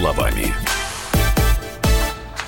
словами. 0.00 0.46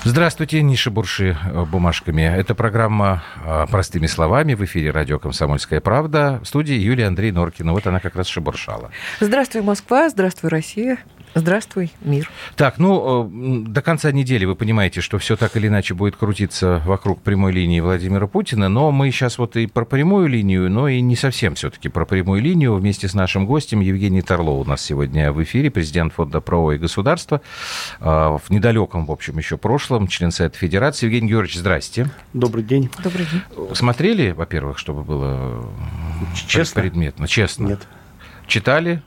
Здравствуйте, 0.03 0.63
не 0.63 0.75
шебурши 0.75 1.37
э, 1.37 1.65
бумажками. 1.65 2.23
Это 2.23 2.55
программа 2.55 3.23
э, 3.45 3.67
«Простыми 3.69 4.07
словами» 4.07 4.55
в 4.55 4.65
эфире 4.65 4.89
радио 4.89 5.19
«Комсомольская 5.19 5.79
правда». 5.79 6.39
В 6.43 6.47
студии 6.47 6.73
Юлия 6.73 7.05
Андрей 7.05 7.31
Норкина. 7.31 7.71
Вот 7.71 7.85
она 7.85 7.99
как 7.99 8.15
раз 8.15 8.27
шебуршала. 8.27 8.89
Здравствуй, 9.19 9.61
Москва. 9.61 10.09
Здравствуй, 10.09 10.49
Россия. 10.49 10.97
Здравствуй, 11.35 11.91
мир. 12.01 12.29
Так, 12.55 12.77
ну, 12.77 13.27
э, 13.27 13.67
до 13.67 13.81
конца 13.81 14.11
недели 14.11 14.45
вы 14.45 14.55
понимаете, 14.55 15.01
что 15.01 15.17
все 15.17 15.35
так 15.35 15.55
или 15.57 15.67
иначе 15.67 15.93
будет 15.95 16.15
крутиться 16.15 16.81
вокруг 16.85 17.21
прямой 17.21 17.51
линии 17.51 17.79
Владимира 17.79 18.27
Путина, 18.27 18.69
но 18.69 18.91
мы 18.91 19.09
сейчас 19.09 19.37
вот 19.39 19.55
и 19.55 19.65
про 19.65 19.83
прямую 19.83 20.27
линию, 20.27 20.69
но 20.69 20.87
и 20.87 21.01
не 21.01 21.15
совсем 21.15 21.55
все-таки 21.55 21.89
про 21.89 22.05
прямую 22.05 22.41
линию. 22.41 22.75
Вместе 22.75 23.07
с 23.07 23.13
нашим 23.15 23.47
гостем 23.47 23.79
Евгений 23.79 24.21
Торлов 24.21 24.65
у 24.65 24.69
нас 24.69 24.81
сегодня 24.81 25.31
в 25.31 25.41
эфире, 25.41 25.71
президент 25.71 26.13
Фонда 26.13 26.39
правового 26.39 26.77
государства. 26.77 27.41
В 27.99 28.41
недалеком, 28.49 29.05
в 29.05 29.11
общем, 29.11 29.37
еще 29.37 29.57
прошлом, 29.57 30.07
член 30.07 30.31
Совета 30.31 30.57
Федерации. 30.57 31.07
Евгений 31.07 31.29
Георгиевич, 31.29 31.57
здрасте. 31.59 32.09
Добрый 32.33 32.63
день. 32.63 32.89
Добрый 33.03 33.25
день. 33.25 33.75
Смотрели, 33.75 34.31
во-первых, 34.31 34.77
чтобы 34.77 35.03
было 35.03 35.65
Честно? 36.47 36.81
предметно? 36.81 37.27
Честно. 37.27 37.67
Нет. 37.67 37.87
Читали? 38.47 39.01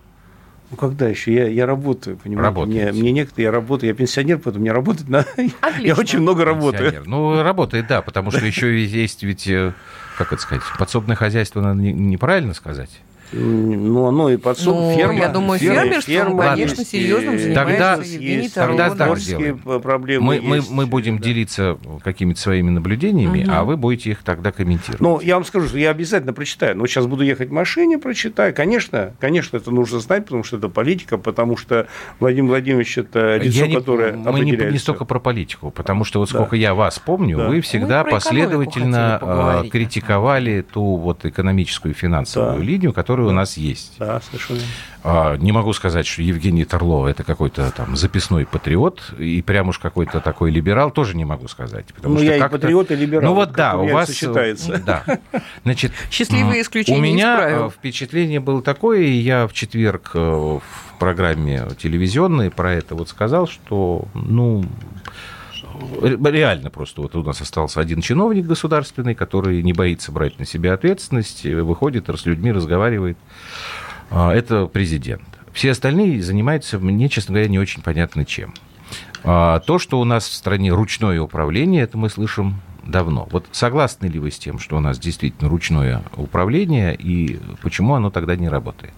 Ну 0.71 0.77
когда 0.77 1.09
еще? 1.09 1.33
Я, 1.33 1.47
я 1.49 1.65
работаю, 1.67 2.17
понимаете? 2.17 2.49
Работаете. 2.49 2.93
Мне, 2.93 3.01
мне 3.03 3.13
некоторые, 3.13 3.45
я 3.45 3.51
работаю, 3.53 3.89
я 3.91 3.95
пенсионер, 3.95 4.39
поэтому 4.39 4.63
мне 4.63 4.73
работать 4.73 5.09
надо. 5.09 5.29
Я 5.81 5.95
очень 5.95 6.21
много 6.21 6.45
работаю. 6.45 6.83
Пенсионер. 6.85 7.09
Ну, 7.09 7.43
работает, 7.43 7.87
да, 7.87 8.03
потому 8.03 8.31
что 8.31 8.45
еще 8.45 8.85
есть 8.85 9.23
ведь, 9.23 9.47
э, 9.47 9.73
как 10.19 10.33
это 10.33 10.43
сказать, 10.43 10.65
подсобное 10.79 11.15
хозяйство, 11.17 11.61
надо 11.61 11.81
не- 11.81 11.93
неправильно 11.93 12.53
сказать. 12.55 12.91
Ну, 13.33 14.07
оно 14.07 14.31
и 14.31 14.37
подсоб, 14.37 14.77
Ну, 14.77 14.95
ферма. 14.97 15.15
я 15.15 15.29
думаю, 15.29 15.59
ферма, 15.59 15.81
фермерством, 15.83 16.15
ферма 16.15 16.43
конечно, 16.45 16.81
есть, 16.81 16.91
серьезным 16.91 17.39
занимается 17.39 17.55
Тогда- 17.55 17.95
Евгений 18.05 18.49
тогда 18.49 18.91
так 18.91 19.19
сделаем. 19.19 19.59
проблемы 19.81 20.25
Мы, 20.27 20.41
мы, 20.41 20.57
есть, 20.57 20.71
мы 20.71 20.87
будем 20.87 21.19
да. 21.19 21.25
делиться 21.25 21.79
какими-то 22.05 22.41
своими 22.41 22.71
наблюдениями, 22.71 23.43
Мгм. 23.45 23.51
а 23.53 23.65
вы 23.65 23.77
будете 23.77 24.11
их 24.11 24.23
тогда 24.23 24.53
комментировать. 24.53 25.01
Ну, 25.01 25.21
я 25.21 25.35
вам 25.35 25.45
скажу, 25.45 25.69
что 25.69 25.79
я 25.79 25.91
обязательно 25.91 26.33
прочитаю. 26.33 26.77
Но 26.77 26.87
сейчас 26.87 27.07
буду 27.07 27.25
ехать 27.25 27.49
в 27.49 27.53
машине, 27.53 27.99
прочитаю. 27.99 28.55
Конечно, 28.55 29.13
конечно, 29.21 29.57
это 29.57 29.71
нужно 29.71 29.99
знать, 30.01 30.25
потому 30.25 30.45
что 30.45 30.57
это 30.59 30.69
политика, 30.69 31.19
потому 31.19 31.57
что 31.57 31.87
Владимир 32.21 32.51
Владимирович 32.51 32.97
это 32.99 33.37
лицо, 33.39 33.59
Я 33.59 33.67
не- 33.69 33.75
которое 33.75 34.13
мы 34.17 34.41
не, 34.41 34.53
не 34.53 34.79
столько 34.79 35.05
про 35.05 35.19
политику, 35.19 35.71
потому 35.71 36.05
что 36.05 36.21
вот 36.21 36.29
Да. 36.31 36.35
сколько 36.39 36.57
я 36.57 36.75
вас 36.75 36.99
помню, 36.99 37.39
Да. 37.39 37.49
вы 37.49 37.61
всегда 37.61 38.05
Мы 38.05 38.11
последовательно 38.11 39.63
э, 39.65 39.69
критиковали 39.69 40.61
ту 40.63 40.97
вот 40.97 41.25
экономическую 41.25 41.93
и 41.93 41.97
финансовую 41.97 42.59
Да. 42.59 42.63
линию, 42.65 42.93
которая 42.93 43.16
у 43.25 43.31
нас 43.31 43.57
есть. 43.57 43.95
Да, 43.99 44.21
совершенно. 44.21 44.61
А, 45.03 45.37
Не 45.37 45.53
могу 45.53 45.73
сказать, 45.73 46.07
что 46.07 46.23
Евгений 46.23 46.65
Торлов 46.65 47.07
это 47.07 47.25
какой-то 47.25 47.71
там 47.71 47.97
записной 47.97 48.45
патриот 48.45 49.15
и 49.19 49.41
прям 49.43 49.69
уж 49.69 49.79
какой-то 49.79 50.21
такой 50.21 50.51
либерал, 50.51 50.91
тоже 50.91 51.17
не 51.17 51.25
могу 51.25 51.49
сказать. 51.49 51.87
Потому 51.95 52.15
Ну, 52.15 52.21
что 52.21 52.27
я 52.27 52.37
и 52.37 52.49
патриот, 52.49 52.91
и 52.91 52.97
либерал. 52.97 53.31
Ну 53.31 53.35
вот 53.35 53.53
да, 53.53 53.77
у 53.77 53.89
вас... 53.89 54.09
это 54.09 54.13
сочетается. 54.13 54.83
Да. 54.85 55.05
Значит, 55.65 55.93
Счастливые 56.11 56.63
исключения 56.63 56.99
У 56.99 57.03
меня 57.03 57.39
э, 57.41 57.71
впечатление 57.71 58.41
было 58.41 58.63
такое, 58.63 59.01
и 59.03 59.13
я 59.13 59.47
в 59.47 59.53
четверг 59.53 60.11
э, 60.15 60.19
в 60.19 60.63
программе 60.99 61.69
телевизионной 61.79 62.51
про 62.51 62.73
это 62.73 62.95
вот 62.95 63.09
сказал, 63.09 63.47
что, 63.47 64.07
ну, 64.15 64.65
реально 66.03 66.71
просто 66.71 67.03
вот 67.03 67.15
у 67.17 67.23
нас 67.23 67.41
остался 67.41 67.81
один 67.81 68.01
чиновник 68.01 68.47
государственный, 68.47 69.15
который 69.15 69.63
не 69.63 69.73
боится 69.73 70.13
брать 70.13 70.39
на 70.39 70.47
себя 70.47 70.75
ответственность, 70.75 71.45
э, 71.47 71.63
выходит, 71.63 72.09
с 72.09 72.27
людьми 72.27 72.53
разговаривает. 72.53 73.19
А, 74.11 74.33
Это 74.35 74.67
президент. 74.67 75.23
Все 75.53 75.71
остальные 75.71 76.23
занимаются, 76.23 76.79
мне, 76.79 77.09
честно 77.09 77.35
говоря, 77.35 77.49
не 77.49 77.59
очень 77.59 77.83
понятно 77.83 78.25
чем. 78.25 78.55
А, 79.25 79.61
То, 79.61 79.79
что 79.79 80.01
у 80.01 80.05
нас 80.05 80.29
в 80.29 80.33
стране 80.35 80.73
ручное 80.73 81.21
управление, 81.21 81.83
это 81.83 81.99
мы 81.99 82.11
слышим 82.11 82.61
давно. 82.85 83.27
Вот 83.31 83.47
согласны 83.53 84.07
ли 84.07 84.19
вы 84.19 84.31
с 84.31 84.39
тем, 84.39 84.59
что 84.59 84.77
у 84.77 84.81
нас 84.81 84.99
действительно 84.99 85.49
ручное 85.49 86.03
управление, 86.17 86.95
и 86.95 87.41
почему 87.63 87.95
оно 87.95 88.11
тогда 88.11 88.37
не 88.37 88.49
работает? 88.49 88.95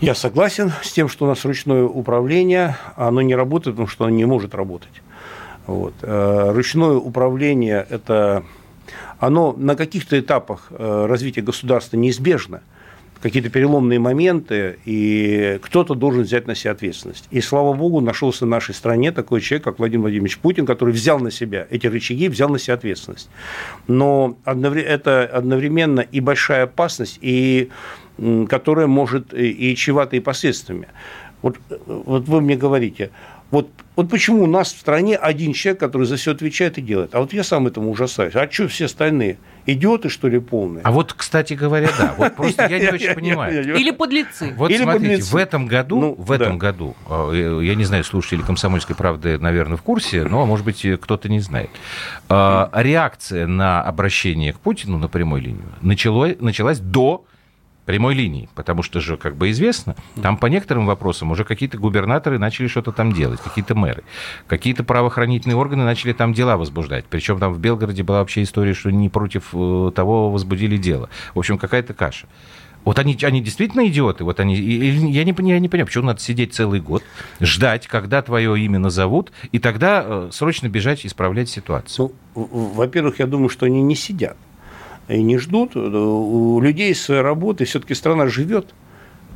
Я 0.00 0.14
согласен 0.14 0.72
с 0.82 0.92
тем, 0.92 1.08
что 1.08 1.26
у 1.26 1.28
нас 1.28 1.44
ручное 1.44 1.84
управление, 1.84 2.76
оно 2.96 3.20
не 3.20 3.34
работает, 3.34 3.76
потому 3.76 3.86
что 3.88 4.06
оно 4.06 4.14
не 4.16 4.24
может 4.24 4.54
работать. 4.54 5.02
Вот. 5.66 5.94
Э, 6.02 6.52
Ручное 6.52 6.96
управление– 6.96 7.86
это 7.90 8.44
оно 9.18 9.54
на 9.56 9.76
каких-то 9.76 10.18
этапах 10.18 10.68
э, 10.70 11.06
развития 11.06 11.42
государства 11.42 11.96
неизбежно, 11.96 12.62
какие-то 13.20 13.50
переломные 13.50 13.98
моменты, 13.98 14.78
и 14.86 15.58
кто-то 15.62 15.94
должен 15.94 16.22
взять 16.22 16.46
на 16.46 16.54
себя 16.54 16.72
ответственность. 16.72 17.28
И, 17.30 17.42
слава 17.42 17.74
богу, 17.74 18.00
нашелся 18.00 18.46
в 18.46 18.48
нашей 18.48 18.74
стране 18.74 19.12
такой 19.12 19.42
человек, 19.42 19.64
как 19.64 19.78
Владимир 19.78 20.02
Владимирович 20.02 20.38
Путин, 20.38 20.64
который 20.64 20.94
взял 20.94 21.20
на 21.20 21.30
себя 21.30 21.66
эти 21.70 21.86
рычаги, 21.86 22.28
взял 22.28 22.48
на 22.48 22.58
себя 22.58 22.74
ответственность. 22.74 23.28
Но 23.86 24.38
это 24.46 25.26
одновременно 25.26 26.00
и 26.00 26.20
большая 26.20 26.64
опасность, 26.64 27.18
и 27.20 27.68
которая 28.48 28.86
может 28.86 29.34
и 29.34 29.74
чревата 29.76 30.16
и 30.16 30.20
последствиями. 30.20 30.88
Вот, 31.42 31.56
вот 31.86 32.28
вы 32.28 32.40
мне 32.40 32.56
говорите, 32.56 33.10
вот, 33.50 33.68
вот 33.96 34.08
почему 34.08 34.44
у 34.44 34.46
нас 34.46 34.72
в 34.72 34.78
стране 34.78 35.16
один 35.16 35.52
человек, 35.54 35.80
который 35.80 36.06
за 36.06 36.16
все 36.16 36.30
отвечает 36.32 36.78
и 36.78 36.82
делает. 36.82 37.14
А 37.14 37.20
вот 37.20 37.32
я 37.32 37.42
сам 37.42 37.66
этому 37.66 37.90
ужасаюсь. 37.90 38.36
А 38.36 38.48
что 38.50 38.68
все 38.68 38.84
остальные? 38.84 39.38
Идиоты, 39.66 40.08
что 40.08 40.28
ли, 40.28 40.38
полные? 40.38 40.82
А 40.84 40.92
вот, 40.92 41.12
кстати 41.12 41.54
говоря, 41.54 41.90
да, 41.98 42.14
вот 42.16 42.36
просто 42.36 42.66
я 42.68 42.78
не 42.78 42.88
очень 42.88 43.12
понимаю. 43.14 43.76
Или 43.76 43.90
подлецы. 43.90 44.54
Вот 44.56 44.72
смотрите, 44.72 45.22
в 45.22 45.34
этом 45.36 45.66
году, 45.66 46.00
Ну, 46.00 46.14
в 46.16 46.30
этом 46.30 46.58
году, 46.58 46.94
э, 47.08 47.60
я 47.64 47.74
не 47.74 47.84
знаю, 47.84 48.04
слушатели 48.04 48.42
«Комсомольской 48.42 48.94
правды», 48.94 49.36
наверное, 49.38 49.76
в 49.76 49.82
курсе, 49.82 50.24
но, 50.24 50.46
может 50.46 50.64
быть, 50.64 50.86
кто-то 51.00 51.28
не 51.28 51.40
знает. 51.40 51.70
Э, 52.28 52.68
Реакция 52.72 53.46
на 53.46 53.82
обращение 53.82 54.52
к 54.52 54.60
Путину 54.60 54.98
на 54.98 55.08
прямой 55.08 55.40
линии 55.40 55.64
начало- 55.82 56.36
началась 56.40 56.78
до 56.78 57.24
прямой 57.90 58.14
линии, 58.14 58.48
потому 58.54 58.84
что 58.84 59.00
же, 59.00 59.16
как 59.16 59.34
бы 59.34 59.50
известно, 59.50 59.96
там 60.22 60.36
по 60.36 60.46
некоторым 60.46 60.86
вопросам 60.86 61.32
уже 61.32 61.42
какие-то 61.42 61.76
губернаторы 61.76 62.38
начали 62.38 62.68
что-то 62.68 62.92
там 62.92 63.12
делать, 63.12 63.40
какие-то 63.40 63.74
мэры, 63.74 64.04
какие-то 64.46 64.84
правоохранительные 64.84 65.56
органы 65.56 65.82
начали 65.82 66.12
там 66.12 66.32
дела 66.32 66.56
возбуждать. 66.56 67.06
Причем 67.10 67.40
там 67.40 67.52
в 67.52 67.58
Белгороде 67.58 68.04
была 68.04 68.20
вообще 68.20 68.44
история, 68.44 68.74
что 68.74 68.92
не 68.92 69.08
против 69.08 69.48
э, 69.52 69.90
того 69.92 70.30
возбудили 70.30 70.76
дело. 70.76 71.10
В 71.34 71.40
общем, 71.40 71.58
какая-то 71.58 71.92
каша. 71.92 72.28
Вот 72.84 73.00
они, 73.00 73.18
они 73.22 73.42
действительно 73.42 73.84
идиоты. 73.88 74.22
Вот 74.22 74.38
они, 74.38 74.54
я 74.54 74.94
не, 74.94 75.12
я 75.12 75.24
не 75.58 75.68
понимаю, 75.68 75.86
почему 75.86 76.04
надо 76.04 76.20
сидеть 76.20 76.54
целый 76.54 76.80
год, 76.80 77.02
ждать, 77.40 77.88
когда 77.88 78.22
твое 78.22 78.56
имя 78.56 78.78
назовут, 78.78 79.32
и 79.50 79.58
тогда 79.58 80.04
э, 80.06 80.28
срочно 80.30 80.68
бежать 80.68 81.04
исправлять 81.04 81.48
ситуацию. 81.48 82.12
Ну, 82.36 82.46
во-первых, 82.46 83.18
я 83.18 83.26
думаю, 83.26 83.48
что 83.48 83.66
они 83.66 83.82
не 83.82 83.96
сидят 83.96 84.36
и 85.10 85.22
не 85.22 85.38
ждут. 85.38 85.76
У 85.76 86.60
людей 86.60 86.94
своей 86.94 87.22
работы 87.22 87.64
все-таки 87.64 87.94
страна 87.94 88.26
живет. 88.28 88.74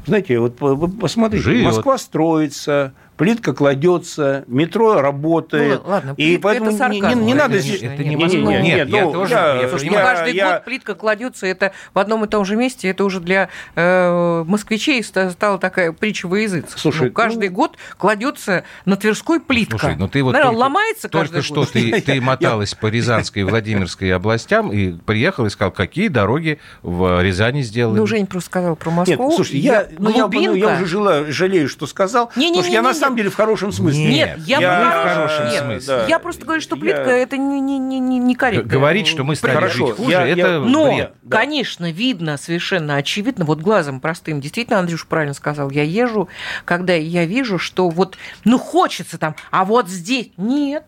Знаете, 0.06 0.38
вот 0.38 0.56
посмотрите, 1.00 1.44
Живет. 1.44 1.64
Москва 1.64 1.98
строится, 1.98 2.92
плитка 3.16 3.52
кладется, 3.52 4.44
метро 4.46 5.00
работает. 5.00 5.82
Ну, 5.84 5.90
ладно, 5.90 6.14
и 6.16 6.36
поэтому 6.38 6.70
это 6.70 6.88
не, 6.88 7.00
сарказм, 7.00 7.20
не- 7.20 7.26
не 7.26 7.34
надо 7.34 7.50
конечно, 7.58 7.68
здесь... 7.76 7.82
это 7.82 8.02
не 8.02 8.08
не- 8.10 8.16
Москва. 8.16 8.38
не- 8.40 8.46
не- 8.46 8.62
Нет, 8.62 8.88
я 8.88 9.04
ну, 9.04 9.12
тоже- 9.12 9.32
я- 9.34 9.54
я 9.62 9.68
ну, 9.68 9.78
я- 9.78 10.02
каждый 10.02 10.34
я- 10.34 10.52
год 10.54 10.64
плитка 10.64 10.94
кладется, 10.94 11.46
это 11.46 11.72
в 11.92 11.98
одном 11.98 12.24
и 12.24 12.28
том 12.28 12.44
же 12.44 12.56
месте, 12.56 12.88
это 12.88 13.04
уже 13.04 13.20
для 13.20 13.48
э, 13.76 14.44
москвичей 14.46 15.02
ста- 15.04 15.30
стала 15.30 15.58
такая 15.58 15.92
притча 15.92 16.26
во 16.26 16.38
языцах. 16.38 16.78
Слушай, 16.78 17.08
Ну, 17.08 17.12
каждый 17.12 17.48
ну- 17.50 17.54
год 17.54 17.76
кладется 17.98 18.64
на 18.84 18.96
Тверской 18.96 19.40
плитка. 19.40 19.78
Слушай, 19.78 19.96
ну 19.96 20.08
ты 20.08 20.22
вот 20.22 20.32
Наверное, 20.32 20.52
только, 20.52 20.60
ломается 20.62 21.08
только 21.08 21.32
каждый 21.32 21.42
что 21.46 21.54
год. 21.56 21.70
ты, 21.72 22.00
ты 22.06 22.20
моталась 22.20 22.74
по 22.74 22.86
Рязанской 22.86 23.42
и 23.42 23.44
Владимирской 23.44 24.12
областям 24.12 24.72
и 24.72 24.92
приехал 24.92 25.46
и 25.46 25.50
сказал, 25.50 25.70
какие 25.72 26.08
дороги 26.08 26.58
в 26.82 27.22
Рязани 27.22 27.62
сделаны. 27.62 27.98
Ну, 27.98 28.06
Жень 28.06 28.26
просто 28.26 28.50
сказал 28.50 28.76
про 28.76 28.90
Нет, 28.90 29.08
Москву. 29.18 29.32
слушай, 29.36 29.58
я, 29.58 29.88
ну, 29.98 30.10
я, 30.10 30.16
ну, 30.24 30.28
глубинка. 30.30 30.56
я 30.58 30.74
уже 30.76 30.86
жила, 30.86 31.24
жалею, 31.28 31.68
что 31.68 31.86
сказал, 31.86 32.30
Не-не-не-не-не. 32.36 32.62
потому 32.62 32.64
что 32.64 32.72
я 32.74 32.82
на 32.82 32.94
самом 33.04 33.16
деле 33.16 33.30
в 33.30 33.34
хорошем 33.34 33.72
смысле. 33.72 34.04
Нет, 34.04 34.38
я, 34.46 34.58
Я- 34.60 34.70
в 34.70 35.08
в 35.10 35.14
хорошем, 35.14 35.44
нет, 35.50 35.62
смысле. 35.62 35.96
да. 35.96 36.06
Я 36.06 36.18
просто 36.18 36.44
говорю, 36.44 36.60
что 36.60 36.76
Я- 36.76 36.80
плитка 36.80 37.10
это 37.10 37.36
не, 37.36 37.60
не, 37.60 37.78
не, 37.78 37.98
не, 38.00 38.18
не 38.18 38.34
корректно. 38.34 38.68
Говорить, 38.70 39.06
что 39.06 39.24
мы 39.24 39.36
стали 39.36 39.54
Хорошо, 39.54 39.86
жить 39.88 39.96
хуже, 39.96 40.10
я- 40.10 40.26
я- 40.26 40.32
это 40.32 40.58
Но, 40.60 40.86
бред. 40.94 41.12
да. 41.22 41.36
конечно, 41.38 41.90
видно 41.90 42.36
совершенно 42.36 42.96
очевидно, 42.96 43.44
вот 43.44 43.60
глазом 43.60 44.00
простым, 44.00 44.40
действительно, 44.40 44.78
Андрюш 44.80 45.06
правильно 45.06 45.34
сказал, 45.34 45.70
я 45.70 45.82
езжу, 45.82 46.28
когда 46.64 46.94
я 46.94 47.24
вижу, 47.26 47.58
что 47.58 47.88
вот, 47.88 48.16
ну, 48.44 48.58
хочется 48.58 49.18
там, 49.18 49.34
а 49.50 49.64
вот 49.64 49.88
здесь 49.88 50.30
нет. 50.36 50.84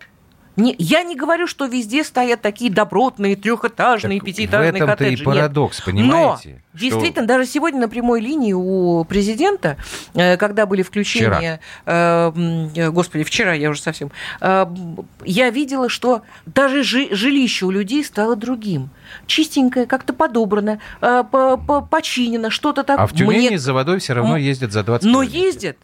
Не, 0.57 0.75
я 0.79 1.03
не 1.03 1.15
говорю, 1.17 1.47
что 1.47 1.67
везде 1.67 2.03
стоят 2.03 2.41
такие 2.41 2.71
добротные 2.73 3.37
трехэтажные, 3.37 4.19
Так 4.21 4.27
пятиэтажные 4.27 4.73
в 4.73 4.77
этом-то 4.77 4.93
и 4.93 4.97
коттеджи. 4.97 5.25
Нет. 5.25 5.25
парадокс, 5.25 5.81
понимаете? 5.83 6.63
Но, 6.73 6.79
действительно, 6.81 7.27
даже 7.27 7.45
сегодня 7.47 7.81
на 7.81 7.89
прямой 7.89 8.21
линии 8.21 8.53
у 8.55 9.05
президента, 9.05 9.77
э, 10.15 10.37
когда 10.39 10.65
были 10.67 10.83
включения, 10.83 11.61
м, 11.85 12.71
э, 12.75 12.91
господи, 12.91 13.25
вчера 13.25 13.53
я 13.53 13.71
уже 13.71 13.81
совсем, 13.83 14.11
э, 14.41 14.67
я 15.25 15.51
видела, 15.51 15.89
что 15.89 16.23
даже 16.47 16.83
жи- 16.83 17.15
жилище 17.15 17.67
у 17.67 17.71
людей 17.71 18.03
стало 18.05 18.35
другим. 18.37 18.89
Чистенькое, 19.27 19.87
как-то 19.87 20.13
подобрано, 20.13 20.81
э, 21.01 21.25
по- 21.31 21.57
по- 21.59 21.81
починено, 21.83 22.51
что-то 22.51 22.83
так. 22.83 22.99
А 22.99 23.07
в 23.07 23.13
Тюмени 23.13 23.49
Мне- 23.49 23.59
за 23.59 23.73
водой 23.75 23.99
все 23.99 24.15
равно 24.15 24.37
ездят 24.37 24.73
за 24.73 24.83
20 24.83 25.05
Но 25.07 25.23
километров. 25.23 25.43
ездят. 25.45 25.77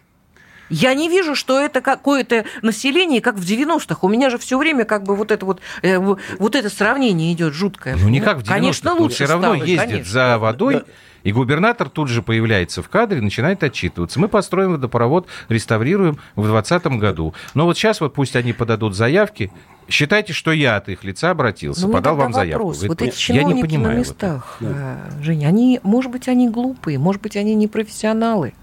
Я 0.73 0.95
не 0.95 1.09
вижу, 1.09 1.35
что 1.35 1.61
это 1.61 1.81
какое-то 1.81 2.45
население, 2.63 3.21
как 3.21 3.37
в 3.37 3.43
90-х. 3.43 3.99
У 4.03 4.09
меня 4.09 4.31
же 4.31 4.39
все 4.39 4.59
время 4.59 4.85
как 4.85 5.05
бы 5.05 5.15
вот 5.15 5.31
это 5.31 5.45
вот, 5.45 5.61
э, 5.83 5.99
вот 5.99 6.57
это 6.57 6.71
сравнение 6.71 7.33
идет 7.33 7.53
жуткое. 7.53 7.97
Ну, 7.97 8.09
не 8.09 8.21
как 8.21 8.39
в 8.39 8.41
90-х. 8.41 8.55
Конечно, 8.55 8.95
лучше 8.95 9.15
все 9.17 9.27
равно 9.27 9.55
стало, 9.55 9.65
ездят 9.65 9.89
конечно. 9.89 10.13
за 10.13 10.39
водой. 10.39 10.75
Да. 10.75 10.85
И 11.25 11.31
губернатор 11.31 11.89
тут 11.89 12.09
же 12.09 12.23
появляется 12.23 12.83
в 12.83 12.89
кадре, 12.89 13.21
начинает 13.21 13.63
отчитываться. 13.63 14.19
Мы 14.19 14.29
построим 14.29 14.73
водопровод, 14.73 15.29
реставрируем 15.49 16.15
в 16.35 16.43
2020 16.43 16.87
году. 16.99 17.35
Но 17.55 17.65
вот 17.65 17.77
сейчас 17.77 18.01
вот 18.01 18.15
пусть 18.15 18.35
они 18.35 18.53
подадут 18.53 18.97
заявки, 18.97 19.53
Считайте, 19.89 20.33
что 20.33 20.53
я 20.53 20.77
от 20.77 20.89
их 20.89 21.03
лица 21.05 21.31
обратился, 21.31 21.87
Но 21.87 21.93
подал 21.93 22.17
вам 22.17 22.33
заявку. 22.33 22.69
Вопрос. 22.69 22.85
вот 22.85 23.03
эти 23.03 23.17
чиновники 23.17 23.49
я 23.49 23.55
не 23.55 23.63
понимаю 23.63 23.97
на 23.97 23.99
местах, 23.99 24.57
вот 24.61 24.71
э, 24.71 24.97
Женя, 25.21 25.49
они, 25.49 25.81
может 25.83 26.11
быть, 26.11 26.29
они 26.29 26.49
глупые, 26.49 26.99
может 26.99 27.21
быть, 27.21 27.37
они 27.37 27.55
не 27.55 27.67
профессионалы. 27.67 28.55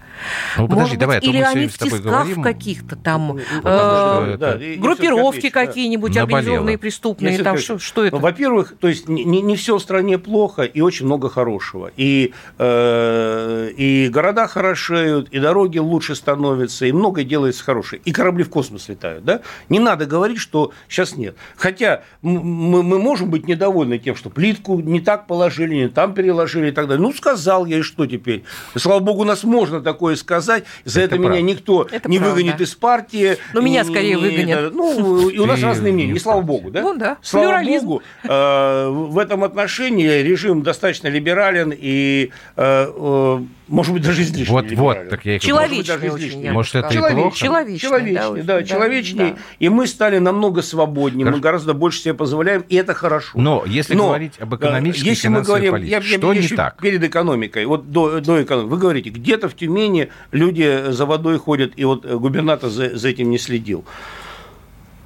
Ну, 0.56 0.68
подожди, 0.68 0.82
Может 0.82 0.98
давай, 0.98 1.20
быть, 1.20 1.28
а 1.28 1.30
или 1.30 1.40
они 1.40 1.66
в 1.66 1.78
тисках 1.78 2.42
каких-то 2.42 2.96
там, 2.96 3.28
ну, 3.28 3.38
э, 3.38 4.36
да, 4.38 4.58
группировки 4.78 5.50
какие-нибудь 5.50 6.12
да. 6.12 6.22
организованные 6.22 6.78
преступные, 6.78 7.38
там, 7.38 7.58
что, 7.58 7.78
что 7.78 8.04
это? 8.04 8.16
Ну, 8.16 8.22
во-первых, 8.22 8.74
то 8.78 8.88
есть 8.88 9.08
не, 9.08 9.24
не 9.24 9.56
все 9.56 9.76
в 9.76 9.82
стране 9.82 10.18
плохо 10.18 10.62
и 10.62 10.80
очень 10.80 11.06
много 11.06 11.28
хорошего. 11.28 11.90
И, 11.96 12.32
э, 12.58 13.70
и 13.76 14.08
города 14.08 14.46
хорошеют, 14.46 15.28
и 15.30 15.38
дороги 15.38 15.78
лучше 15.78 16.14
становятся, 16.14 16.86
и 16.86 16.92
многое 16.92 17.24
делается 17.24 17.64
хорошее. 17.64 18.02
И 18.04 18.12
корабли 18.12 18.44
в 18.44 18.50
космос 18.50 18.88
летают. 18.88 19.24
Да? 19.24 19.40
Не 19.68 19.78
надо 19.78 20.06
говорить, 20.06 20.38
что 20.38 20.72
сейчас 20.88 21.16
нет. 21.16 21.36
Хотя 21.56 22.02
мы, 22.22 22.82
мы 22.82 22.98
можем 22.98 23.30
быть 23.30 23.46
недовольны 23.46 23.98
тем, 23.98 24.16
что 24.16 24.30
плитку 24.30 24.80
не 24.80 25.00
так 25.00 25.26
положили, 25.26 25.74
не 25.74 25.88
там 25.88 26.14
переложили 26.14 26.68
и 26.68 26.72
так 26.72 26.88
далее. 26.88 27.02
Ну, 27.02 27.12
сказал 27.12 27.66
я, 27.66 27.78
и 27.78 27.82
что 27.82 28.06
теперь? 28.06 28.44
Слава 28.76 29.00
богу, 29.00 29.22
у 29.22 29.24
нас 29.24 29.44
можно 29.44 29.80
такое 29.80 30.09
сказать. 30.16 30.64
За 30.84 31.00
это, 31.00 31.16
это 31.16 31.24
меня 31.24 31.40
никто 31.40 31.86
это 31.90 32.08
не 32.08 32.18
правда. 32.18 32.34
выгонит 32.34 32.60
из 32.60 32.74
партии. 32.74 33.36
Ну, 33.54 33.62
меня 33.62 33.84
скорее 33.84 34.16
не, 34.16 34.20
выгонят. 34.20 34.74
Ну, 34.74 35.28
и 35.28 35.38
у 35.38 35.46
нас 35.46 35.62
разные 35.62 35.92
мнения. 35.92 36.14
И 36.14 36.18
слава 36.18 36.40
богу, 36.40 36.70
да? 36.70 36.82
Ну, 36.82 36.96
да. 36.96 37.18
Слава 37.22 37.46
Плюрализм. 37.46 37.86
богу, 37.86 38.02
э, 38.24 38.88
в 38.88 39.18
этом 39.18 39.44
отношении 39.44 40.22
режим 40.22 40.62
достаточно 40.62 41.08
либерален 41.08 41.72
и 41.76 42.30
э, 42.56 42.92
э, 42.94 43.38
может 43.70 43.92
быть, 43.92 44.02
даже 44.02 44.22
излишне. 44.22 44.52
Вот, 44.52 44.70
вот, 44.72 45.08
так 45.08 45.24
я 45.24 45.36
и 45.36 45.38
Человечный 45.38 46.50
может, 46.50 46.74
это 46.74 46.92
Человеч, 46.92 47.12
и 47.12 47.20
плохо? 47.20 47.36
Человечный, 47.36 47.78
человечный, 47.78 48.42
да, 48.42 48.58
да, 48.58 48.64
человечней. 48.64 49.30
Да. 49.30 49.36
И 49.60 49.68
мы 49.68 49.86
стали 49.86 50.18
намного 50.18 50.62
свободнее, 50.62 51.24
Хорошо. 51.24 51.36
мы 51.36 51.42
гораздо 51.42 51.74
больше 51.74 52.00
себе 52.00 52.14
позволяем, 52.14 52.64
и 52.68 52.74
это 52.74 52.94
хорошо. 52.94 53.38
Но 53.38 53.64
если 53.66 53.94
Но, 53.94 54.08
говорить 54.08 54.32
об 54.38 54.54
экономической 54.54 55.08
если 55.08 55.28
мы 55.28 55.42
говорим, 55.42 55.72
политике, 55.72 55.92
я, 55.92 56.02
что 56.02 56.32
я, 56.32 56.40
не 56.40 56.48
так? 56.48 56.80
Перед 56.80 57.02
экономикой, 57.04 57.64
вот 57.66 57.90
до, 57.90 58.20
до 58.20 58.42
экономики, 58.42 58.70
вы 58.70 58.78
говорите, 58.78 59.10
где-то 59.10 59.48
в 59.48 59.54
Тюмени 59.54 60.08
люди 60.32 60.86
за 60.88 61.06
водой 61.06 61.38
ходят, 61.38 61.72
и 61.76 61.84
вот 61.84 62.04
губернатор 62.04 62.68
за, 62.68 62.96
за 62.96 63.08
этим 63.08 63.30
не 63.30 63.38
следил. 63.38 63.84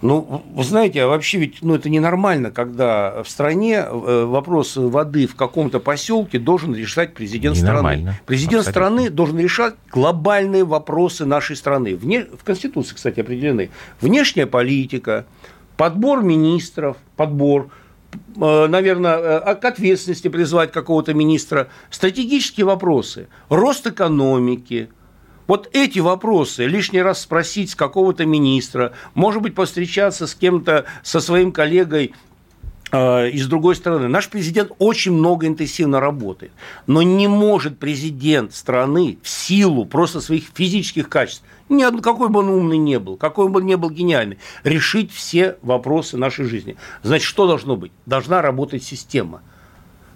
Ну, 0.04 0.42
вы 0.54 0.64
знаете, 0.64 1.04
а 1.04 1.06
вообще 1.06 1.38
ведь 1.38 1.62
ну, 1.62 1.74
это 1.74 1.88
ненормально, 1.88 2.50
когда 2.50 3.22
в 3.22 3.28
стране 3.28 3.76
э, 3.76 4.24
вопрос 4.26 4.76
воды 4.76 5.26
в 5.26 5.34
каком-то 5.34 5.80
поселке 5.80 6.38
должен 6.38 6.74
решать 6.74 7.14
президент 7.14 7.56
страны. 7.56 8.14
Президент 8.26 8.66
Абсолютно. 8.66 8.70
страны 8.70 9.10
должен 9.10 9.38
решать 9.38 9.74
глобальные 9.90 10.64
вопросы 10.64 11.24
нашей 11.24 11.56
страны. 11.56 11.96
Вне, 11.96 12.26
в 12.26 12.44
Конституции, 12.44 12.94
кстати, 12.94 13.20
определены. 13.20 13.70
Внешняя 14.02 14.44
политика, 14.44 15.24
подбор 15.78 16.22
министров, 16.22 16.98
подбор, 17.16 17.70
э, 18.36 18.66
наверное, 18.66 19.16
э, 19.16 19.54
к 19.54 19.64
ответственности 19.64 20.28
призвать 20.28 20.70
какого-то 20.70 21.14
министра, 21.14 21.68
стратегические 21.88 22.66
вопросы, 22.66 23.28
рост 23.48 23.86
экономики– 23.86 24.90
вот 25.46 25.68
эти 25.72 25.98
вопросы 25.98 26.66
лишний 26.66 27.02
раз 27.02 27.22
спросить 27.22 27.70
с 27.70 27.74
какого-то 27.74 28.26
министра, 28.26 28.92
может 29.14 29.42
быть, 29.42 29.54
повстречаться 29.54 30.26
с 30.26 30.34
кем-то, 30.34 30.86
со 31.02 31.20
своим 31.20 31.52
коллегой 31.52 32.12
э, 32.92 33.30
и 33.30 33.38
с 33.38 33.46
другой 33.46 33.76
стороны, 33.76 34.08
наш 34.08 34.28
президент 34.28 34.72
очень 34.78 35.12
много 35.12 35.46
интенсивно 35.46 36.00
работает, 36.00 36.52
но 36.86 37.02
не 37.02 37.28
может 37.28 37.78
президент 37.78 38.54
страны 38.54 39.18
в 39.22 39.28
силу 39.28 39.84
просто 39.84 40.20
своих 40.20 40.44
физических 40.54 41.08
качеств, 41.08 41.44
ни 41.68 41.84
какой 42.00 42.28
бы 42.28 42.40
он 42.40 42.48
умный 42.48 42.78
не 42.78 42.98
был, 42.98 43.16
какой 43.16 43.48
бы 43.48 43.60
он 43.60 43.66
не 43.66 43.76
был 43.76 43.90
гениальный, 43.90 44.38
решить 44.64 45.12
все 45.12 45.56
вопросы 45.62 46.16
нашей 46.16 46.46
жизни. 46.46 46.76
Значит, 47.02 47.26
что 47.26 47.46
должно 47.46 47.76
быть? 47.76 47.92
Должна 48.06 48.42
работать 48.42 48.82
система– 48.82 49.42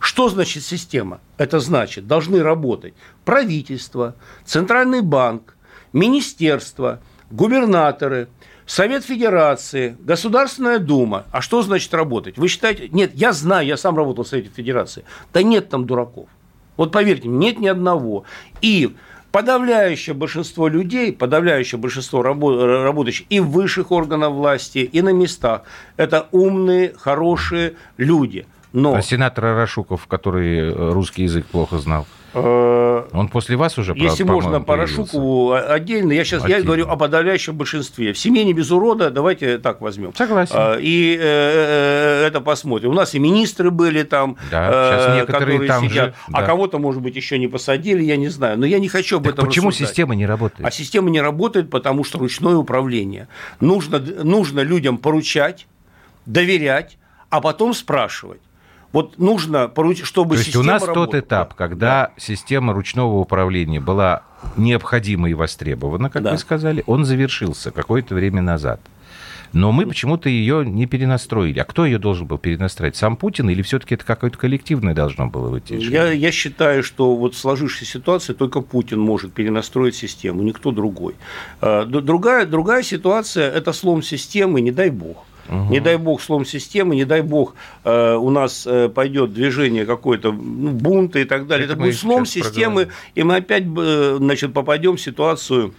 что 0.08 0.30
значит 0.30 0.64
система? 0.64 1.20
Это 1.36 1.60
значит, 1.60 2.06
должны 2.06 2.42
работать 2.42 2.94
правительство, 3.26 4.14
Центральный 4.46 5.02
банк, 5.02 5.54
министерство, 5.92 7.00
губернаторы, 7.30 8.28
Совет 8.64 9.04
Федерации, 9.04 9.98
Государственная 10.00 10.78
Дума. 10.78 11.26
А 11.30 11.42
что 11.42 11.60
значит 11.60 11.92
работать? 11.92 12.38
Вы 12.38 12.48
считаете? 12.48 12.88
Нет, 12.88 13.10
я 13.12 13.34
знаю, 13.34 13.66
я 13.66 13.76
сам 13.76 13.98
работал 13.98 14.24
в 14.24 14.28
Совете 14.28 14.48
Федерации. 14.48 15.04
Да 15.34 15.42
нет 15.42 15.68
там 15.68 15.84
дураков. 15.84 16.30
Вот 16.78 16.90
поверьте, 16.90 17.28
нет 17.28 17.58
ни 17.58 17.66
одного. 17.66 18.24
И 18.62 18.96
подавляющее 19.30 20.14
большинство 20.14 20.68
людей, 20.68 21.12
подавляющее 21.12 21.78
большинство 21.78 22.22
работающих 22.22 23.26
и 23.28 23.40
в 23.40 23.50
высших 23.50 23.92
органах 23.92 24.30
власти, 24.30 24.78
и 24.78 25.02
на 25.02 25.12
местах, 25.12 25.64
это 25.98 26.28
умные, 26.32 26.94
хорошие 26.96 27.74
люди– 27.98 28.46
но... 28.72 28.94
А 28.94 29.02
сенатор 29.02 29.46
Арашуков, 29.46 30.06
который 30.06 30.58
э, 30.58 30.90
русский 30.92 31.22
язык 31.22 31.46
плохо 31.46 31.78
знал, 31.78 32.06
э, 32.34 33.04
он 33.12 33.28
после 33.28 33.56
вас 33.56 33.78
уже 33.78 33.94
Если 33.96 34.24
можно, 34.24 34.60
по 34.60 34.76
Рашукову 34.76 35.52
отдельно. 35.52 36.12
Я 36.12 36.24
сейчас 36.24 36.46
я 36.46 36.62
говорю 36.62 36.86
о 36.88 36.96
подавляющем 36.96 37.56
большинстве. 37.56 38.12
В 38.12 38.18
семье 38.18 38.44
не 38.44 38.52
без 38.52 38.70
урода, 38.70 39.10
давайте 39.10 39.58
так 39.58 39.80
возьмем. 39.80 40.14
Согласен. 40.14 40.54
А, 40.56 40.76
и 40.78 41.16
э, 41.18 42.26
это 42.26 42.40
посмотрим. 42.40 42.90
У 42.90 42.94
нас 42.94 43.14
и 43.14 43.18
министры 43.18 43.70
были 43.70 44.02
там, 44.02 44.36
да, 44.50 45.24
которые 45.26 45.66
там 45.66 45.88
сидят. 45.88 46.08
Же, 46.08 46.14
а 46.28 46.32
да. 46.32 46.38
А 46.38 46.42
кого-то, 46.42 46.78
может 46.78 47.02
быть, 47.02 47.16
еще 47.16 47.38
не 47.38 47.48
посадили, 47.48 48.02
я 48.02 48.16
не 48.16 48.28
знаю. 48.28 48.58
Но 48.58 48.66
я 48.66 48.78
не 48.78 48.88
хочу 48.88 49.16
об 49.16 49.24
так 49.24 49.34
этом 49.34 49.46
Почему 49.46 49.68
рассуждать. 49.68 49.88
система 49.88 50.14
не 50.14 50.26
работает? 50.26 50.66
А 50.66 50.70
система 50.70 51.10
не 51.10 51.20
работает, 51.20 51.70
потому 51.70 52.04
что 52.04 52.18
ручное 52.18 52.56
управление. 52.56 53.28
Нужно, 53.60 53.98
нужно 53.98 54.60
людям 54.60 54.98
поручать, 54.98 55.66
доверять, 56.26 56.98
а 57.30 57.40
потом 57.40 57.72
спрашивать. 57.74 58.40
Вот 58.92 59.18
нужно 59.18 59.68
поручить, 59.68 60.06
чтобы 60.06 60.36
То 60.36 60.42
есть 60.42 60.56
у 60.56 60.62
нас 60.62 60.82
работала. 60.82 61.06
тот 61.06 61.14
этап, 61.14 61.54
когда 61.54 62.06
да. 62.06 62.12
система 62.16 62.72
ручного 62.72 63.18
управления 63.18 63.80
была 63.80 64.22
необходима 64.56 65.28
и 65.28 65.34
востребована, 65.34 66.08
как 66.08 66.22
да. 66.22 66.32
вы 66.32 66.38
сказали, 66.38 66.82
он 66.86 67.04
завершился 67.04 67.70
какое-то 67.70 68.14
время 68.14 68.40
назад. 68.40 68.80
Но 69.52 69.72
мы 69.72 69.86
почему-то 69.86 70.28
ее 70.28 70.64
не 70.64 70.86
перенастроили. 70.86 71.58
А 71.58 71.64
кто 71.64 71.86
ее 71.86 71.98
должен 71.98 72.26
был 72.26 72.38
перенастроить? 72.38 72.96
Сам 72.96 73.16
Путин 73.16 73.48
или 73.48 73.62
все-таки 73.62 73.94
это 73.94 74.04
какое-то 74.04 74.36
коллективное 74.36 74.94
должно 74.94 75.28
было 75.28 75.50
быть? 75.50 75.70
Я, 75.70 76.12
я 76.12 76.30
считаю, 76.32 76.82
что 76.82 77.16
вот 77.16 77.34
в 77.34 77.38
сложившейся 77.38 77.90
ситуации 77.90 78.34
только 78.34 78.60
Путин 78.60 79.00
может 79.00 79.32
перенастроить 79.32 79.94
систему, 79.94 80.42
никто 80.42 80.70
другой. 80.70 81.14
А, 81.60 81.84
другая, 81.86 82.46
другая 82.46 82.82
ситуация– 82.82 83.50
это 83.52 83.72
слом 83.72 84.02
системы, 84.02 84.60
не 84.60 84.70
дай 84.70 84.90
бог. 84.90 85.24
Угу. 85.48 85.72
Не 85.72 85.80
дай 85.80 85.96
бог 85.96 86.20
слом 86.20 86.44
системы, 86.44 86.94
не 86.94 87.04
дай 87.04 87.22
бог 87.22 87.54
э, 87.84 88.14
у 88.14 88.30
нас 88.30 88.66
э, 88.66 88.88
пойдет 88.88 89.32
движение 89.32 89.86
какое-то 89.86 90.32
ну, 90.32 90.70
бунта 90.70 91.18
и 91.18 91.24
так 91.24 91.46
далее. 91.46 91.64
Это, 91.64 91.74
Это 91.74 91.82
будет 91.82 91.96
слом 91.96 92.26
системы, 92.26 92.86
проговорим. 92.86 92.92
и 93.14 93.22
мы 93.22 93.36
опять 93.36 93.64
э, 93.64 94.16
значит, 94.18 94.52
попадем 94.52 94.96
в 94.96 95.00
ситуацию 95.00 95.74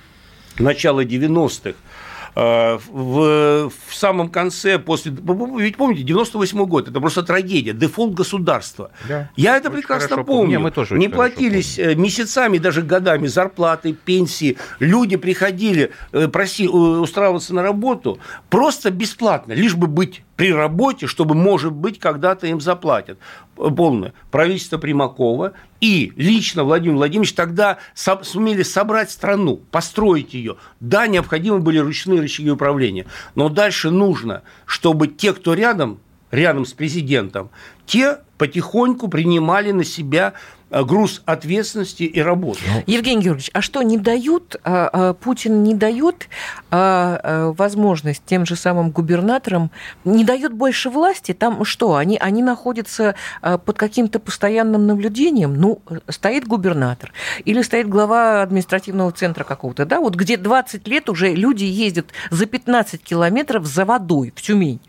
начала 0.57 1.03
90-х 1.03 1.73
Э, 1.73 2.08
в, 2.35 3.69
в 3.69 3.95
самом 3.95 4.29
конце, 4.29 4.79
после... 4.79 5.11
Ведь 5.11 5.77
помните, 5.77 6.03
98 6.03 6.65
год, 6.65 6.87
это 6.87 6.99
просто 6.99 7.23
трагедия, 7.23 7.73
дефолт 7.73 8.13
государства. 8.13 8.91
Да, 9.07 9.29
Я 9.35 9.57
это 9.57 9.69
прекрасно 9.71 10.23
помню. 10.23 10.51
Не, 10.51 10.59
мы 10.59 10.71
тоже 10.71 10.97
Не 10.97 11.07
платились. 11.07 11.79
Э, 11.79 11.95
месяцами, 11.95 12.57
даже 12.57 12.81
годами 12.81 13.27
зарплаты, 13.27 13.93
пенсии. 13.93 14.57
Люди 14.79 15.17
приходили 15.17 15.91
э, 16.11 16.27
проси, 16.27 16.67
устраиваться 16.67 17.53
на 17.53 17.63
работу 17.63 18.19
просто 18.49 18.91
бесплатно, 18.91 19.53
лишь 19.53 19.75
бы 19.75 19.87
быть 19.87 20.23
при 20.39 20.53
работе, 20.53 21.05
чтобы, 21.05 21.35
может 21.35 21.73
быть, 21.73 21.99
когда-то 21.99 22.47
им 22.47 22.61
заплатят. 22.61 23.19
Полное. 23.57 24.13
Правительство 24.31 24.77
Примакова 24.77 25.51
и 25.81 26.13
лично 26.15 26.63
Владимир 26.63 26.95
Владимирович 26.95 27.33
тогда 27.33 27.77
сумели 27.93 28.63
собрать 28.63 29.11
страну, 29.11 29.57
построить 29.69 30.33
ее. 30.33 30.55
Да, 30.79 31.07
необходимы 31.07 31.59
были 31.59 31.79
ручные 31.79 32.21
рычаги 32.21 32.49
управления, 32.49 33.05
но 33.35 33.49
дальше 33.49 33.89
нужно, 33.89 34.43
чтобы 34.65 35.09
те, 35.09 35.33
кто 35.33 35.55
рядом, 35.55 35.99
рядом 36.31 36.65
с 36.65 36.71
президентом, 36.71 37.49
те 37.85 38.19
потихоньку 38.37 39.09
принимали 39.09 39.71
на 39.71 39.83
себя 39.83 40.35
груз 40.71 41.21
ответственности 41.25 42.03
и 42.03 42.21
работы. 42.21 42.61
Ну, 42.67 42.83
Евгений 42.85 43.23
Георгиевич, 43.23 43.49
а 43.53 43.61
что 43.61 43.81
не 43.81 43.97
дают, 43.97 44.55
а, 44.63 44.89
а, 44.91 45.13
Путин 45.13 45.63
не 45.63 45.73
дает 45.73 46.29
а, 46.69 47.51
возможность 47.57 48.23
тем 48.25 48.45
же 48.45 48.55
самым 48.55 48.91
губернаторам, 48.91 49.71
не 50.05 50.23
дает 50.23 50.53
больше 50.53 50.89
власти, 50.89 51.33
там 51.33 51.65
что, 51.65 51.95
они, 51.95 52.17
они 52.17 52.43
находятся 52.43 53.15
под 53.41 53.77
каким-то 53.77 54.19
постоянным 54.19 54.87
наблюдением, 54.87 55.55
ну, 55.55 55.81
стоит 56.07 56.47
губернатор 56.47 57.11
или 57.45 57.61
стоит 57.61 57.89
глава 57.89 58.41
административного 58.41 59.11
центра 59.11 59.43
какого-то, 59.43 59.85
да, 59.85 59.99
вот 59.99 60.15
где 60.15 60.37
20 60.37 60.87
лет 60.87 61.09
уже 61.09 61.33
люди 61.33 61.63
ездят 61.63 62.07
за 62.29 62.45
15 62.45 63.03
километров 63.03 63.65
за 63.65 63.85
водой 63.85 64.33
в 64.35 64.41
Тюмень. 64.41 64.79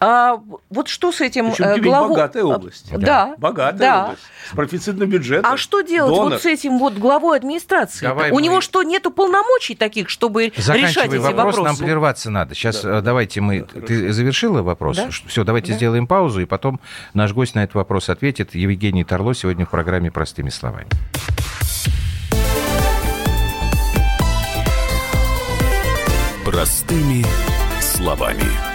А 0.00 0.40
вот 0.70 0.88
что 0.88 1.12
с 1.12 1.20
этим 1.20 1.52
Причем 1.52 1.82
главу... 1.82 2.10
богатая 2.10 2.44
область. 2.44 2.96
Да. 2.96 3.34
Богатая 3.38 3.78
да. 3.78 4.04
область. 4.04 4.22
С 4.50 4.54
профицитным 4.54 5.10
бюджетом. 5.18 5.52
А 5.52 5.56
что 5.56 5.80
делать 5.80 6.14
Донор. 6.14 6.32
вот 6.32 6.42
с 6.42 6.46
этим 6.46 6.78
вот 6.78 6.94
главой 6.94 7.38
администрации? 7.38 8.06
Давай 8.06 8.30
У 8.30 8.34
мы... 8.34 8.42
него 8.42 8.60
что, 8.60 8.82
нету 8.82 9.10
полномочий 9.10 9.74
таких, 9.74 10.08
чтобы 10.08 10.46
решать 10.46 11.08
эти 11.08 11.16
вопрос, 11.16 11.56
вопросы? 11.56 11.62
нам 11.62 11.76
прерваться 11.76 12.30
надо. 12.30 12.54
Сейчас 12.54 12.82
да. 12.82 12.98
Э, 12.98 13.00
давайте 13.00 13.40
мы... 13.40 13.66
Да, 13.72 13.80
Ты 13.80 14.12
завершила 14.12 14.62
вопрос? 14.62 14.96
Да? 14.96 15.08
Все, 15.26 15.44
давайте 15.44 15.72
да. 15.72 15.76
сделаем 15.76 16.06
паузу, 16.06 16.40
и 16.40 16.44
потом 16.44 16.80
наш 17.12 17.32
гость 17.32 17.54
на 17.54 17.64
этот 17.64 17.74
вопрос 17.74 18.08
ответит. 18.08 18.54
Евгений 18.54 19.04
Торло 19.04 19.34
сегодня 19.34 19.66
в 19.66 19.70
программе 19.70 20.10
«Простыми 20.10 20.50
словами». 20.50 20.88
Простыми 26.44 27.24
словами. 27.80 28.74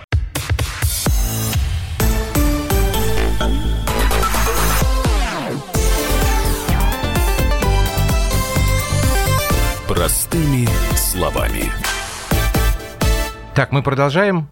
Простыми 10.01 10.67
словами. 10.95 11.71
Так, 13.53 13.71
мы 13.71 13.83
продолжаем. 13.83 14.49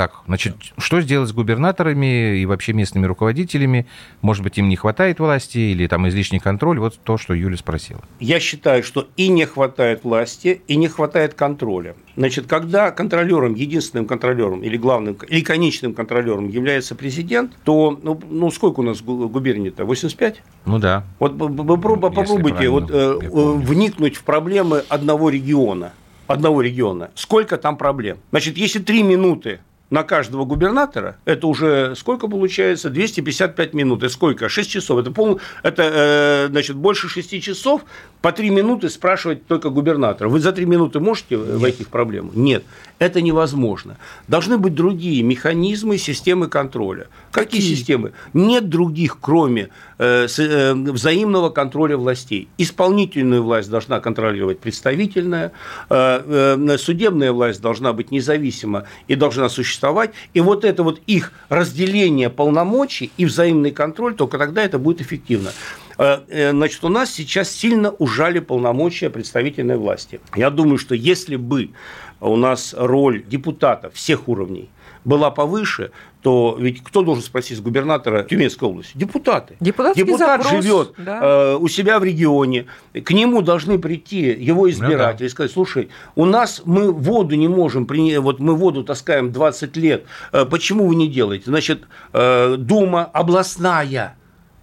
Так, 0.00 0.22
значит, 0.26 0.56
что 0.78 1.02
сделать 1.02 1.28
с 1.28 1.32
губернаторами 1.34 2.38
и 2.38 2.46
вообще 2.46 2.72
местными 2.72 3.04
руководителями? 3.04 3.86
Может 4.22 4.42
быть, 4.42 4.56
им 4.56 4.66
не 4.70 4.76
хватает 4.76 5.20
власти 5.20 5.58
или 5.58 5.86
там 5.88 6.08
излишний 6.08 6.38
контроль? 6.38 6.78
Вот 6.78 6.98
то, 7.04 7.18
что 7.18 7.34
Юля 7.34 7.58
спросила. 7.58 8.00
Я 8.18 8.40
считаю, 8.40 8.82
что 8.82 9.08
и 9.18 9.28
не 9.28 9.44
хватает 9.44 10.02
власти, 10.02 10.62
и 10.66 10.76
не 10.76 10.88
хватает 10.88 11.34
контроля. 11.34 11.96
Значит, 12.16 12.46
когда 12.46 12.92
контролером, 12.92 13.52
единственным 13.52 14.06
контролером 14.06 14.62
или 14.62 14.78
главным, 14.78 15.18
или 15.28 15.42
конечным 15.42 15.92
контролером 15.92 16.48
является 16.48 16.94
президент, 16.94 17.52
то, 17.64 18.00
ну, 18.02 18.18
ну 18.30 18.50
сколько 18.50 18.80
у 18.80 18.82
нас 18.82 19.02
губерний-то? 19.02 19.84
85? 19.84 20.42
Ну 20.64 20.78
да. 20.78 21.04
Вот 21.18 21.36
попробуйте 21.36 22.70
вот, 22.70 22.90
э, 22.90 23.18
вникнуть 23.20 24.16
в 24.16 24.24
проблемы 24.24 24.82
одного 24.88 25.28
региона 25.28 25.92
одного 26.26 26.62
региона, 26.62 27.10
сколько 27.16 27.56
там 27.56 27.76
проблем. 27.76 28.18
Значит, 28.30 28.56
если 28.56 28.78
три 28.78 29.02
минуты 29.02 29.58
на 29.90 30.04
каждого 30.04 30.44
губернатора, 30.44 31.16
это 31.24 31.48
уже 31.48 31.94
сколько 31.96 32.28
получается? 32.28 32.90
255 32.90 33.74
минут. 33.74 34.02
Это 34.02 34.12
сколько? 34.12 34.48
6 34.48 34.70
часов. 34.70 35.00
Это, 35.00 35.10
пол, 35.10 35.40
это 35.64 35.82
э, 35.82 36.48
значит, 36.50 36.76
больше 36.76 37.08
6 37.08 37.42
часов 37.42 37.82
по 38.22 38.30
3 38.30 38.50
минуты 38.50 38.88
спрашивать 38.88 39.46
только 39.46 39.70
губернатора. 39.70 40.28
Вы 40.28 40.38
за 40.38 40.52
3 40.52 40.64
минуты 40.64 41.00
можете 41.00 41.36
Нет. 41.36 41.46
войти 41.56 41.84
в 41.84 41.88
проблему? 41.88 42.30
Нет. 42.34 42.62
Это 43.00 43.20
невозможно. 43.20 43.96
Должны 44.28 44.58
быть 44.58 44.74
другие 44.74 45.22
механизмы, 45.22 45.98
системы 45.98 46.48
контроля. 46.48 47.08
Какие, 47.32 47.60
Какие? 47.60 47.74
системы? 47.74 48.12
Нет 48.32 48.68
других, 48.68 49.18
кроме 49.20 49.70
э, 49.98 50.28
э, 50.38 50.74
взаимного 50.74 51.50
контроля 51.50 51.96
властей. 51.96 52.48
Исполнительную 52.58 53.42
власть 53.42 53.68
должна 53.70 54.00
контролировать 54.00 54.60
представительная, 54.60 55.52
судебная 55.88 57.32
власть 57.32 57.60
должна 57.60 57.92
быть 57.92 58.10
независима 58.10 58.84
и 59.08 59.16
должна 59.16 59.48
существовать. 59.48 59.79
И 60.34 60.40
вот 60.40 60.64
это 60.64 60.82
вот 60.82 61.00
их 61.06 61.32
разделение 61.48 62.30
полномочий 62.30 63.10
и 63.16 63.24
взаимный 63.24 63.70
контроль, 63.70 64.14
только 64.14 64.38
тогда 64.38 64.62
это 64.62 64.78
будет 64.78 65.00
эффективно. 65.00 65.52
Э, 65.98 66.20
э, 66.28 66.50
значит, 66.50 66.82
у 66.84 66.88
нас 66.88 67.12
сейчас 67.12 67.50
сильно 67.50 67.90
ужали 67.90 68.38
полномочия 68.40 69.10
представительной 69.10 69.76
власти. 69.76 70.20
Я 70.36 70.50
думаю, 70.50 70.78
что 70.78 70.94
если 70.94 71.36
бы 71.36 71.70
у 72.20 72.36
нас 72.36 72.74
роль 72.76 73.22
депутатов 73.22 73.94
всех 73.94 74.28
уровней 74.28 74.68
была 75.04 75.30
повыше, 75.30 75.92
то 76.22 76.56
ведь 76.58 76.82
кто 76.82 77.02
должен 77.02 77.22
спросить 77.22 77.62
губернатора 77.62 78.22
Тюменской 78.22 78.68
области? 78.68 78.92
Депутаты. 78.94 79.56
Депутатский 79.60 80.04
Депутат 80.04 80.42
запрос, 80.42 80.64
живет 80.64 80.94
да. 80.98 81.20
э, 81.22 81.56
у 81.56 81.68
себя 81.68 81.98
в 81.98 82.04
регионе, 82.04 82.66
к 82.92 83.10
нему 83.10 83.42
должны 83.42 83.78
прийти 83.78 84.20
его 84.20 84.70
избиратели 84.70 85.12
ну, 85.12 85.18
да. 85.18 85.24
и 85.26 85.28
сказать, 85.28 85.52
слушай, 85.52 85.88
у 86.14 86.26
нас 86.26 86.62
мы 86.64 86.92
воду 86.92 87.34
не 87.36 87.48
можем 87.48 87.86
принять, 87.86 88.18
вот 88.18 88.38
мы 88.40 88.54
воду 88.54 88.84
таскаем 88.84 89.32
20 89.32 89.76
лет, 89.76 90.04
э, 90.32 90.44
почему 90.44 90.86
вы 90.86 90.94
не 90.94 91.08
делаете? 91.08 91.44
Значит, 91.46 91.82
э, 92.12 92.56
Дума 92.58 93.04
областная 93.04 94.16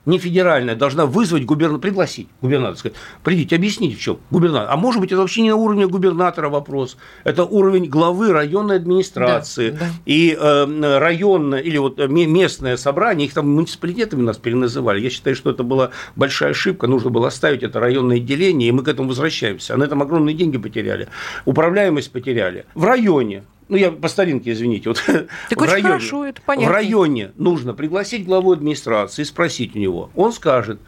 не 0.08 0.18
федеральная, 0.20 0.76
должна 0.76 1.06
вызвать 1.06 1.46
губернатора, 1.46 1.82
пригласить 1.82 2.30
губернатора, 2.42 2.78
сказать, 2.78 2.98
придите, 3.24 3.56
объясните, 3.56 3.96
в 3.96 4.00
чем 4.00 4.20
губернатор. 4.32 4.72
А 4.72 4.78
может 4.78 5.02
быть, 5.02 5.12
это 5.12 5.22
вообще 5.22 5.42
не 5.42 5.50
на 5.50 5.58
уровне 5.58 5.86
губернатора 5.86 6.50
вопрос, 6.50 6.98
это 7.26 7.44
уровень 7.44 7.86
главы 7.86 8.32
районной 8.32 8.78
администрации 8.78 9.72
да, 9.72 9.80
да. 9.80 9.90
и 10.06 10.36
э, 10.40 10.98
районное 10.98 11.60
или 11.60 11.78
вот 11.78 12.00
местное 12.08 12.78
собрание, 12.78 13.28
их 13.28 13.34
там 13.34 13.50
муниципалитетами 13.54 14.22
нас 14.22 14.38
переназывали. 14.38 15.02
Я 15.02 15.10
считаю, 15.10 15.36
что 15.36 15.52
это 15.52 15.64
была 15.64 15.92
большая 16.16 16.52
ошибка, 16.52 16.88
нужно 16.88 17.10
было 17.10 17.28
оставить 17.28 17.64
это 17.64 17.80
районное 17.80 18.18
отделение, 18.18 18.70
и 18.70 18.72
мы 18.72 18.84
к 18.84 18.88
этому 18.88 19.10
возвращаемся. 19.10 19.74
А 19.74 19.78
на 19.78 19.84
этом 19.84 20.02
огромные 20.02 20.36
деньги 20.36 20.58
потеряли, 20.58 21.10
управляемость 21.46 22.12
потеряли. 22.12 22.66
В 22.74 22.86
районе 22.86 23.44
ну, 23.70 23.78
я 23.78 23.92
по 23.92 24.08
старинке, 24.08 24.52
извините, 24.52 24.90
вот 24.90 25.04
так 25.06 25.62
в, 25.62 25.64
районе, 25.64 25.84
хорошо, 25.84 26.26
это 26.26 26.42
понятно. 26.46 26.70
в 26.70 26.74
районе 26.74 27.32
нужно 27.36 27.74
пригласить 27.74 28.26
главу 28.26 28.52
администрации 28.52 29.24
и 29.24 29.26
спросить 29.26 29.76
у 29.76 29.80
него. 29.80 30.10
Он 30.16 30.32
скажет, 30.32 30.80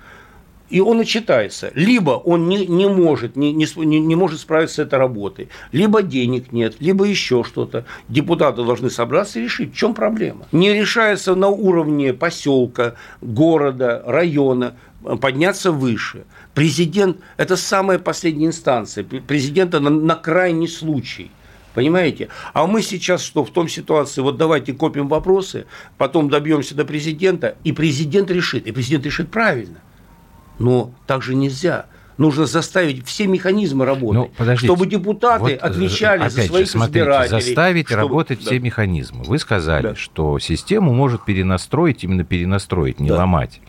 и 0.69 0.79
он 0.81 0.99
отчитается. 0.99 1.71
Либо 1.73 2.11
он 2.11 2.47
не, 2.47 2.65
не, 2.67 2.87
может, 2.87 3.35
не, 3.35 3.51
не, 3.53 3.99
не 3.99 4.15
может 4.15 4.39
справиться 4.39 4.75
с 4.75 4.79
этой 4.79 4.99
работой, 4.99 5.49
либо 5.71 6.03
денег 6.03 6.51
нет, 6.51 6.75
либо 6.79 7.05
еще 7.05 7.43
что-то. 7.43 7.85
Депутаты 8.07 8.63
должны 8.63 8.89
собраться 8.89 9.39
и 9.39 9.43
решить, 9.43 9.73
в 9.73 9.75
чем 9.75 9.93
проблема. 9.93 10.47
Не 10.51 10.73
решается 10.73 11.35
на 11.35 11.47
уровне 11.47 12.13
поселка, 12.13 12.95
города, 13.21 14.03
района, 14.05 14.75
подняться 15.21 15.71
выше. 15.71 16.25
Президент– 16.53 17.17
это 17.37 17.55
самая 17.55 17.99
последняя 17.99 18.47
инстанция. 18.47 19.03
Президента 19.03 19.79
на, 19.79 19.89
на 19.89 20.15
крайний 20.15 20.67
случай. 20.67 21.31
Понимаете? 21.73 22.29
А 22.53 22.65
мы 22.67 22.81
сейчас 22.81 23.21
что, 23.21 23.45
в 23.45 23.51
том 23.51 23.67
ситуации, 23.67 24.21
вот 24.21 24.37
давайте 24.37 24.73
копим 24.73 25.07
вопросы, 25.07 25.65
потом 25.97 26.29
добьемся 26.29 26.75
до 26.75 26.85
президента, 26.85 27.55
и 27.63 27.71
президент 27.71 28.31
решит. 28.31 28.67
И 28.67 28.71
президент 28.71 29.05
решит 29.05 29.29
правильно. 29.29 29.79
Но 30.57 30.91
так 31.07 31.21
же 31.21 31.35
нельзя 31.35 31.85
нужно 32.19 32.45
заставить 32.45 33.05
все 33.07 33.25
механизмы 33.25 33.85
работать, 33.85 34.29
ну, 34.37 34.57
чтобы 34.57 34.85
депутаты 34.85 35.43
вот, 35.43 35.53
отвечали 35.53 36.19
опять 36.19 36.33
за 36.33 36.41
своих 36.43 36.65
же, 36.65 36.71
смотрите, 36.73 36.99
избирателей. 36.99 37.41
Заставить 37.41 37.87
чтобы... 37.87 38.01
работать 38.01 38.39
да. 38.39 38.45
все 38.45 38.59
механизмы. 38.59 39.23
Вы 39.23 39.39
сказали, 39.39 39.83
да. 39.83 39.95
что 39.95 40.37
систему 40.37 40.93
может 40.93 41.25
перенастроить, 41.25 42.03
именно 42.03 42.23
перенастроить, 42.23 42.99
не 42.99 43.09
да. 43.09 43.17
ломать. 43.17 43.61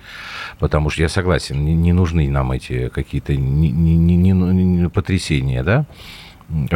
Потому 0.58 0.90
что 0.90 1.00
я 1.00 1.08
согласен, 1.08 1.64
не, 1.64 1.74
не 1.74 1.92
нужны 1.92 2.28
нам 2.28 2.52
эти 2.52 2.88
какие-то 2.88 3.34
не, 3.34 3.70
не, 3.70 3.96
не, 3.96 4.32
не, 4.32 4.88
потрясения, 4.90 5.62
да? 5.62 5.86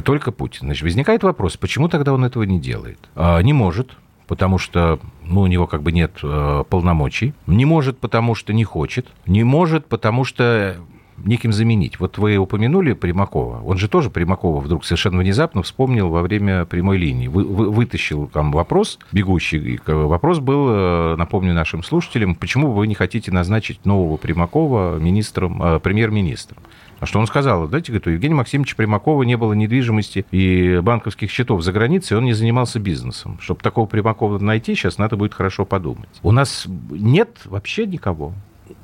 Только 0.04 0.32
Путин. 0.32 0.66
Значит, 0.66 0.82
возникает 0.82 1.22
вопрос, 1.22 1.56
почему 1.56 1.88
тогда 1.88 2.12
он 2.12 2.24
этого 2.24 2.42
не 2.44 2.60
делает? 2.60 2.98
А, 3.14 3.40
не 3.40 3.52
может, 3.52 3.96
потому 4.26 4.58
что 4.58 4.98
ну, 5.24 5.42
у 5.42 5.46
него 5.46 5.66
как 5.66 5.82
бы 5.82 5.92
нет 5.92 6.18
э, 6.22 6.64
полномочий. 6.68 7.34
Не 7.46 7.64
может, 7.64 7.98
потому 7.98 8.34
что 8.34 8.52
не 8.52 8.64
хочет. 8.64 9.06
Не 9.26 9.44
может, 9.44 9.86
потому 9.86 10.24
что 10.24 10.76
неким 11.18 11.52
заменить. 11.52 12.00
Вот 12.00 12.18
вы 12.18 12.36
упомянули 12.36 12.92
Примакова. 12.92 13.62
Он 13.62 13.78
же 13.78 13.88
тоже 13.88 14.10
Примакова 14.10 14.60
вдруг 14.60 14.84
совершенно 14.84 15.18
внезапно 15.18 15.62
вспомнил 15.62 16.08
во 16.08 16.22
время 16.22 16.64
прямой 16.64 16.98
линии. 16.98 17.28
Вы, 17.28 17.44
вы, 17.44 17.70
вытащил 17.70 18.26
там 18.26 18.52
вопрос, 18.52 18.98
бегущий. 19.12 19.80
Вопрос 19.86 20.38
был, 20.38 20.66
э, 20.68 21.16
напомню 21.16 21.54
нашим 21.54 21.82
слушателям, 21.82 22.34
почему 22.34 22.72
вы 22.72 22.86
не 22.86 22.94
хотите 22.94 23.30
назначить 23.30 23.84
нового 23.84 24.16
Примакова 24.16 24.98
министром, 24.98 25.62
э, 25.62 25.80
премьер-министром? 25.80 26.62
А 27.04 27.06
что 27.06 27.18
он 27.18 27.26
сказал? 27.26 27.68
Знаете, 27.68 27.92
говорит, 27.92 28.06
у 28.06 28.10
Евгения 28.12 28.34
Максимовича 28.34 28.76
Примакова 28.76 29.24
не 29.24 29.36
было 29.36 29.52
недвижимости 29.52 30.24
и 30.30 30.80
банковских 30.82 31.30
счетов 31.30 31.62
за 31.62 31.70
границей, 31.70 32.16
он 32.16 32.24
не 32.24 32.32
занимался 32.32 32.80
бизнесом. 32.80 33.38
Чтобы 33.42 33.60
такого 33.60 33.84
Примакова 33.84 34.38
найти, 34.38 34.74
сейчас 34.74 34.96
надо 34.96 35.18
будет 35.18 35.34
хорошо 35.34 35.66
подумать. 35.66 36.08
У 36.22 36.32
нас 36.32 36.64
нет 36.88 37.40
вообще 37.44 37.84
никого. 37.84 38.32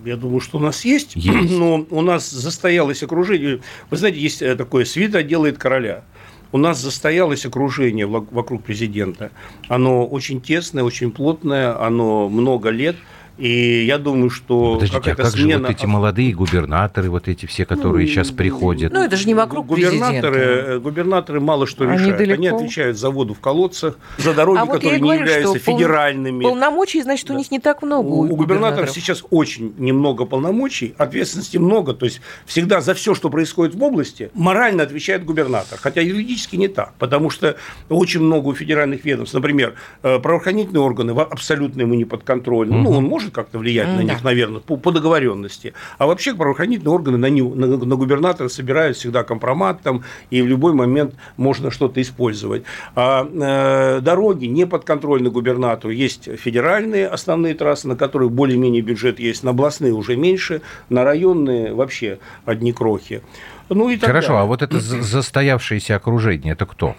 Я 0.04 0.18
думаю, 0.18 0.40
что 0.40 0.58
у 0.58 0.60
нас 0.60 0.84
есть, 0.84 1.12
есть, 1.16 1.58
но 1.58 1.86
у 1.88 2.02
нас 2.02 2.30
застоялось 2.30 3.02
окружение. 3.02 3.60
Вы 3.88 3.96
знаете, 3.96 4.20
есть 4.20 4.42
э, 4.42 4.54
такое 4.54 4.84
«свита 4.84 5.22
делает 5.22 5.56
короля». 5.56 6.04
У 6.52 6.58
нас 6.58 6.78
застоялось 6.78 7.46
окружение 7.46 8.04
вокруг 8.06 8.64
президента. 8.64 9.30
Оно 9.68 10.06
очень 10.06 10.42
тесное, 10.42 10.84
очень 10.84 11.10
плотное, 11.10 11.82
оно 11.82 12.28
много 12.28 12.68
лет– 12.68 12.96
и 13.40 13.84
я 13.86 13.96
думаю, 13.96 14.28
что 14.28 14.74
Подождите, 14.74 15.12
а 15.12 15.14
как 15.14 15.26
смена... 15.28 15.52
же 15.52 15.58
вот 15.60 15.70
эти 15.70 15.86
молодые 15.86 16.34
губернаторы, 16.34 17.08
вот 17.08 17.26
эти 17.26 17.46
все, 17.46 17.64
которые 17.64 18.06
ну, 18.06 18.12
сейчас 18.12 18.30
приходят? 18.30 18.92
Ну, 18.92 19.02
это 19.02 19.16
же 19.16 19.26
не 19.26 19.32
вокруг 19.32 19.66
губернаторы, 19.66 20.30
президента. 20.30 20.80
Губернаторы 20.80 21.40
мало 21.40 21.66
что 21.66 21.84
Они 21.84 21.94
решают. 21.94 22.18
Далеко. 22.18 22.34
Они 22.34 22.48
отвечают 22.48 22.98
за 22.98 23.08
воду 23.08 23.32
в 23.32 23.40
колодцах, 23.40 23.98
за 24.18 24.34
дороги, 24.34 24.58
а 24.58 24.66
которые 24.66 24.90
вот 24.90 24.94
не 24.94 25.00
говорю, 25.00 25.20
являются 25.20 25.58
федеральными. 25.58 26.44
Полномочий, 26.44 27.02
значит, 27.02 27.28
да. 27.28 27.34
у 27.34 27.38
них 27.38 27.50
не 27.50 27.60
так 27.60 27.82
много. 27.82 28.06
У, 28.08 28.20
у 28.24 28.36
губернаторов 28.36 28.90
сейчас 28.90 29.24
очень 29.30 29.72
немного 29.78 30.26
полномочий, 30.26 30.94
ответственности 30.98 31.56
много. 31.56 31.94
То 31.94 32.04
есть 32.04 32.20
всегда 32.44 32.82
за 32.82 32.92
все, 32.92 33.14
что 33.14 33.30
происходит 33.30 33.74
в 33.74 33.82
области, 33.82 34.30
морально 34.34 34.82
отвечает 34.82 35.24
губернатор. 35.24 35.78
Хотя 35.80 36.02
юридически 36.02 36.56
не 36.56 36.68
так. 36.68 36.92
Потому 36.98 37.30
что 37.30 37.56
очень 37.88 38.20
много 38.20 38.48
у 38.48 38.54
федеральных 38.54 39.04
ведомств, 39.06 39.34
например, 39.34 39.76
э, 40.02 40.18
правоохранительные 40.18 40.82
органы 40.82 41.12
абсолютно 41.12 41.80
ему 41.80 41.94
не 41.94 42.04
подконтрольны. 42.04 42.76
Угу. 42.76 42.82
Ну, 42.82 42.90
он 42.90 43.04
может 43.04 43.29
может 43.30 43.34
как-то 43.34 43.58
влиять 43.58 43.88
mm, 43.88 43.96
на 43.96 44.00
них, 44.02 44.24
наверное, 44.24 44.60
по, 44.60 44.76
по 44.76 44.92
договоренности. 44.92 45.72
А 45.98 46.06
вообще 46.06 46.34
правоохранительные 46.34 46.92
органы 46.92 47.18
на, 47.18 47.30
него, 47.30 47.54
на, 47.54 47.66
на 47.66 47.96
губернатора 47.96 48.48
собирают 48.48 48.96
всегда 48.96 49.22
компромат 49.24 49.80
там, 49.82 50.02
и 50.30 50.42
в 50.42 50.46
любой 50.46 50.72
момент 50.72 51.14
можно 51.36 51.70
что-то 51.70 52.00
использовать. 52.00 52.62
А 52.94 53.24
э, 53.24 54.00
дороги 54.00 54.46
не 54.46 54.66
подконтрольны 54.66 55.30
губернатору. 55.30 55.92
Есть 55.92 56.28
федеральные 56.38 57.06
основные 57.06 57.54
трассы, 57.54 57.88
на 57.88 57.96
которых 57.96 58.32
более-менее 58.32 58.82
бюджет 58.82 59.20
есть, 59.20 59.44
на 59.44 59.50
областные 59.50 59.92
уже 59.92 60.16
меньше, 60.16 60.60
на 60.88 61.04
районные 61.04 61.72
вообще 61.74 62.18
одни 62.44 62.72
крохи. 62.72 63.22
Ну, 63.68 63.88
и 63.88 63.98
Хорошо, 63.98 64.28
далее. 64.28 64.42
а 64.42 64.44
вот 64.46 64.62
это 64.62 64.80
застоявшееся 64.80 65.96
окружение, 65.96 66.54
это 66.54 66.66
кто? 66.66 66.96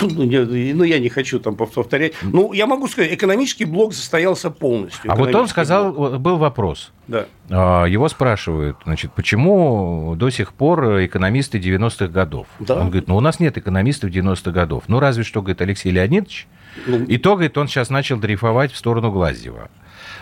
Ну 0.00 0.22
я, 0.22 0.44
ну, 0.44 0.84
я 0.84 0.98
не 0.98 1.08
хочу 1.08 1.40
там 1.40 1.56
повторять. 1.56 2.14
Ну, 2.22 2.52
я 2.52 2.66
могу 2.66 2.86
сказать, 2.88 3.12
экономический 3.12 3.64
блок 3.64 3.94
состоялся 3.94 4.50
полностью. 4.50 5.10
А 5.10 5.16
вот 5.16 5.34
он 5.34 5.48
сказал, 5.48 5.92
блок. 5.92 6.18
был 6.18 6.38
вопрос. 6.38 6.92
Да. 7.08 7.26
А, 7.50 7.84
его 7.84 8.08
спрашивают, 8.08 8.76
значит, 8.84 9.12
почему 9.12 10.14
до 10.16 10.30
сих 10.30 10.52
пор 10.52 11.04
экономисты 11.04 11.58
90-х 11.58 12.06
годов? 12.06 12.46
Да. 12.60 12.76
Он 12.76 12.86
говорит, 12.86 13.08
ну, 13.08 13.16
у 13.16 13.20
нас 13.20 13.40
нет 13.40 13.58
экономистов 13.58 14.10
90-х 14.10 14.50
годов. 14.52 14.84
Ну, 14.88 15.00
разве 15.00 15.24
что, 15.24 15.42
говорит, 15.42 15.60
Алексей 15.60 15.90
Леонидович. 15.90 16.46
Ну, 16.86 17.04
и 17.04 17.18
то, 17.18 17.34
говорит, 17.34 17.58
он 17.58 17.66
сейчас 17.66 17.90
начал 17.90 18.18
дрейфовать 18.18 18.72
в 18.72 18.76
сторону 18.76 19.10
Глазьева. 19.10 19.70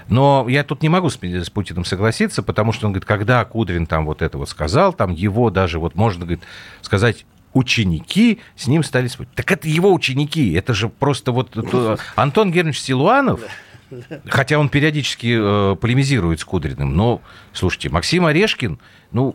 Но 0.09 0.47
я 0.49 0.65
тут 0.65 0.83
не 0.83 0.89
могу 0.89 1.11
с, 1.11 1.19
с 1.21 1.51
Путиным 1.51 1.85
согласиться, 1.85 2.43
потому 2.43 2.73
что 2.73 2.87
он 2.87 2.93
говорит, 2.93 3.07
когда 3.07 3.45
Кудрин 3.45 3.87
там 3.87 4.07
вот 4.07 4.23
это 4.23 4.39
вот 4.39 4.49
сказал, 4.49 4.93
там 4.93 5.13
его 5.13 5.51
даже 5.51 5.79
вот 5.79 5.95
можно, 5.95 6.25
говорит, 6.25 6.43
сказать 6.81 7.27
ученики 7.59 8.41
с 8.57 8.67
ним 8.67 8.83
стали 8.83 9.09
спорить. 9.09 9.33
Так 9.35 9.51
это 9.51 9.69
его 9.69 9.93
ученики, 9.93 10.53
это 10.53 10.75
же 10.75 10.89
просто 10.89 11.33
вот 11.33 11.57
это, 11.57 11.99
Антон 12.15 12.53
Германович 12.53 12.81
Силуанов, 12.81 13.41
хотя 14.27 14.59
он 14.59 14.69
периодически 14.69 15.37
э, 15.39 15.77
полемизирует 15.77 16.41
с 16.41 16.45
Кудриным, 16.45 16.95
но, 16.95 17.21
слушайте, 17.53 17.89
Максим 17.91 18.27
Орешкин, 18.27 18.79
ну, 19.13 19.35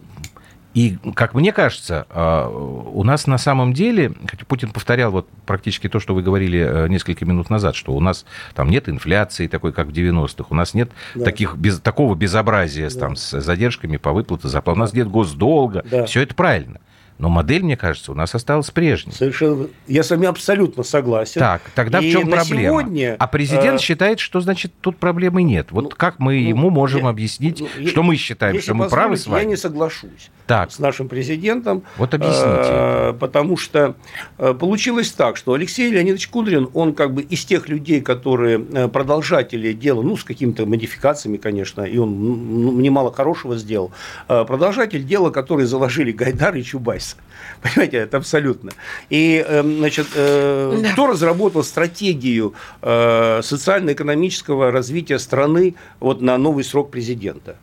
и, 0.74 0.98
как 1.14 1.36
мне 1.36 1.52
кажется, 1.52 2.08
э, 2.10 2.48
у 2.48 3.04
нас 3.04 3.28
на 3.28 3.38
самом 3.38 3.74
деле, 3.74 4.14
хотя 4.28 4.44
Путин 4.46 4.72
повторял 4.72 5.12
вот 5.12 5.28
практически 5.46 5.88
то, 5.88 6.00
что 6.00 6.16
вы 6.16 6.24
говорили 6.24 6.60
э, 6.60 6.88
несколько 6.88 7.26
минут 7.26 7.50
назад, 7.52 7.76
что 7.76 7.94
у 7.94 8.00
нас 8.00 8.26
там 8.56 8.70
нет 8.70 8.90
инфляции 8.90 9.48
такой, 9.48 9.72
как 9.72 9.88
в 9.88 9.92
90-х, 9.92 10.46
у 10.50 10.56
нас 10.56 10.74
нет 10.74 10.92
да. 11.14 11.26
таких, 11.26 11.58
без, 11.58 11.80
такого 11.80 12.16
безобразия 12.16 12.90
да. 12.90 13.00
там, 13.00 13.16
с 13.16 13.40
задержками 13.40 13.98
по 13.98 14.14
выплате 14.14 14.48
зарплат, 14.48 14.78
у 14.78 14.80
нас 14.80 14.94
нет 14.94 15.08
госдолга, 15.10 15.84
да. 15.90 16.06
все 16.06 16.22
это 16.22 16.34
правильно. 16.34 16.80
Но 17.24 17.30
модель, 17.30 17.64
мне 17.64 17.78
кажется, 17.78 18.12
у 18.12 18.16
нас 18.16 18.36
осталась 18.36 18.70
прежней. 18.70 19.14
Совершенно. 19.14 19.70
Я 19.88 20.04
с 20.04 20.10
вами 20.10 20.28
абсолютно 20.28 20.84
согласен. 20.84 21.40
Так, 21.40 21.62
тогда 21.74 22.00
и 22.00 22.10
в 22.10 22.12
чем 22.12 22.30
проблема? 22.30 22.82
Сегодня, 22.82 23.16
а 23.18 23.28
президент 23.28 23.80
э... 23.80 23.82
считает, 23.82 24.20
что 24.20 24.42
значит 24.42 24.74
тут 24.82 24.98
проблемы 24.98 25.42
нет. 25.42 25.68
Вот 25.72 25.84
ну, 25.86 25.90
как 25.92 26.20
мы 26.20 26.34
ну, 26.34 26.50
ему 26.50 26.70
можем 26.70 27.04
я, 27.04 27.10
объяснить, 27.10 27.64
ну, 27.80 27.88
что 27.88 28.04
мы 28.04 28.18
считаем, 28.18 28.60
что 28.60 28.74
мы 28.74 28.90
правы 28.90 29.16
с 29.16 29.26
вами? 29.26 29.44
Я 29.44 29.48
не 29.48 29.56
соглашусь 29.56 30.32
так. 30.48 30.72
с 30.72 30.80
нашим 30.80 31.08
президентом. 31.08 31.84
Вот 31.98 32.14
объясните. 32.14 32.44
Э, 32.44 33.14
потому 33.18 33.58
что 33.58 33.96
э, 34.38 34.54
получилось 34.54 35.12
так, 35.12 35.38
что 35.38 35.54
Алексей 35.54 35.90
Леонидович 35.92 36.28
Кудрин, 36.28 36.70
он 36.74 36.94
как 36.94 37.14
бы 37.14 37.22
из 37.22 37.46
тех 37.46 37.70
людей, 37.70 38.02
которые 38.02 38.60
продолжатели 38.90 39.74
дела, 39.74 40.02
ну, 40.02 40.18
с 40.18 40.24
какими-то 40.24 40.66
модификациями, 40.66 41.38
конечно, 41.38 41.84
и 41.84 41.98
он 41.98 42.64
ну, 42.64 42.80
немало 42.80 43.14
хорошего 43.14 43.56
сделал, 43.56 43.92
э, 44.28 44.44
продолжатель 44.46 45.06
дела, 45.06 45.30
который 45.30 45.66
заложили 45.66 46.12
Гайдар 46.12 46.56
и 46.56 46.64
Чубайс. 46.64 47.13
Понимаете, 47.62 47.98
это 47.98 48.18
абсолютно. 48.18 48.72
И, 49.10 49.44
эм, 49.48 49.78
значит, 49.78 50.08
э, 50.16 50.80
да. 50.82 50.92
кто 50.92 51.08
разработал 51.08 51.64
стратегию 51.64 52.54
э, 52.82 53.42
социально-экономического 53.42 54.72
развития 54.72 55.20
страны 55.20 55.76
вот 56.00 56.22
на 56.22 56.38
новый 56.38 56.64
срок 56.64 56.92
президента? 56.92 57.56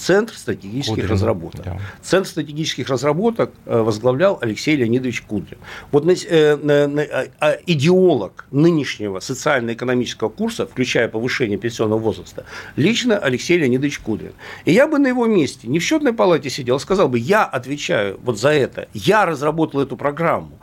Центр 0.00 0.34
стратегических 0.34 0.94
Кудрин, 0.94 1.10
разработок. 1.10 1.64
Да. 1.64 1.78
Центр 2.02 2.26
стратегических 2.26 2.88
разработок 2.88 3.52
э, 3.66 3.82
возглавлял 3.82 4.38
Алексей 4.40 4.74
Леонидович 4.74 5.20
Кудрин. 5.20 5.58
Вот 5.92 6.06
э, 6.06 6.56
на, 6.56 7.02
а, 7.38 7.58
идеолог 7.66 8.46
нынешнего 8.50 9.20
социально-экономического 9.20 10.30
курса, 10.30 10.66
включая 10.66 11.08
повышение 11.08 11.58
пенсионного 11.58 11.98
возраста, 11.98 12.46
лично 12.76 13.18
Алексей 13.18 13.58
Леонидович 13.58 13.98
Кудрин. 13.98 14.32
И 14.64 14.72
я 14.72 14.88
бы 14.88 14.98
на 14.98 15.08
его 15.08 15.26
месте 15.26 15.68
не 15.68 15.78
в 15.78 15.82
счетной 15.82 16.14
палате 16.14 16.48
сидел, 16.48 16.76
а 16.76 16.80
сказал 16.80 17.10
бы, 17.10 17.18
я 17.18 17.44
отвечаю 17.44 18.18
вот 18.22 18.40
за 18.40 18.52
это, 18.52 18.88
я 18.94 19.26
разработал 19.26 19.82
эту 19.82 19.98
программу. 19.98 20.58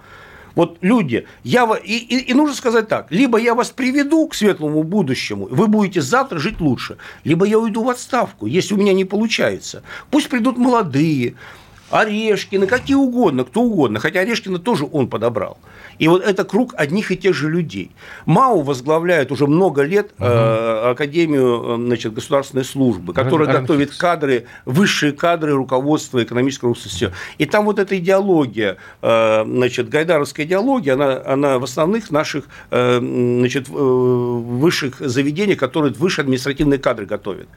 Вот 0.58 0.80
люди, 0.82 1.28
я, 1.44 1.70
и, 1.84 1.98
и, 1.98 2.32
и 2.32 2.34
нужно 2.34 2.56
сказать 2.56 2.88
так, 2.88 3.12
либо 3.12 3.38
я 3.38 3.54
вас 3.54 3.70
приведу 3.70 4.28
к 4.28 4.34
светлому 4.34 4.82
будущему, 4.82 5.48
вы 5.52 5.68
будете 5.68 6.02
завтра 6.02 6.40
жить 6.40 6.60
лучше, 6.60 6.98
либо 7.24 7.46
я 7.46 7.60
уйду 7.60 7.84
в 7.84 7.90
отставку, 7.92 8.48
если 8.48 8.74
у 8.74 8.78
меня 8.78 8.94
не 8.94 9.06
получается. 9.06 9.84
Пусть 10.10 10.30
придут 10.30 10.58
молодые, 10.58 11.36
Орешкина, 11.90 12.68
какие 12.68 12.96
угодно, 12.96 13.44
кто 13.46 13.62
угодно, 13.62 14.00
хотя 14.00 14.20
Орешкина 14.20 14.60
тоже 14.60 14.88
он 14.92 15.08
подобрал. 15.08 15.58
И 16.00 16.08
вот 16.08 16.24
это 16.24 16.44
круг 16.44 16.74
одних 16.78 17.12
и 17.12 17.18
тех 17.18 17.34
же 17.34 17.50
людей. 17.50 17.92
МАУ 18.26 18.62
возглавляет 18.62 19.32
уже 19.32 19.48
много 19.48 19.84
лет 19.84 20.12
угу. 20.18 20.26
э, 20.26 20.92
Академию 20.92 21.64
э, 21.64 21.76
значит, 21.78 22.14
государственной 22.14 22.66
службы, 22.66 23.14
которая 23.14 23.48
Ран, 23.48 23.62
готовит 23.62 23.96
кадры, 23.96 24.46
высшие 24.66 25.12
кадры 25.12 25.54
руководства 25.54 26.24
экономического 26.24 26.70
руководства. 26.70 27.14
И 27.38 27.46
там 27.46 27.66
вот 27.66 27.80
эта 27.80 27.98
идеология, 27.98 28.78
э, 29.02 29.44
значит, 29.46 29.90
гайдаровская 29.90 30.46
идеология, 30.46 30.94
она, 30.94 31.22
она 31.26 31.60
в 31.60 31.64
основных 31.64 32.12
наших 32.12 32.46
э, 32.70 33.00
значит, 33.00 33.70
высших 33.70 35.00
заведениях, 35.00 35.58
которые 35.58 35.94
высшие 35.94 36.24
административные 36.24 36.80
кадры 36.80 37.06
готовят. 37.06 37.48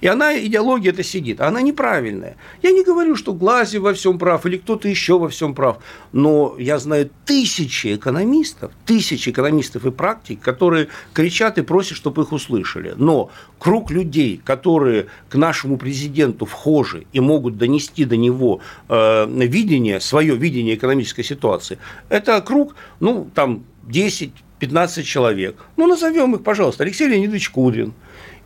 И 0.00 0.06
она, 0.06 0.38
идеология 0.38 0.92
это 0.92 1.02
сидит. 1.02 1.40
Она 1.40 1.62
неправильная. 1.62 2.36
Я 2.62 2.70
не 2.70 2.84
говорю, 2.84 3.16
что 3.16 3.32
Глазев 3.32 3.77
во 3.78 3.94
всем 3.94 4.18
прав 4.18 4.44
или 4.46 4.56
кто-то 4.56 4.88
еще 4.88 5.18
во 5.18 5.28
всем 5.28 5.54
прав. 5.54 5.78
Но 6.12 6.54
я 6.58 6.78
знаю 6.78 7.10
тысячи 7.24 7.94
экономистов, 7.94 8.72
тысячи 8.84 9.30
экономистов 9.30 9.86
и 9.86 9.90
практик, 9.90 10.40
которые 10.40 10.88
кричат 11.12 11.58
и 11.58 11.62
просят, 11.62 11.96
чтобы 11.96 12.22
их 12.22 12.32
услышали. 12.32 12.94
Но 12.96 13.30
круг 13.58 13.90
людей, 13.90 14.40
которые 14.44 15.06
к 15.28 15.34
нашему 15.34 15.76
президенту 15.78 16.46
вхожи 16.46 17.06
и 17.12 17.20
могут 17.20 17.58
донести 17.58 18.04
до 18.04 18.16
него 18.16 18.60
э, 18.88 19.26
видение, 19.28 20.00
свое 20.00 20.36
видение 20.36 20.74
экономической 20.74 21.22
ситуации, 21.22 21.78
это 22.08 22.40
круг, 22.40 22.74
ну, 23.00 23.30
там, 23.34 23.64
10-15 23.88 25.02
человек. 25.02 25.56
Ну, 25.76 25.86
назовем 25.86 26.34
их, 26.34 26.42
пожалуйста, 26.42 26.84
Алексей 26.84 27.08
Леонидович 27.08 27.50
Кудрин, 27.50 27.94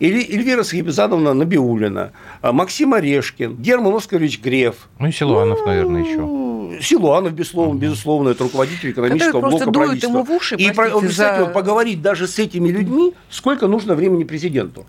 Эльвира 0.02 0.64
Сахибзадовна 0.64 1.32
Набиулина, 1.32 2.12
Максим 2.42 2.94
Орешкин, 2.94 3.56
Герман 3.56 3.94
Оскарович 3.94 4.40
Греф. 4.40 4.88
Ну 4.98 5.06
и 5.06 5.12
Силуанов, 5.12 5.60
ну, 5.60 5.66
наверное, 5.66 6.02
еще. 6.02 6.82
Силуанов, 6.82 7.32
безусловно, 7.34 7.78
безусловно, 7.78 8.28
это 8.30 8.44
руководитель 8.44 8.90
экономического 8.90 9.48
блока 9.48 9.70
правительства. 9.70 10.08
Ему 10.08 10.24
в 10.24 10.30
уши, 10.30 10.56
и, 10.56 10.72
простите, 10.72 11.08
за... 11.08 11.36
вот, 11.40 11.52
поговорить 11.52 12.02
даже 12.02 12.26
с 12.26 12.38
этими 12.38 12.68
людьми, 12.70 13.14
сколько 13.30 13.68
нужно 13.68 13.94
времени 13.94 14.24
президенту? 14.24 14.86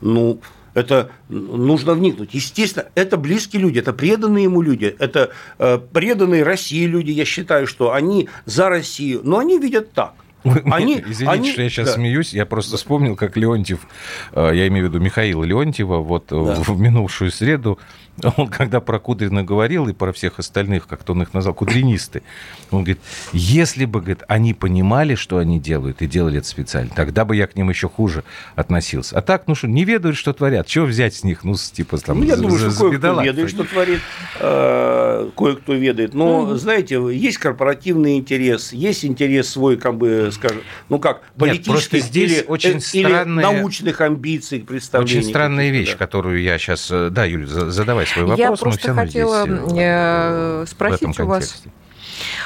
Ну, 0.00 0.38
Это 0.74 1.10
нужно 1.28 1.94
вникнуть. 1.94 2.30
Естественно, 2.32 2.86
это 2.94 3.16
близкие 3.16 3.60
люди, 3.60 3.78
это 3.78 3.92
преданные 3.92 4.44
ему 4.44 4.62
люди, 4.62 4.94
это 4.98 5.30
э, 5.58 5.78
преданные 5.78 6.44
России 6.44 6.86
люди. 6.86 7.10
Я 7.10 7.24
считаю, 7.24 7.66
что 7.66 7.92
они 7.92 8.28
за 8.46 8.68
Россию, 8.68 9.20
но 9.22 9.38
они 9.38 9.58
видят 9.58 9.92
так. 9.92 10.14
Они, 10.44 11.00
Извините, 11.00 11.28
они, 11.28 11.52
что 11.52 11.62
я 11.62 11.68
сейчас 11.68 11.88
да. 11.88 11.94
смеюсь, 11.94 12.32
я 12.32 12.46
просто 12.46 12.76
вспомнил, 12.76 13.16
как 13.16 13.36
Леонтьев, 13.36 13.86
э, 14.32 14.52
я 14.54 14.68
имею 14.68 14.86
в 14.86 14.88
виду 14.90 15.02
Михаила 15.02 15.44
Леонтьева, 15.44 15.98
вот 15.98 16.26
да. 16.30 16.36
в 16.36 16.80
минувшую 16.80 17.30
среду 17.30 17.78
Он 18.36 18.48
когда 18.48 18.80
про 18.80 18.98
Кудрина 18.98 19.42
говорил 19.42 19.88
и 19.88 19.92
про 19.92 20.12
всех 20.12 20.38
остальных, 20.38 20.86
как 20.86 21.08
он 21.08 21.22
их 21.22 21.34
назвал, 21.34 21.54
кудринисты, 21.54 22.22
он 22.70 22.84
говорит, 22.84 23.00
если 23.32 23.84
бы 23.84 24.00
говорит, 24.00 24.22
они 24.28 24.54
понимали, 24.54 25.14
что 25.14 25.38
они 25.38 25.58
делают, 25.58 26.02
и 26.02 26.06
делали 26.06 26.38
это 26.38 26.46
специально, 26.46 26.90
тогда 26.94 27.24
бы 27.24 27.36
я 27.36 27.46
к 27.46 27.56
ним 27.56 27.70
еще 27.70 27.88
хуже 27.88 28.24
относился. 28.54 29.18
А 29.18 29.22
так, 29.22 29.44
ну 29.46 29.54
что, 29.54 29.66
не 29.66 29.84
ведают, 29.84 30.16
что 30.16 30.32
творят. 30.32 30.66
Чего 30.66 30.86
взять 30.86 31.14
с 31.14 31.24
них? 31.24 31.44
Ну, 31.44 31.54
типа 31.54 31.98
там... 31.98 32.20
Ну, 32.20 32.26
я 32.26 32.36
думаю, 32.36 32.58
что 32.58 32.70
кое-кто 32.70 33.22
ведает, 33.22 33.50
что 33.50 33.64
творит, 33.64 34.00
э, 34.38 35.30
кое-кто 35.36 35.72
ведает. 35.74 36.14
Но, 36.14 36.56
знаете, 36.56 37.00
есть 37.12 37.38
корпоративный 37.38 38.18
интерес, 38.18 38.72
есть 38.72 39.04
интерес 39.04 39.48
свой, 39.48 39.76
как 39.76 39.96
бы, 39.96 40.30
скажем, 40.32 40.62
ну 40.88 40.98
как, 40.98 41.22
политический 41.36 42.00
здесь 42.00 42.32
или, 42.32 42.44
очень 42.46 42.80
странная, 42.80 43.42
научных 43.42 44.00
амбиций, 44.00 44.60
представлений. 44.60 45.18
Очень 45.18 45.28
странная 45.28 45.70
вещь, 45.70 45.92
да. 45.92 45.98
которую 45.98 46.42
я 46.42 46.58
сейчас... 46.58 46.90
Э, 46.90 47.08
да, 47.10 47.24
Юля, 47.24 47.46
задавай 47.46 48.06
свой 48.12 48.24
вопрос. 48.26 48.38
Я 48.38 48.52
просто 48.52 48.94
хотела 48.94 49.42
здесь, 49.46 49.72
э, 49.76 50.64
спросить 50.68 51.20
у 51.20 51.26
вас. 51.26 51.62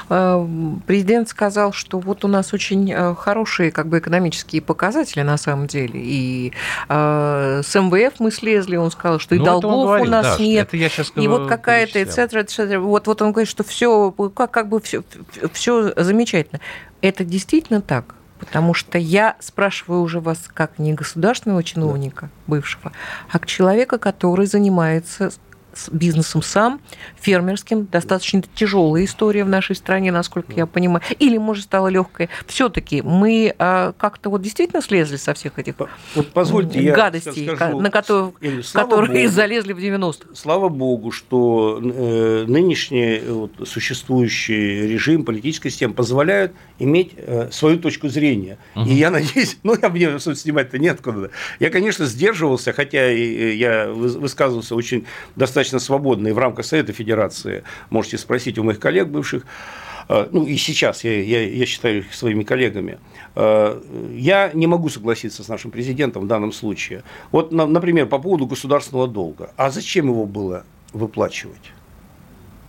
Э, 0.08 0.46
президент 0.86 1.28
сказал, 1.28 1.72
что 1.72 1.98
вот 1.98 2.24
у 2.24 2.28
нас 2.28 2.52
очень 2.52 2.92
э, 2.92 3.14
хорошие 3.14 3.70
как 3.70 3.88
бы, 3.88 3.98
экономические 3.98 4.62
показатели 4.62 5.22
на 5.22 5.36
самом 5.36 5.66
деле. 5.66 6.00
И 6.02 6.52
э, 6.88 7.62
с 7.64 7.74
МВФ 7.74 8.20
мы 8.20 8.30
слезли, 8.30 8.76
он 8.76 8.90
сказал, 8.90 9.18
что 9.18 9.34
и 9.34 9.38
ну, 9.38 9.44
долгов 9.44 9.86
говорил, 9.86 10.06
у 10.06 10.10
нас 10.10 10.36
да, 10.38 10.42
нет. 10.42 10.68
Это 10.68 10.76
я 10.76 10.88
сейчас 10.88 11.12
и 11.14 11.28
вот 11.28 11.48
какая-то, 11.48 12.00
etc., 12.00 12.78
Вот, 12.78 13.06
вот 13.06 13.22
он 13.22 13.32
говорит, 13.32 13.48
что 13.48 13.64
все 13.64 14.12
как, 14.34 14.50
как 14.50 14.68
бы 14.68 14.80
все, 14.80 15.02
все 15.52 15.92
замечательно. 15.96 16.60
Это 17.00 17.24
действительно 17.24 17.80
так? 17.80 18.14
Потому 18.38 18.74
что 18.74 18.98
я 18.98 19.36
спрашиваю 19.40 20.02
уже 20.02 20.20
вас 20.20 20.38
как 20.52 20.78
не 20.78 20.92
государственного 20.92 21.64
чиновника 21.64 22.28
бывшего, 22.46 22.92
а 23.32 23.38
к 23.38 23.46
человека, 23.46 23.96
который 23.96 24.46
занимается 24.46 25.30
бизнесом 25.90 26.42
сам, 26.42 26.80
фермерским. 27.20 27.86
Достаточно 27.86 28.42
тяжелая 28.54 29.04
история 29.04 29.44
в 29.44 29.48
нашей 29.48 29.76
стране, 29.76 30.12
насколько 30.12 30.52
я 30.52 30.66
понимаю. 30.66 31.02
Или, 31.18 31.38
может, 31.38 31.64
стала 31.64 31.88
легкая. 31.88 32.28
Все-таки 32.46 33.02
мы 33.02 33.54
а, 33.58 33.92
как-то 33.92 34.30
вот 34.30 34.42
действительно 34.42 34.82
слезли 34.82 35.16
со 35.16 35.34
всех 35.34 35.58
этих 35.58 35.74
вот 36.14 36.28
позвольте, 36.28 36.80
гадостей, 36.92 37.44
я 37.44 37.56
скажу, 37.56 37.80
на 37.80 37.90
которые, 37.90 38.32
которые 38.72 39.24
Богу, 39.24 39.34
залезли 39.34 39.72
в 39.72 39.78
90-х. 39.78 40.34
Слава 40.34 40.68
Богу, 40.68 41.10
что 41.10 41.80
э, 41.82 42.44
нынешний 42.46 43.20
вот, 43.28 43.52
существующий 43.64 44.86
режим, 44.86 45.24
политическая 45.24 45.70
система 45.70 45.94
позволяют 45.94 46.52
иметь 46.78 47.12
э, 47.16 47.48
свою 47.50 47.78
точку 47.78 48.08
зрения. 48.08 48.58
Угу. 48.74 48.86
И 48.88 48.94
я 48.94 49.10
надеюсь, 49.10 49.58
ну, 49.62 49.76
я 49.80 49.88
мне 49.88 50.18
снимать-то 50.18 50.78
нет 50.78 51.00
куда. 51.00 51.28
Я, 51.60 51.70
конечно, 51.70 52.06
сдерживался, 52.06 52.72
хотя 52.72 53.10
я 53.10 53.88
высказывался 53.88 54.74
очень 54.74 55.06
достаточно 55.34 55.65
достаточно 55.66 55.78
свободные 55.78 56.32
в 56.34 56.38
рамках 56.38 56.64
Совета 56.64 56.92
Федерации. 56.92 57.62
Можете 57.90 58.18
спросить 58.18 58.58
у 58.58 58.64
моих 58.64 58.78
коллег 58.78 59.08
бывших. 59.08 59.44
Э, 60.08 60.28
ну 60.32 60.46
и 60.46 60.56
сейчас 60.56 61.04
я, 61.04 61.22
я, 61.22 61.42
я 61.42 61.66
считаю 61.66 61.98
их 61.98 62.14
своими 62.14 62.44
коллегами. 62.44 62.98
Э, 63.34 63.80
я 64.12 64.50
не 64.54 64.66
могу 64.66 64.88
согласиться 64.88 65.42
с 65.42 65.48
нашим 65.48 65.70
президентом 65.70 66.22
в 66.22 66.26
данном 66.26 66.52
случае. 66.52 67.02
Вот, 67.32 67.52
например, 67.52 68.06
по 68.06 68.18
поводу 68.18 68.46
государственного 68.46 69.08
долга. 69.08 69.50
А 69.56 69.70
зачем 69.70 70.06
его 70.06 70.26
было 70.26 70.64
выплачивать? 70.92 71.72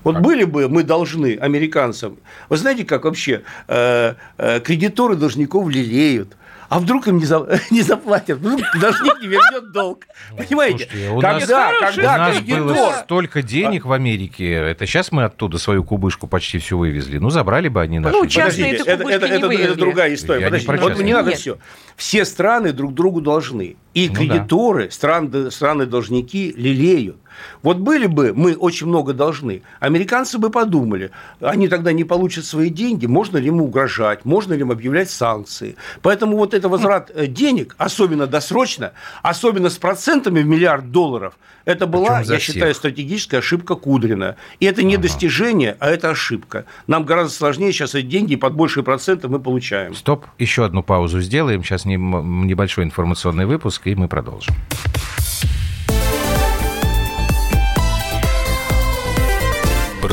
Вот 0.04 0.20
были 0.20 0.46
бы 0.46 0.70
мы 0.70 0.84
должны 0.84 1.38
американцам, 1.42 2.18
вы 2.50 2.58
знаете, 2.58 2.86
как 2.86 3.04
вообще 3.04 3.42
э, 3.68 4.14
э, 4.38 4.60
кредиторы 4.62 5.16
должников 5.16 5.70
лелеют, 5.70 6.38
а 6.70 6.80
вдруг 6.80 7.08
им 7.08 7.18
не, 7.18 7.26
за, 7.26 7.60
не 7.72 7.82
заплатят, 7.82 8.40
вдруг 8.40 8.62
должник 8.80 9.22
не 9.22 9.28
вернет 9.28 9.72
долг. 9.72 10.06
Понимаете? 10.38 10.88
Слушайте, 10.90 11.10
у 11.12 11.20
когда, 11.20 11.72
нас, 11.72 11.80
когда 11.80 12.16
у 12.16 12.18
нас 12.18 12.42
было 12.42 12.94
столько 13.04 13.42
денег 13.42 13.86
в 13.86 13.92
Америке, 13.92 14.52
это 14.52 14.86
сейчас 14.86 15.12
мы 15.12 15.24
оттуда 15.24 15.58
свою 15.58 15.84
кубышку 15.84 16.28
почти 16.28 16.60
всю 16.60 16.78
вывезли. 16.78 17.18
Ну, 17.18 17.30
забрали 17.30 17.68
бы 17.68 17.82
они 17.82 18.00
наши 18.00 18.16
ну, 18.16 18.26
частные 18.28 18.74
это, 18.74 18.92
это, 18.92 19.04
это, 19.10 19.26
это, 19.26 19.48
это 19.48 19.76
другая 19.76 20.14
история. 20.14 20.42
Я 20.42 20.48
Подождите, 20.48 20.78
вот 20.78 21.00
не 21.00 21.14
надо 21.14 21.32
все. 21.32 21.58
Все 21.96 22.26
страны 22.26 22.74
друг 22.74 22.94
другу 22.94 23.22
должны. 23.22 23.78
И 23.94 24.10
ну, 24.10 24.16
кредиторы, 24.16 24.86
да. 24.86 24.92
страны, 24.92 25.52
страны-должники 25.52 26.54
лелеют. 26.56 27.18
Вот 27.62 27.78
были 27.78 28.08
бы 28.08 28.34
мы 28.34 28.56
очень 28.56 28.88
много 28.88 29.14
должны, 29.14 29.62
американцы 29.80 30.38
бы 30.38 30.50
подумали, 30.50 31.12
они 31.42 31.68
тогда 31.68 31.92
не 31.92 32.04
получат 32.04 32.46
свои 32.46 32.70
деньги, 32.70 33.06
можно 33.06 33.38
ли 33.38 33.48
им 33.48 33.62
угрожать, 33.62 34.26
можно 34.26 34.54
ли 34.54 34.62
им 34.62 34.72
объявлять 34.72 35.10
санкции. 35.10 35.76
Поэтому 36.02 36.38
вот 36.38 36.54
это 36.54 36.70
возврат 36.70 37.12
э, 37.14 37.28
денег, 37.28 37.76
особенно 37.78 38.28
досрочно, 38.28 38.94
особенно 39.22 39.70
с 39.70 39.78
процентами 39.78 40.42
в 40.42 40.46
миллиард 40.46 40.92
долларов, 40.92 41.34
это 41.68 41.86
была, 41.86 42.22
я 42.22 42.40
считаю, 42.40 42.74
стратегическая 42.74 43.40
ошибка 43.40 43.76
Кудрина. 43.76 44.38
И 44.62 44.66
это 44.66 44.84
не 44.84 44.94
ага. 44.94 45.04
достижение, 45.04 45.76
а 45.82 45.90
это 45.90 46.10
ошибка. 46.10 46.64
Нам 46.88 47.04
гораздо 47.04 47.34
сложнее 47.34 47.74
сейчас 47.74 47.94
эти 47.94 48.06
деньги 48.06 48.38
под 48.38 48.54
большие 48.54 48.86
проценты 48.86 49.28
мы 49.28 49.42
получаем. 49.42 49.94
Стоп, 49.94 50.26
еще 50.40 50.64
одну 50.64 50.82
паузу 50.82 51.20
сделаем. 51.20 51.66
Сейчас 51.66 51.84
небольшой 51.84 52.86
информационный 52.86 53.46
выпуск, 53.46 53.86
и 53.88 53.96
мы 53.96 54.08
продолжим. 54.08 54.56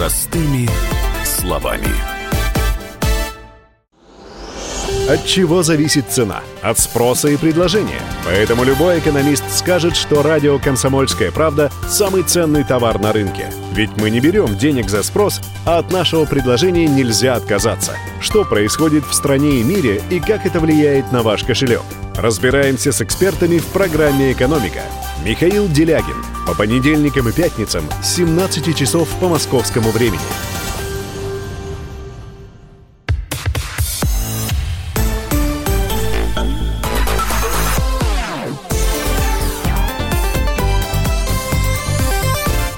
Простыми 0.04 0.68
словами. 1.24 1.88
От 5.08 5.24
чего 5.24 5.62
зависит 5.62 6.10
цена? 6.10 6.42
От 6.60 6.78
спроса 6.78 7.28
и 7.28 7.38
предложения. 7.38 8.02
Поэтому 8.26 8.64
любой 8.64 8.98
экономист 8.98 9.44
скажет, 9.50 9.96
что 9.96 10.22
радио 10.22 10.58
«Комсомольская 10.58 11.32
правда»– 11.32 11.72
самый 11.88 12.22
ценный 12.22 12.64
товар 12.64 13.00
на 13.00 13.14
рынке. 13.14 13.50
Ведь 13.72 13.96
мы 13.96 14.10
не 14.10 14.20
берем 14.20 14.58
денег 14.58 14.90
за 14.90 15.02
спрос, 15.02 15.40
а 15.64 15.78
от 15.78 15.90
нашего 15.90 16.26
предложения 16.26 16.86
нельзя 16.86 17.36
отказаться. 17.36 17.92
Что 18.20 18.44
происходит 18.44 19.06
в 19.06 19.14
стране 19.14 19.60
и 19.60 19.62
мире 19.62 20.02
и 20.10 20.20
как 20.20 20.44
это 20.44 20.60
влияет 20.60 21.12
на 21.12 21.22
ваш 21.22 21.44
кошелек? 21.44 21.80
Разбираемся 22.14 22.92
с 22.92 23.00
экспертами 23.00 23.56
в 23.56 23.64
программе 23.68 24.32
«Экономика». 24.32 24.82
Михаил 25.22 25.68
Делягин. 25.68 26.16
По 26.46 26.54
понедельникам 26.54 27.28
и 27.28 27.32
пятницам 27.32 27.84
с 28.02 28.16
17 28.16 28.76
часов 28.76 29.08
по 29.20 29.28
московскому 29.28 29.90
времени. 29.90 30.20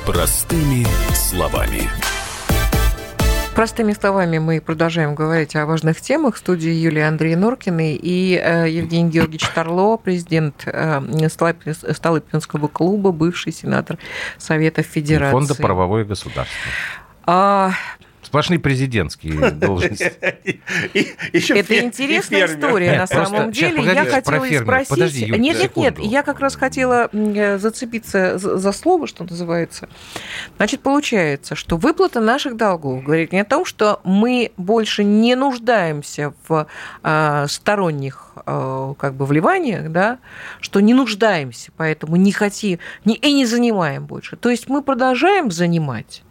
Простыми 0.04 0.86
словами. 1.14 1.88
Простыми 3.56 3.94
словами 3.94 4.36
мы 4.36 4.60
продолжаем 4.60 5.14
говорить 5.14 5.56
о 5.56 5.64
важных 5.64 6.02
темах. 6.02 6.34
В 6.34 6.38
студии 6.38 6.68
Юлия 6.68 7.08
Андрей 7.08 7.36
Норкиной 7.36 7.94
и 7.94 8.36
э, 8.36 8.68
Евгений 8.68 9.08
Георгиевич 9.08 9.48
Тарло, 9.48 9.96
президент 9.96 10.64
э, 10.66 11.00
Столыпинского 11.30 12.68
клуба, 12.68 13.12
бывший 13.12 13.52
сенатор 13.52 13.96
Совета 14.36 14.82
Федерации. 14.82 15.32
Фонда 15.32 15.54
«Правовое 15.54 16.04
государство». 16.04 16.54
А, 17.24 17.70
Сплошные 18.26 18.58
президентские 18.58 19.50
должности. 19.52 20.12
Это 21.52 21.78
интересная 21.78 22.46
история 22.46 22.98
на 22.98 23.06
самом 23.06 23.52
деле. 23.52 23.84
Я 23.84 24.04
хотела 24.04 24.44
спросить... 24.44 25.28
Нет, 25.28 25.58
нет, 25.60 25.76
нет. 25.76 25.98
Я 26.00 26.24
как 26.24 26.40
раз 26.40 26.56
хотела 26.56 27.08
э, 27.12 27.58
зацепиться 27.58 28.36
за 28.36 28.72
слово, 28.72 29.06
что 29.06 29.22
называется. 29.22 29.88
Значит, 30.56 30.80
получается, 30.80 31.54
что 31.54 31.76
выплата 31.76 32.20
наших 32.20 32.56
долгов 32.56 33.04
говорит 33.04 33.32
не 33.32 33.38
о 33.38 33.44
том, 33.44 33.64
что 33.64 34.00
мы 34.02 34.50
больше 34.56 35.04
не 35.04 35.36
нуждаемся 35.36 36.34
в 36.48 36.66
а, 37.04 37.46
сторонних 37.46 38.32
а, 38.44 38.94
как 38.94 39.14
бы 39.14 39.24
вливаниях, 39.24 39.92
да, 39.92 40.18
что 40.60 40.80
не 40.80 40.94
нуждаемся, 40.94 41.70
поэтому 41.76 42.16
не 42.16 42.32
хотим 42.32 42.80
и 43.04 43.32
не 43.32 43.46
занимаем 43.46 44.04
больше. 44.04 44.34
То 44.34 44.50
есть 44.50 44.68
мы 44.68 44.82
продолжаем 44.82 45.52
занимать 45.52 46.24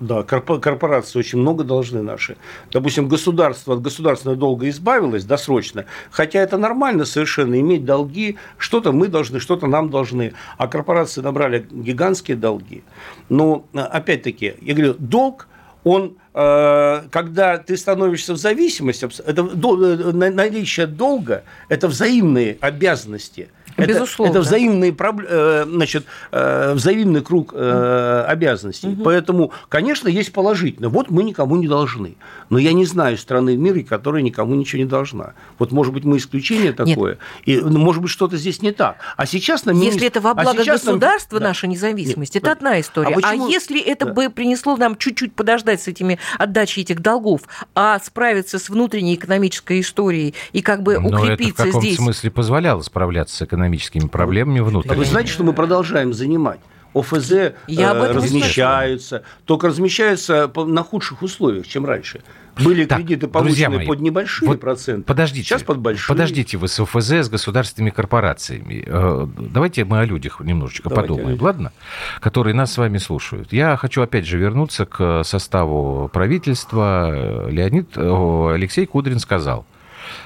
да, 0.00 0.22
корпорации 0.22 1.18
очень 1.18 1.40
много 1.40 1.64
должны 1.64 2.02
наши. 2.02 2.36
Допустим, 2.70 3.08
государство 3.08 3.74
от 3.74 3.82
государственного 3.82 4.38
долга 4.38 4.68
избавилось 4.68 5.24
досрочно, 5.24 5.86
хотя 6.10 6.38
это 6.38 6.56
нормально 6.56 7.04
совершенно, 7.04 7.58
иметь 7.58 7.84
долги, 7.84 8.36
что-то 8.58 8.92
мы 8.92 9.08
должны, 9.08 9.40
что-то 9.40 9.66
нам 9.66 9.90
должны, 9.90 10.34
а 10.56 10.68
корпорации 10.68 11.20
набрали 11.20 11.66
гигантские 11.70 12.36
долги. 12.36 12.84
Но, 13.28 13.64
опять-таки, 13.72 14.54
я 14.60 14.74
говорю, 14.74 14.94
долг, 14.98 15.48
он, 15.82 16.16
э, 16.34 17.02
когда 17.10 17.58
ты 17.58 17.76
становишься 17.76 18.34
в 18.34 18.36
зависимости, 18.36 19.08
это 19.26 19.42
наличие 19.42 20.86
долга, 20.86 21.42
это 21.68 21.88
взаимные 21.88 22.56
обязанности– 22.60 23.48
Безусловно. 23.86 24.30
это 24.30 24.40
взаимный, 24.40 24.96
э, 24.98 25.64
значит, 25.68 26.04
э, 26.32 26.72
взаимный 26.74 27.20
круг 27.20 27.52
э, 27.54 28.24
обязанностей. 28.26 28.88
Угу. 28.88 29.02
Поэтому, 29.02 29.52
конечно, 29.68 30.08
есть 30.08 30.32
положительно. 30.32 30.88
Вот 30.88 31.10
мы 31.10 31.22
никому 31.22 31.56
не 31.56 31.68
должны. 31.68 32.16
Но 32.50 32.58
я 32.58 32.72
не 32.72 32.84
знаю 32.84 33.16
страны 33.18 33.56
в 33.56 33.58
мире, 33.58 33.84
которая 33.84 34.22
никому 34.22 34.54
ничего 34.54 34.82
не 34.82 34.88
должна. 34.88 35.34
Вот, 35.58 35.70
может 35.72 35.92
быть, 35.92 36.04
мы 36.04 36.16
исключение 36.16 36.72
такое. 36.72 37.18
Нет. 37.46 37.58
И, 37.58 37.60
ну, 37.60 37.78
может 37.78 38.02
быть, 38.02 38.10
что-то 38.10 38.36
здесь 38.36 38.62
не 38.62 38.72
так. 38.72 38.96
А 39.16 39.26
сейчас 39.26 39.64
нам... 39.64 39.80
Если 39.80 40.06
это 40.06 40.20
во 40.20 40.30
а 40.30 40.34
благо 40.34 40.62
а 40.62 40.64
государства, 40.64 41.38
нам... 41.38 41.48
наша 41.48 41.66
независимость, 41.66 42.34
Нет, 42.34 42.44
это 42.44 42.52
одна 42.52 42.80
история. 42.80 43.16
А, 43.22 43.30
а 43.30 43.34
если 43.34 43.80
это 43.80 44.06
да. 44.06 44.12
бы 44.12 44.30
принесло 44.30 44.76
нам 44.76 44.96
чуть-чуть 44.96 45.34
подождать 45.34 45.82
с 45.82 45.88
этими 45.88 46.18
отдачей 46.38 46.82
этих 46.82 47.00
долгов, 47.00 47.42
а 47.74 47.98
справиться 48.00 48.58
с 48.58 48.68
внутренней 48.68 49.14
экономической 49.14 49.80
историей 49.80 50.34
и 50.52 50.62
как 50.62 50.82
бы 50.82 50.96
укрепиться 50.96 51.14
Но 51.18 51.34
это 51.34 51.52
в 51.52 51.54
каком 51.54 51.82
здесь... 51.82 51.96
смысле 51.96 52.30
позволяло 52.30 52.82
справляться 52.82 53.36
с 53.36 53.42
экономическими 53.68 54.08
проблемами 54.08 54.60
внутренними. 54.60 54.96
А 54.96 54.98
вы 54.98 55.04
знаете, 55.04 55.30
что 55.30 55.44
мы 55.44 55.52
продолжаем 55.52 56.12
занимать? 56.12 56.60
ОФЗ 56.94 57.52
Я 57.66 57.92
э, 57.92 58.12
размещаются, 58.12 59.22
только 59.44 59.68
размещаются 59.68 60.50
на 60.56 60.82
худших 60.82 61.22
условиях, 61.22 61.68
чем 61.68 61.84
раньше. 61.84 62.22
Были 62.64 62.86
так, 62.86 62.98
кредиты 62.98 63.28
получены 63.28 63.76
мои, 63.76 63.86
под 63.86 64.00
небольшие 64.00 64.48
вот 64.48 64.58
проценты, 64.58 65.04
подождите, 65.04 65.46
сейчас 65.46 65.62
под 65.62 65.78
большие. 65.78 66.08
Подождите 66.08 66.56
вы 66.56 66.66
с 66.66 66.80
ОФЗ, 66.80 67.10
с 67.10 67.28
государственными 67.28 67.90
корпорациями. 67.90 68.84
Э, 68.86 69.26
давайте 69.38 69.84
мы 69.84 70.00
о 70.00 70.04
людях 70.06 70.40
немножечко 70.40 70.88
Давайте 70.88 71.12
подумаем, 71.12 71.42
ладно? 71.42 71.72
Которые 72.20 72.54
нас 72.54 72.72
с 72.72 72.78
вами 72.78 72.96
слушают. 72.96 73.52
Я 73.52 73.76
хочу 73.76 74.00
опять 74.00 74.26
же 74.26 74.38
вернуться 74.38 74.86
к 74.86 75.22
составу 75.24 76.08
правительства. 76.08 77.48
Леонид 77.50 77.96
Алексей 77.98 78.86
Кудрин 78.86 79.18
сказал, 79.18 79.66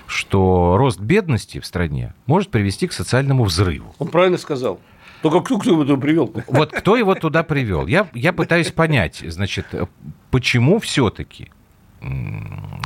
что 0.06 0.76
рост 0.76 1.00
бедности 1.00 1.60
в 1.60 1.66
стране 1.66 2.14
может 2.26 2.50
привести 2.50 2.86
к 2.86 2.92
социальному 2.92 3.44
взрыву. 3.44 3.94
Он 3.98 4.08
правильно 4.08 4.38
сказал. 4.38 4.80
Только 5.22 5.40
кто, 5.40 5.58
кто 5.58 5.70
его 5.70 5.84
туда 5.84 6.00
привел? 6.00 6.32
Вот 6.48 6.72
кто 6.72 6.96
его 6.96 7.14
туда 7.14 7.42
привел? 7.44 7.86
Я, 7.86 8.08
я 8.12 8.32
пытаюсь 8.32 8.72
понять, 8.72 9.22
значит, 9.24 9.66
почему 10.30 10.80
все-таки 10.80 11.50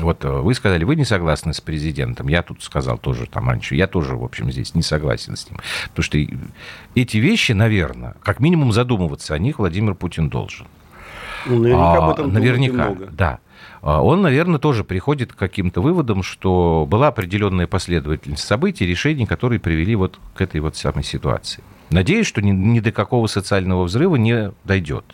вот 0.01 0.25
вы 0.25 0.55
сказали, 0.55 0.85
вы 0.85 0.95
не 0.95 1.05
согласны 1.05 1.55
с 1.55 1.61
президентом. 1.61 2.29
Я 2.29 2.43
тут 2.43 2.63
сказал 2.63 2.99
тоже 2.99 3.27
там 3.27 3.49
раньше. 3.49 3.75
Я 3.75 3.87
тоже, 3.87 4.15
в 4.15 4.23
общем, 4.23 4.53
здесь 4.53 4.75
не 4.75 4.83
согласен 4.83 5.37
с 5.37 5.49
ним. 5.49 5.59
Потому 5.89 6.05
что 6.05 6.19
эти 6.95 7.17
вещи, 7.17 7.53
наверное, 7.53 8.15
как 8.23 8.41
минимум 8.41 8.73
задумываться 8.73 9.35
о 9.35 9.39
них 9.39 9.59
Владимир 9.59 9.95
Путин 9.95 10.29
должен. 10.29 10.67
Ну, 11.47 11.61
наверняка 11.61 12.05
об 12.05 12.11
этом 12.11 12.33
наверняка, 12.33 12.91
много. 12.91 13.07
да. 13.07 13.39
А 13.87 14.03
он, 14.03 14.21
наверное, 14.21 14.59
тоже 14.59 14.83
приходит 14.83 15.33
к 15.33 15.37
каким-то 15.37 15.81
выводам, 15.81 16.25
что 16.25 16.89
была 16.91 17.07
определенная 17.07 17.69
последовательность 17.69 18.43
событий, 18.43 18.85
решений, 18.85 19.27
которые 19.27 19.61
привели 19.61 19.95
вот 19.95 20.19
к 20.35 20.41
этой 20.41 20.61
вот 20.61 20.77
самой 20.77 21.05
ситуации. 21.05 21.63
Надеюсь, 21.91 22.27
что 22.27 22.43
ни, 22.43 22.51
ни 22.51 22.81
до 22.81 22.91
какого 22.91 23.29
социального 23.29 23.85
взрыва 23.85 24.17
не 24.17 24.51
дойдет. 24.65 25.05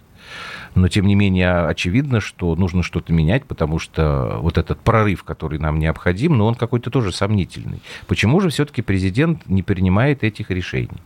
Но, 0.74 0.88
тем 0.88 1.06
не 1.06 1.14
менее, 1.14 1.66
очевидно, 1.66 2.20
что 2.20 2.56
нужно 2.56 2.82
что-то 2.82 3.12
менять, 3.12 3.44
потому 3.44 3.78
что 3.78 4.38
вот 4.40 4.56
этот 4.56 4.80
прорыв, 4.80 5.22
который 5.22 5.58
нам 5.58 5.78
необходим, 5.78 6.38
но 6.38 6.46
он 6.46 6.54
какой-то 6.54 6.90
тоже 6.90 7.12
сомнительный. 7.12 7.82
Почему 8.06 8.40
же 8.40 8.48
все-таки 8.48 8.80
президент 8.80 9.46
не 9.48 9.62
принимает 9.62 10.24
этих 10.24 10.50
решений? 10.50 11.02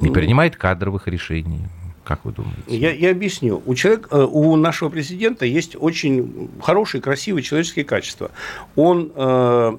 Не 0.00 0.08
ну, 0.08 0.12
принимает 0.12 0.56
кадровых 0.56 1.06
решений? 1.06 1.68
Как 2.06 2.24
вы 2.24 2.30
думаете? 2.30 2.60
Я, 2.68 2.92
я 2.92 3.10
объясню. 3.10 3.60
У, 3.66 3.74
человека, 3.74 4.08
э, 4.12 4.22
у 4.22 4.54
нашего 4.54 4.90
президента 4.90 5.44
есть 5.44 5.74
очень 5.76 6.50
хорошие, 6.62 7.00
красивые 7.02 7.42
человеческие 7.42 7.84
качества. 7.84 8.30
Он 8.76 9.10
э, 9.12 9.76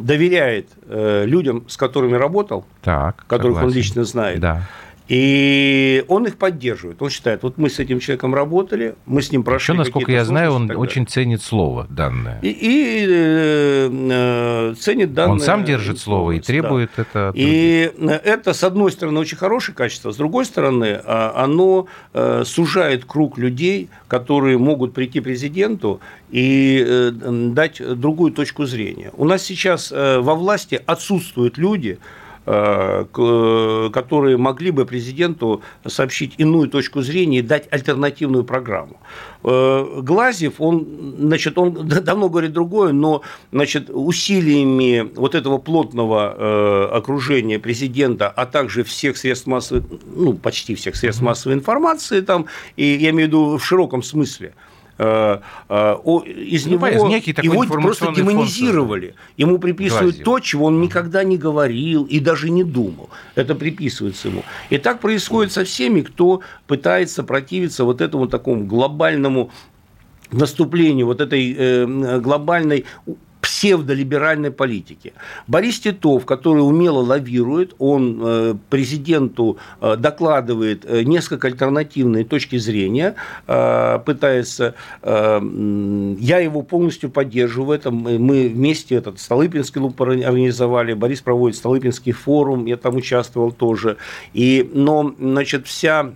доверяет 0.00 0.68
э, 0.86 1.26
людям, 1.26 1.64
с 1.68 1.76
которыми 1.76 2.14
работал, 2.14 2.64
так, 2.80 3.26
которых 3.26 3.56
согласен. 3.56 3.68
он 3.68 3.74
лично 3.74 4.04
знает. 4.04 4.40
Да. 4.40 4.62
И 5.08 6.02
он 6.08 6.26
их 6.26 6.38
поддерживает. 6.38 7.02
Он 7.02 7.10
считает, 7.10 7.42
вот 7.42 7.58
мы 7.58 7.68
с 7.68 7.78
этим 7.78 8.00
человеком 8.00 8.34
работали, 8.34 8.94
мы 9.04 9.20
с 9.20 9.30
ним 9.30 9.42
прошли. 9.42 9.74
Еще, 9.74 9.78
насколько 9.78 10.10
я 10.10 10.24
знаю, 10.24 10.52
он 10.52 10.70
очень 10.70 11.06
ценит 11.06 11.42
слово 11.42 11.86
данное. 11.90 12.38
И, 12.40 12.48
и 12.48 13.06
э, 13.06 13.90
э, 13.92 14.74
ценит 14.78 15.12
данное. 15.12 15.34
Он 15.34 15.40
сам 15.40 15.64
держит 15.64 15.98
слово 15.98 16.32
и 16.32 16.40
требует 16.40 16.90
да. 16.96 17.02
это. 17.02 17.32
И 17.34 17.92
это, 18.24 18.54
с 18.54 18.64
одной 18.64 18.92
стороны, 18.92 19.20
очень 19.20 19.36
хорошее 19.36 19.76
качество, 19.76 20.10
с 20.10 20.16
другой 20.16 20.46
стороны, 20.46 20.98
а, 21.04 21.34
оно 21.36 21.86
э, 22.14 22.44
сужает 22.46 23.04
круг 23.04 23.36
людей, 23.36 23.90
которые 24.08 24.56
могут 24.56 24.94
прийти 24.94 25.20
президенту 25.20 26.00
и 26.30 26.82
э, 26.86 27.10
дать 27.10 27.82
другую 28.00 28.32
точку 28.32 28.64
зрения. 28.64 29.10
У 29.16 29.26
нас 29.26 29.42
сейчас 29.42 29.90
во 29.90 30.34
власти 30.34 30.80
отсутствуют 30.86 31.58
люди, 31.58 31.98
которые 32.44 34.36
могли 34.36 34.70
бы 34.70 34.84
президенту 34.84 35.62
сообщить 35.86 36.34
иную 36.36 36.68
точку 36.68 37.00
зрения 37.00 37.38
и 37.38 37.42
дать 37.42 37.68
альтернативную 37.70 38.44
программу. 38.44 39.00
Э, 39.42 40.00
Глазев, 40.02 40.54
он, 40.58 41.16
значит, 41.18 41.58
он 41.58 41.88
давно 42.04 42.28
говорит 42.28 42.52
другое, 42.52 42.92
но 42.92 43.22
значит, 43.52 43.90
усилиями 43.90 45.10
вот 45.16 45.34
этого 45.34 45.58
плотного 45.58 46.34
э, 46.36 46.96
окружения 46.96 47.58
президента, 47.58 48.28
а 48.28 48.46
также 48.46 48.84
всех 48.84 49.16
средств 49.16 49.46
массовой, 49.46 49.82
ну, 50.14 50.34
почти 50.34 50.74
всех 50.74 50.96
средств 50.96 51.22
массовой 51.22 51.54
информации, 51.54 52.20
там, 52.20 52.46
и 52.76 52.84
я 52.84 53.10
имею 53.10 53.28
в 53.28 53.28
виду 53.28 53.56
в 53.58 53.64
широком 53.64 54.02
смысле, 54.02 54.52
Э, 54.52 54.52
э, 54.52 54.70
из 54.96 56.66
ну, 56.66 56.72
него 56.72 57.64
его 57.64 57.64
просто 57.64 58.12
демонизировали. 58.12 59.14
Ему 59.36 59.58
приписывают 59.58 60.16
Глазил. 60.16 60.24
то, 60.24 60.40
чего 60.40 60.66
он 60.66 60.80
никогда 60.80 61.24
не 61.24 61.36
говорил 61.36 62.04
и 62.04 62.20
даже 62.20 62.50
не 62.50 62.62
думал. 62.62 63.10
Это 63.34 63.54
приписывается 63.54 64.28
ему. 64.28 64.44
И 64.70 64.78
так 64.78 65.00
происходит 65.00 65.52
со 65.52 65.64
всеми, 65.64 66.02
кто 66.02 66.42
пытается 66.66 67.24
противиться 67.24 67.84
вот 67.84 68.00
этому 68.00 68.28
такому 68.28 68.64
глобальному 68.64 69.50
наступлению 70.30 71.06
вот 71.06 71.20
этой 71.20 71.54
э, 71.56 72.18
глобальной 72.20 72.84
псевдолиберальной 73.44 74.50
политики. 74.50 75.12
Борис 75.46 75.78
Титов, 75.78 76.24
который 76.24 76.60
умело 76.60 77.00
лавирует, 77.00 77.74
он 77.78 78.18
э, 78.22 78.54
президенту 78.70 79.58
э, 79.82 79.96
докладывает 79.98 80.86
э, 80.86 81.02
несколько 81.02 81.48
альтернативные 81.48 82.24
точки 82.24 82.56
зрения, 82.56 83.16
пытается, 83.46 84.74
я 85.02 86.38
его 86.38 86.62
полностью 86.62 87.10
поддерживаю 87.10 87.66
в 87.66 87.70
этом, 87.70 87.96
мы 87.96 88.48
вместе 88.48 88.94
этот 88.94 89.20
Столыпинский 89.20 89.80
клуб 89.80 90.00
организовали, 90.00 90.94
Борис 90.94 91.20
проводит 91.20 91.58
Столыпинский 91.58 92.12
форум, 92.12 92.64
я 92.64 92.76
там 92.76 92.96
участвовал 92.96 93.52
тоже, 93.52 93.98
и, 94.32 94.68
но, 94.72 95.14
значит, 95.18 95.66
вся 95.66 96.12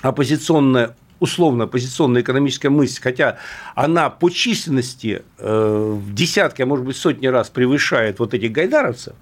оппозиционная 0.00 0.96
условно 1.22 1.64
оппозиционная 1.64 2.22
экономическая 2.22 2.68
мысль, 2.68 3.00
хотя 3.00 3.38
она 3.76 4.10
по 4.10 4.28
численности 4.28 5.22
э, 5.38 5.96
в 5.96 6.12
десятки, 6.12 6.62
а 6.62 6.66
может 6.66 6.84
быть 6.84 6.96
сотни 6.96 7.28
раз 7.28 7.48
превышает 7.48 8.18
вот 8.18 8.34
этих 8.34 8.50
гайдаровцев, 8.50 9.14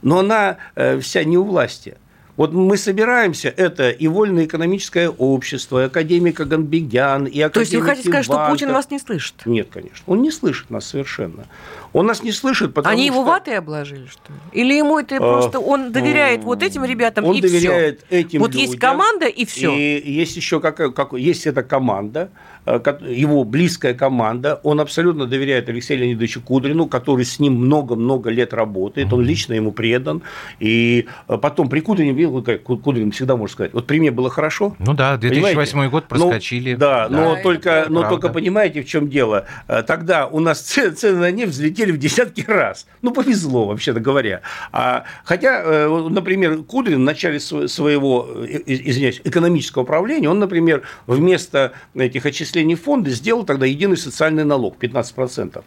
но 0.00 0.20
она 0.20 0.58
э, 0.76 1.00
вся 1.00 1.24
не 1.24 1.36
у 1.36 1.42
власти– 1.44 1.96
вот 2.38 2.52
мы 2.52 2.76
собираемся, 2.76 3.48
это 3.48 3.90
и 3.90 4.06
вольное 4.06 4.44
экономическое 4.44 5.10
общество, 5.10 5.82
и 5.82 5.86
академик 5.86 6.38
Аганбегян, 6.38 7.24
и 7.24 7.40
академик 7.40 7.52
То 7.52 7.60
есть 7.60 7.74
вы 7.74 7.82
хотите 7.82 8.08
сказать, 8.08 8.24
что 8.24 8.46
Путин 8.48 8.72
вас 8.72 8.90
не 8.92 9.00
слышит? 9.00 9.34
Нет, 9.44 9.68
конечно. 9.72 10.04
Он 10.06 10.22
не 10.22 10.30
слышит 10.30 10.70
нас 10.70 10.86
совершенно. 10.86 11.46
Он 11.92 12.06
нас 12.06 12.22
не 12.22 12.30
слышит, 12.30 12.74
потому 12.74 12.92
Они 12.92 13.06
что... 13.06 13.14
его 13.14 13.24
ватой 13.24 13.58
обложили, 13.58 14.06
что 14.06 14.32
ли? 14.32 14.38
Или 14.52 14.74
ему 14.74 15.00
это 15.00 15.16
просто... 15.16 15.58
Он 15.58 15.90
доверяет 15.90 16.44
вот 16.44 16.62
этим 16.62 16.84
ребятам, 16.84 17.24
он 17.24 17.34
и 17.36 17.40
доверяет 17.40 18.04
всё? 18.06 18.16
этим 18.16 18.40
Вот 18.40 18.52
людям, 18.52 18.68
есть 18.68 18.78
команда, 18.78 19.26
и 19.26 19.44
все. 19.44 19.74
И 19.74 20.12
есть 20.12 20.36
еще 20.36 20.60
как, 20.60 20.94
как... 20.94 21.14
Есть 21.14 21.44
эта 21.48 21.64
команда, 21.64 22.30
его 22.68 23.44
близкая 23.44 23.94
команда, 23.94 24.60
он 24.62 24.80
абсолютно 24.80 25.26
доверяет 25.26 25.68
Алексею 25.68 26.00
Леонидовичу 26.00 26.40
Кудрину, 26.40 26.86
который 26.86 27.24
с 27.24 27.38
ним 27.38 27.54
много-много 27.54 28.30
лет 28.30 28.52
работает, 28.52 29.12
он 29.12 29.22
лично 29.22 29.54
ему 29.54 29.72
предан. 29.72 30.22
И 30.60 31.06
э, 31.28 31.38
потом 31.38 31.68
при 31.68 31.80
Кудрине, 31.80 32.12
видел, 32.12 32.42
как 32.42 32.62
Кудрин 32.62 33.10
всегда 33.10 33.36
может 33.36 33.54
сказать, 33.54 33.72
вот 33.72 33.86
при 33.86 33.98
мне 33.98 34.10
было 34.10 34.30
хорошо. 34.30 34.76
Ну 34.78 34.94
да, 34.94 35.16
2008 35.16 35.72
понимаете? 35.72 35.90
год 35.90 36.04
ну, 36.10 36.16
проскочили. 36.16 36.72
Ну, 36.72 36.78
да, 36.78 37.08
да, 37.08 37.16
но, 37.16 37.42
только, 37.42 37.86
но 37.88 38.08
только 38.08 38.28
понимаете, 38.28 38.82
в 38.82 38.86
чем 38.86 39.08
дело? 39.08 39.46
Э, 39.66 39.82
тогда 39.82 40.26
у 40.26 40.40
нас 40.40 40.60
цены 40.60 41.18
на 41.18 41.30
нефть 41.30 41.52
взлетели 41.52 41.90
в 41.90 41.98
десятки 41.98 42.44
раз. 42.46 42.86
Ну, 43.02 43.12
повезло, 43.12 43.66
вообще-то 43.66 44.00
говоря. 44.00 44.42
А, 44.72 45.04
хотя, 45.24 45.88
например, 45.88 46.62
Кудрин 46.62 46.98
в 46.98 47.04
начале 47.04 47.40
своего, 47.40 48.28
извиняюсь, 48.66 49.20
экономического 49.24 49.82
управления, 49.82 50.28
он, 50.28 50.38
например, 50.38 50.82
вместо 51.06 51.72
этих 51.94 52.26
отчислений 52.26 52.57
перечислений 52.58 52.74
фонда 52.74 53.10
сделал 53.10 53.44
тогда 53.44 53.66
единый 53.66 53.96
социальный 53.96 54.44
налог 54.44 54.76
15%. 54.80 55.62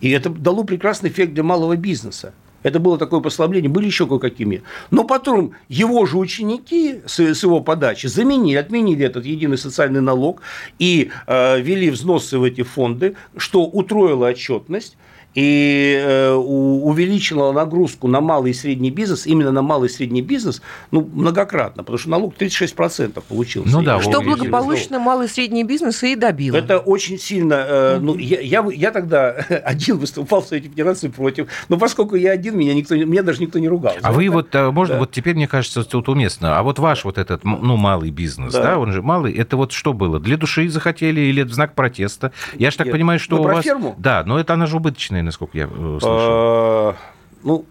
И 0.00 0.10
это 0.10 0.30
дало 0.30 0.64
прекрасный 0.64 1.10
эффект 1.10 1.34
для 1.34 1.42
малого 1.42 1.76
бизнеса. 1.76 2.32
Это 2.64 2.78
было 2.78 2.96
такое 2.96 3.20
послабление, 3.20 3.68
были 3.68 3.86
еще 3.86 4.06
кое-какими. 4.06 4.62
Но 4.90 5.04
потом 5.04 5.52
его 5.68 6.06
же 6.06 6.16
ученики 6.18 7.00
с, 7.06 7.18
с 7.18 7.42
его 7.42 7.60
подачи 7.60 8.08
заменили, 8.08 8.56
отменили 8.56 9.04
этот 9.04 9.26
единый 9.26 9.58
социальный 9.58 10.00
налог 10.00 10.42
и 10.78 11.10
э, 11.26 11.60
ввели 11.60 11.90
взносы 11.90 12.38
в 12.38 12.44
эти 12.44 12.62
фонды, 12.62 13.14
что 13.36 13.64
утроило 13.64 14.28
отчетность. 14.28 14.96
И 15.34 15.98
э, 15.98 16.32
увеличила 16.32 17.52
нагрузку 17.52 18.08
на 18.08 18.20
малый 18.20 18.50
и 18.50 18.54
средний 18.54 18.90
бизнес, 18.90 19.26
именно 19.26 19.52
на 19.52 19.62
малый 19.62 19.88
и 19.88 19.92
средний 19.92 20.22
бизнес, 20.22 20.62
ну, 20.90 21.08
многократно, 21.12 21.82
потому 21.82 21.98
что 21.98 22.10
налог 22.10 22.34
36% 22.38 23.22
получился. 23.28 23.70
Ну 23.70 23.82
да, 23.82 24.00
что 24.00 24.20
благополучно 24.20 24.98
малый 24.98 25.26
и 25.26 25.28
средний 25.28 25.64
бизнес 25.64 26.02
и 26.02 26.16
добило. 26.16 26.56
Это 26.56 26.78
очень 26.78 27.18
сильно, 27.18 27.54
э, 27.54 27.98
ну, 28.00 28.16
я, 28.16 28.40
я, 28.40 28.66
я 28.72 28.90
тогда 28.90 29.30
один 29.64 29.98
выступал 29.98 30.42
в 30.42 30.46
Совете 30.46 30.68
Федерации 30.68 31.08
против, 31.08 31.48
но 31.68 31.78
поскольку 31.78 32.16
я 32.16 32.32
один, 32.32 32.58
меня, 32.58 32.74
никто, 32.74 32.94
меня 32.94 33.22
даже 33.22 33.40
никто 33.40 33.58
не 33.58 33.68
ругал. 33.68 33.94
А 34.02 34.12
вы 34.12 34.28
вот, 34.28 34.54
э, 34.54 34.70
можно, 34.70 34.94
да. 34.94 35.00
вот 35.00 35.12
теперь, 35.12 35.34
мне 35.34 35.48
кажется, 35.48 35.82
тут 35.84 36.08
уместно, 36.08 36.58
а 36.58 36.62
вот 36.62 36.78
ваш 36.78 37.04
вот 37.04 37.18
этот, 37.18 37.44
ну, 37.44 37.76
малый 37.76 38.10
бизнес, 38.10 38.52
да, 38.52 38.62
да 38.62 38.78
он 38.78 38.92
же 38.92 39.02
малый, 39.02 39.32
это 39.32 39.56
вот 39.56 39.72
что 39.72 39.92
было? 39.92 40.20
Для 40.20 40.36
души 40.36 40.68
захотели 40.68 41.20
или 41.20 41.42
в 41.42 41.52
знак 41.52 41.74
протеста? 41.74 42.32
Я 42.58 42.70
же 42.70 42.76
так 42.76 42.86
Нет, 42.86 42.92
понимаю, 42.92 43.18
что 43.18 43.40
у 43.40 43.44
вас... 43.44 43.64
ферму? 43.64 43.94
Да, 43.98 44.22
но 44.26 44.38
это 44.38 44.54
она 44.54 44.66
же 44.66 44.76
убыточная 44.76 45.21
насколько 45.22 45.58
я 45.58 45.64
э, 45.64 45.68
слышал. 45.68 46.08
А, 46.10 46.96
ну, 47.42 47.64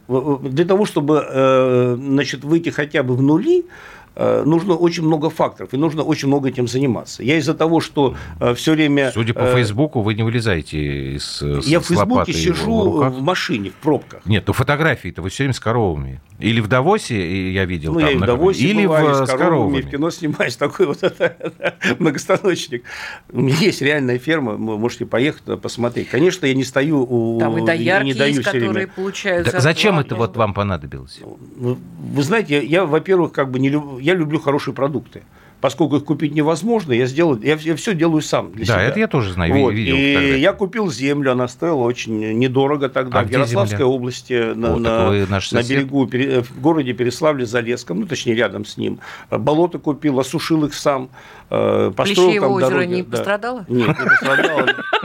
для 0.44 0.66
того, 0.66 0.86
чтобы 0.86 1.26
э, 1.28 1.96
значит, 2.00 2.44
выйти 2.44 2.70
хотя 2.70 3.04
бы 3.04 3.16
в 3.16 3.22
нули, 3.22 3.64
Э, 3.64 3.68
нужно 4.15 4.76
очень 4.76 5.04
много 5.04 5.30
факторов, 5.30 5.74
и 5.74 5.78
нужно 5.78 6.04
очень 6.04 6.28
много 6.28 6.50
этим 6.50 6.67
заниматься. 6.67 7.24
Я 7.24 7.38
из-за 7.38 7.54
того, 7.54 7.80
что 7.80 8.15
э, 8.39 8.54
все 8.56 8.74
время... 8.74 9.12
Судя 9.12 9.34
по 9.34 9.39
э, 9.39 9.56
Фейсбуку, 9.56 10.02
вы 10.02 10.13
не 10.15 10.24
вылезаете 10.24 11.15
из 11.15 11.41
Я 11.65 11.80
в 11.80 11.86
Фейсбуке 11.86 12.34
сижу 12.34 12.91
в, 12.91 13.10
в 13.10 13.21
машине, 13.21 13.69
в 13.69 13.76
пробках. 13.76 14.26
Нет, 14.26 14.43
ну 14.47 14.54
фотографии-то 14.54 15.21
вы 15.21 15.30
все 15.30 15.43
время 15.43 15.54
с 15.54 15.60
коровами. 15.60 16.19
Или 16.39 16.60
в 16.60 16.67
Давосе, 16.67 17.52
я 17.52 17.65
видел 17.65 17.93
ну, 17.93 18.00
там. 18.00 18.10
Я 18.10 18.15
и 18.15 18.17
в 18.17 18.21
Давосе 18.21 18.63
Или 18.63 18.86
бываю, 18.86 19.24
в, 19.24 19.28
с 19.28 19.32
коровами. 19.32 19.80
И 19.80 19.82
в 19.84 19.89
кино 19.89 20.10
снимаюсь, 20.10 20.56
такой 20.56 20.88
вот 20.88 21.00
многостаночник. 22.00 22.84
У 23.32 23.41
меня 23.41 23.56
есть 23.58 23.82
реальная 23.82 24.17
ферма, 24.17 24.54
вы 24.54 24.78
можете 24.78 25.06
поехать 25.06 25.43
туда 25.43 25.58
посмотреть. 25.58 26.10
Конечно, 26.10 26.45
я 26.45 26.54
не 26.54 26.63
стою 26.63 27.06
у... 27.08 27.39
Там 27.39 27.58
и 27.58 27.65
доярки 27.65 28.06
не 28.08 28.13
даю 28.13 28.36
есть, 28.36 28.43
которые 28.43 28.88
получают 28.88 29.52
да, 29.52 29.60
Зачем 29.60 30.00
это 30.00 30.15
вот 30.15 30.36
вам 30.36 30.54
понадобилось? 30.54 31.19
Вы, 31.56 31.78
вы 32.00 32.24
знаете, 32.24 32.56
я, 32.56 32.62
я 32.62 32.86
во-первых, 32.86 33.32
как 33.32 33.52
бы 33.52 33.60
не 33.60 33.69
люблю 33.69 34.00
я 34.12 34.17
люблю 34.17 34.39
хорошие 34.39 34.74
продукты. 34.74 35.24
Поскольку 35.62 35.97
их 35.97 36.06
купить 36.06 36.34
невозможно, 36.34 36.91
я, 36.91 37.06
сделал, 37.06 37.38
я, 37.39 37.56
я 37.56 37.76
все 37.76 37.93
делаю 37.93 38.24
сам 38.24 38.52
для 38.52 38.65
да, 38.65 38.74
себя. 38.74 38.84
это 38.84 39.00
я 39.00 39.08
тоже 39.08 39.32
знаю, 39.32 39.54
вот. 39.54 39.69
видел. 39.69 39.95
И 39.95 40.39
я 40.39 40.54
купил 40.54 40.89
землю, 40.89 41.34
она 41.34 41.47
стоила 41.47 41.84
очень 41.84 42.39
недорого 42.39 42.89
тогда, 42.89 43.19
а 43.19 43.24
в 43.24 43.30
Ярославской 43.30 43.78
земля? 43.78 43.88
области, 43.93 44.54
на, 44.56 44.71
вот, 44.71 44.80
на, 44.80 45.12
на 45.12 45.63
берегу, 45.63 46.08
в 46.08 46.62
городе 46.62 46.93
Переславле-Залесском, 46.93 47.93
ну, 47.93 48.08
точнее, 48.08 48.34
рядом 48.34 48.65
с 48.65 48.76
ним. 48.76 49.00
Болото 49.30 49.78
купил, 49.78 50.19
осушил 50.19 50.65
их 50.65 50.74
сам, 50.74 51.12
э, 51.52 51.91
построил 51.95 52.30
Плещеево 52.30 52.47
там 52.47 52.54
озеро 52.54 52.69
дороги. 52.69 52.93
не 52.95 53.04
да. 53.04 53.17
пострадало? 53.17 53.65
Нет, 53.69 53.88
не 53.88 54.06
пострадало. 54.06 54.67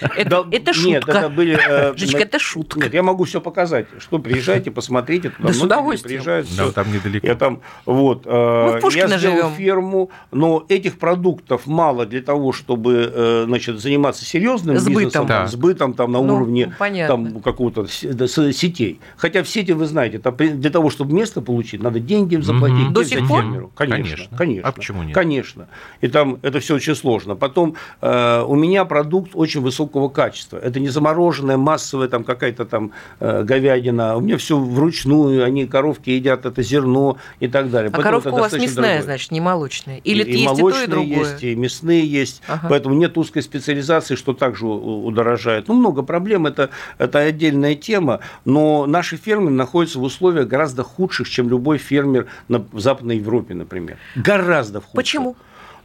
Это, 0.00 0.30
да, 0.30 0.44
это 0.50 0.72
шутка. 0.72 0.88
Нет, 0.88 1.08
это 1.08 1.28
были... 1.28 1.58
Э, 1.68 1.94
Жечка, 1.96 2.22
это 2.22 2.38
шутка. 2.38 2.80
Нет, 2.80 2.94
я 2.94 3.02
могу 3.02 3.24
все 3.24 3.40
показать. 3.40 3.86
Что, 3.98 4.18
приезжайте, 4.18 4.70
посмотрите. 4.70 5.30
Туда 5.30 5.48
да 5.48 5.54
с 5.54 5.62
удовольствием. 5.62 6.22
Приезжают, 6.22 6.48
да, 6.56 6.70
там 6.70 6.92
недалеко. 6.92 7.26
Я 7.26 7.34
там, 7.34 7.60
вот, 7.86 8.22
э, 8.26 8.80
Мы 8.82 8.90
в 8.90 8.94
я 8.94 9.06
сделал 9.06 9.18
живем. 9.18 9.54
ферму, 9.54 10.10
но 10.30 10.64
этих 10.68 10.98
продуктов 10.98 11.66
мало 11.66 12.06
для 12.06 12.22
того, 12.22 12.52
чтобы, 12.52 13.10
э, 13.12 13.44
значит, 13.46 13.80
заниматься 13.80 14.24
серьезным 14.24 14.78
сбытом. 14.78 14.94
бизнесом, 14.94 15.26
да. 15.26 15.46
сбытом 15.46 15.94
там 15.94 16.12
на 16.12 16.22
ну, 16.22 16.36
уровне 16.36 16.74
там, 16.78 17.40
какого-то 17.40 17.86
сетей. 17.86 19.00
Хотя 19.16 19.42
в 19.42 19.48
сети, 19.48 19.72
вы 19.72 19.86
знаете, 19.86 20.18
там, 20.18 20.36
для 20.36 20.70
того, 20.70 20.90
чтобы 20.90 21.14
место 21.14 21.40
получить, 21.40 21.82
надо 21.82 22.00
деньги 22.00 22.36
заплатить. 22.36 22.92
До 22.92 23.04
сих 23.04 23.26
пор? 23.26 23.42
Фермеру. 23.42 23.72
Конечно, 23.74 24.04
конечно, 24.04 24.36
конечно. 24.36 24.68
А 24.68 24.72
почему 24.72 25.02
нет? 25.02 25.14
Конечно. 25.14 25.68
И 26.00 26.08
там 26.08 26.38
это 26.42 26.60
все 26.60 26.74
очень 26.74 26.94
сложно. 26.94 27.36
Потом 27.36 27.74
э, 28.00 28.44
у 28.46 28.54
меня 28.54 28.84
продукт 28.84 29.30
очень 29.34 29.60
высокого 29.84 30.08
качества. 30.08 30.58
Это 30.58 30.80
не 30.80 30.88
замороженная 30.88 31.56
массовая 31.56 32.08
там 32.08 32.24
какая-то 32.24 32.64
там 32.64 32.92
э, 33.20 33.42
говядина. 33.42 34.16
У 34.16 34.20
меня 34.20 34.36
все 34.38 34.58
вручную, 34.58 35.44
они 35.44 35.66
коровки 35.66 36.10
едят 36.10 36.46
это 36.46 36.62
зерно 36.62 37.18
и 37.40 37.48
так 37.48 37.70
далее. 37.70 37.90
А 37.92 38.02
коровка 38.02 38.28
у 38.28 38.38
вас 38.38 38.52
мясная, 38.52 38.74
дорогое. 38.74 39.02
значит, 39.02 39.30
не 39.30 39.40
молочная? 39.40 39.98
Или 40.04 40.22
и, 40.22 40.32
есть 40.32 40.42
и 40.42 40.46
молочные 40.46 40.84
и, 40.84 40.86
то, 40.86 40.90
и 40.90 40.90
другое? 40.90 41.30
есть, 41.30 41.42
и 41.42 41.54
мясные 41.54 42.06
есть. 42.06 42.42
Ага. 42.48 42.68
Поэтому 42.70 42.94
нет 42.94 43.16
узкой 43.18 43.42
специализации, 43.42 44.16
что 44.16 44.32
также 44.32 44.66
удорожает. 44.66 45.68
Ну, 45.68 45.74
много 45.74 46.02
проблем, 46.02 46.46
это, 46.46 46.70
это 46.98 47.18
отдельная 47.18 47.74
тема. 47.74 48.20
Но 48.44 48.86
наши 48.86 49.16
фермы 49.16 49.50
находятся 49.50 49.98
в 49.98 50.02
условиях 50.02 50.48
гораздо 50.48 50.82
худших, 50.82 51.28
чем 51.28 51.48
любой 51.48 51.78
фермер 51.78 52.26
на, 52.48 52.64
в 52.72 52.80
Западной 52.80 53.16
Европе, 53.18 53.54
например. 53.54 53.98
Гораздо 54.16 54.80
худших. 54.80 54.94
Почему? 54.94 55.36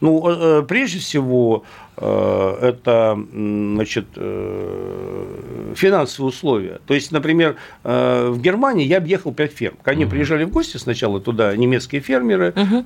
Ну, 0.02 0.24
э, 0.30 0.64
прежде 0.64 1.00
всего, 1.00 1.66
Э, 1.89 1.89
это 2.02 3.20
значит, 3.34 4.06
э, 4.16 5.74
финансовые 5.76 6.30
условия. 6.30 6.80
То 6.86 6.94
есть, 6.94 7.12
например, 7.12 7.58
э, 7.84 8.30
в 8.30 8.40
Германии 8.40 8.86
я 8.86 8.98
объехал 8.98 9.34
пять 9.34 9.52
ферм. 9.52 9.76
Ко 9.84 9.94
мне 9.94 10.06
угу. 10.06 10.12
приезжали 10.12 10.46
в 10.46 10.50
гости 10.50 10.78
сначала 10.78 11.20
туда 11.20 11.56
немецкие 11.56 12.02
фермеры, 12.02 12.54
угу. 12.56 12.84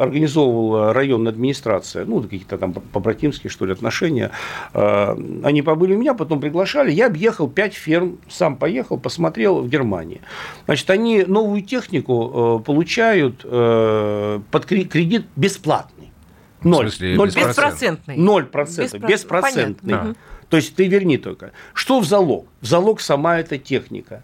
организовывала 0.00 0.92
районная 0.92 1.32
администрация, 1.32 2.04
ну, 2.04 2.20
какие-то 2.20 2.58
там 2.58 2.72
побратимские, 2.72 3.50
что 3.50 3.64
ли, 3.66 3.72
отношения. 3.72 4.30
Они 4.72 5.62
побыли 5.62 5.94
у 5.94 5.98
меня, 5.98 6.14
потом 6.14 6.40
приглашали. 6.40 6.90
Я 6.90 7.06
объехал 7.06 7.48
пять 7.48 7.74
ферм, 7.74 8.18
сам 8.28 8.56
поехал, 8.56 8.98
посмотрел 8.98 9.60
в 9.60 9.68
Германии. 9.68 10.20
Значит, 10.66 10.90
они 10.90 11.24
новую 11.24 11.62
технику 11.62 12.62
получают 12.64 13.42
под 13.42 14.66
кредит 14.66 15.26
бесплатно. 15.36 15.92
Ноль. 16.66 16.86
В 16.86 16.90
смысле, 16.90 17.16
Ноль 17.16 17.30
беспроцентный. 17.30 18.16
Ноль 18.16 18.46
процентов. 18.46 19.00
Беспроцентный. 19.00 19.94
Понятно. 19.94 20.16
То 20.48 20.56
есть 20.56 20.74
ты 20.76 20.86
верни 20.86 21.18
только. 21.18 21.52
Что 21.74 22.00
в 22.00 22.04
залог? 22.04 22.48
В 22.60 22.66
залог 22.66 23.00
сама 23.00 23.38
эта 23.38 23.58
техника. 23.58 24.22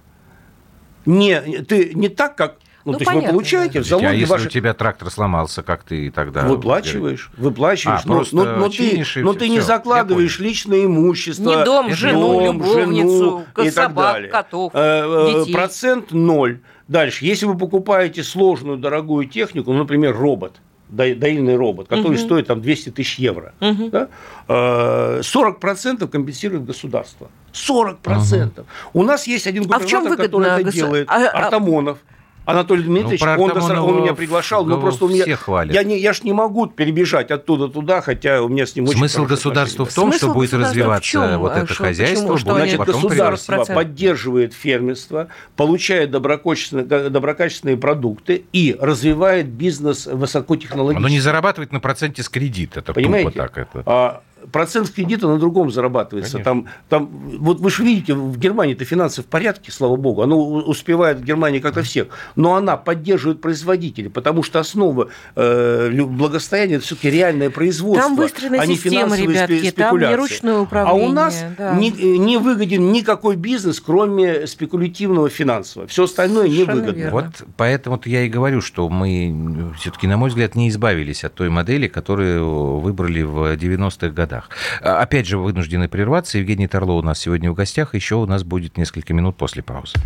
Не, 1.05 1.41
ты 1.41 1.95
не 1.95 2.09
так, 2.09 2.37
как 2.37 2.59
ну, 2.85 2.93
ну, 2.93 2.99
то 2.99 3.05
понятно, 3.05 3.19
есть 3.19 3.27
вы 3.27 3.39
получаете 3.39 3.79
да. 3.79 3.85
в 3.85 3.87
залоге 3.87 4.09
а 4.09 4.13
если 4.13 4.33
ваши... 4.33 4.47
у 4.47 4.51
тебя 4.51 4.75
трактор 4.75 5.11
сломался, 5.11 5.63
как 5.63 5.85
ты 5.85 6.11
тогда... 6.11 6.43
Выплачиваешь, 6.43 7.31
выплачиваешь. 7.37 8.01
А, 8.05 8.09
но, 8.09 8.25
но, 8.33 8.57
но, 8.57 8.69
ты, 8.69 9.05
но 9.17 9.35
ты 9.35 9.49
не 9.49 9.61
закладываешь 9.61 10.41
личное 10.41 10.85
имущество. 10.85 11.59
Не 11.59 11.65
дом, 11.65 11.93
жену, 11.93 12.41
дом, 12.41 12.57
любовницу, 12.57 13.45
жену 13.57 13.67
и 13.67 13.71
собак, 13.71 14.15
далее. 14.15 14.31
котов, 14.31 14.73
э, 14.75 14.79
э, 14.79 15.41
детей. 15.41 15.55
Процент 15.55 16.11
ноль. 16.11 16.61
Дальше, 16.89 17.25
если 17.25 17.47
вы 17.47 17.57
покупаете 17.57 18.25
сложную, 18.25 18.79
дорогую 18.79 19.29
технику, 19.29 19.73
ну, 19.73 19.79
например, 19.79 20.17
робот, 20.17 20.57
доильный 20.93 21.57
робот, 21.57 21.89
который 21.89 22.17
угу. 22.17 22.25
стоит 22.25 22.47
там 22.47 22.61
200 22.61 22.91
тысяч 22.91 23.19
евро, 23.19 23.55
угу. 23.61 23.91
да, 23.91 24.09
40% 24.49 26.07
компенсирует 26.09 26.65
государство. 26.65 27.31
40%. 27.53 28.61
Угу. 28.61 28.67
У 28.93 29.03
нас 29.03 29.27
есть 29.27 29.47
один 29.47 29.65
губернатор, 29.65 30.13
а 30.13 30.17
который 30.17 30.49
это 30.49 30.65
госу... 30.65 30.77
делает, 30.77 31.09
а, 31.09 31.29
а 31.29 31.45
Артамонов. 31.45 31.99
Анатолий 32.45 32.83
Дмитриевич, 32.83 33.21
ну, 33.21 33.43
он, 33.43 33.79
он 33.79 34.03
меня 34.03 34.15
приглашал, 34.15 34.65
но 34.65 34.81
просто 34.81 35.05
у 35.05 35.09
меня... 35.09 35.25
Я, 35.71 35.85
не, 35.85 35.99
я 35.99 36.13
ж 36.13 36.23
не 36.23 36.33
могу 36.33 36.67
перебежать 36.67 37.31
оттуда 37.31 37.69
туда, 37.69 38.01
хотя 38.01 38.43
у 38.43 38.49
меня 38.49 38.67
с 38.67 38.75
ним 38.75 38.85
очень 38.85 38.99
Смысл 38.99 39.25
государства 39.25 39.85
в 39.85 39.95
том, 39.95 40.11
Смысл 40.11 40.27
что 40.27 40.35
будет 40.35 40.55
развиваться 40.55 41.39
вот 41.39 41.53
это 41.53 41.73
что, 41.73 41.85
хозяйство. 41.85 42.39
Что 42.39 42.55
Значит, 42.55 42.81
государство 42.81 43.65
поддерживает 43.65 44.55
фермерство, 44.55 45.29
получает 45.57 46.11
доброкачественные, 46.11 47.11
доброкачественные 47.11 47.77
продукты 47.77 48.45
и 48.53 48.77
развивает 48.81 49.49
бизнес 49.49 50.07
высокотехнологический. 50.07 50.99
Оно 50.99 51.09
не 51.09 51.21
зарабатывает 51.21 51.73
на 51.73 51.81
проценте 51.81 52.23
с 52.23 52.29
кредита. 52.29 52.83
Понимаете? 52.83 53.31
так 53.31 53.59
это. 53.59 53.83
А, 53.87 54.23
процент 54.51 54.91
кредита 54.91 55.29
на 55.29 55.39
другом 55.39 55.71
зарабатывается. 55.71 56.39
Там, 56.39 56.67
там, 56.89 57.09
вот 57.39 57.61
вы 57.61 57.71
же 57.71 57.85
видите, 57.85 58.15
в 58.15 58.39
Германии-то 58.39 58.85
финансы 58.85 59.23
в 59.23 59.27
порядке, 59.27 59.71
слава 59.71 59.97
богу. 59.97 60.23
Оно 60.23 60.41
успевает 60.41 61.19
в 61.19 61.25
Германии 61.25 61.61
как-то 61.61 61.83
всех. 61.83 62.09
Но 62.37 62.55
она 62.55 62.77
поддерживает 62.77 63.41
производителей, 63.41 64.11
потому 64.11 64.43
что 64.43 64.59
основа 64.61 65.09
э, 65.37 65.91
благосостояния– 66.03 66.75
это 66.77 66.85
все-таки 66.85 67.11
реальное 67.11 67.51
производство, 67.51 68.09
там 68.09 68.17
выстроена 68.17 68.63
а 68.63 68.67
не 68.67 68.77
система, 68.77 69.17
ребятки, 69.17 69.71
там 69.71 69.99
не 69.99 70.15
ручное 70.15 70.59
управление. 70.59 71.07
А 71.07 71.11
у 71.11 71.13
нас 71.13 71.45
да. 71.57 71.75
не, 71.75 71.91
не 71.91 72.39
выгоден 72.39 72.93
никакой 72.93 73.37
бизнес, 73.37 73.81
кроме 73.81 74.47
спекулятивного 74.47 75.29
финансового. 75.29 75.89
Все 75.89 76.05
остальное 76.05 76.49
невыгодно. 76.49 77.11
Вот 77.11 77.27
поэтому 77.57 77.97
-то 77.97 78.09
я 78.09 78.23
и 78.23 78.29
говорю, 78.29 78.61
что 78.61 78.89
мы 78.89 79.73
все-таки, 79.79 80.07
на 80.07 80.17
мой 80.17 80.31
взгляд, 80.31 80.55
не 80.55 80.69
избавились 80.69 81.25
от 81.25 81.35
той 81.35 81.49
модели, 81.49 81.89
которую 81.89 82.81
выбрали 82.81 83.23
в 83.23 83.55
90-х 83.55 84.09
годах 84.09 84.32
годах. 84.33 84.51
А, 84.81 85.01
опять 85.01 85.27
же, 85.27 85.39
вынуждены 85.39 85.89
прерваться. 85.89 86.39
Евгений 86.39 86.67
Торло 86.67 86.93
у 86.93 87.03
нас 87.03 87.19
сегодня 87.19 87.51
в 87.51 87.55
гостях. 87.55 87.95
Еще 87.95 88.17
у 88.17 88.27
нас 88.27 88.45
будет 88.45 88.77
несколько 88.77 89.15
минут 89.15 89.37
после 89.37 89.63
паузы. 89.63 89.97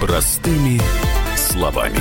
Простыми 0.00 0.80
словами. 1.36 2.00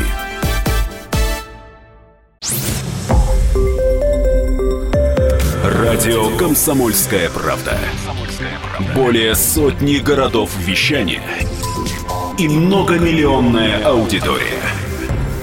Радио 5.64 6.36
«Комсомольская 6.38 7.30
правда». 7.30 7.78
Более 8.96 9.36
сотни 9.36 9.98
городов 10.00 10.52
вещания 10.58 11.22
и 12.38 12.48
многомиллионная 12.48 13.86
аудитория. 13.86 14.83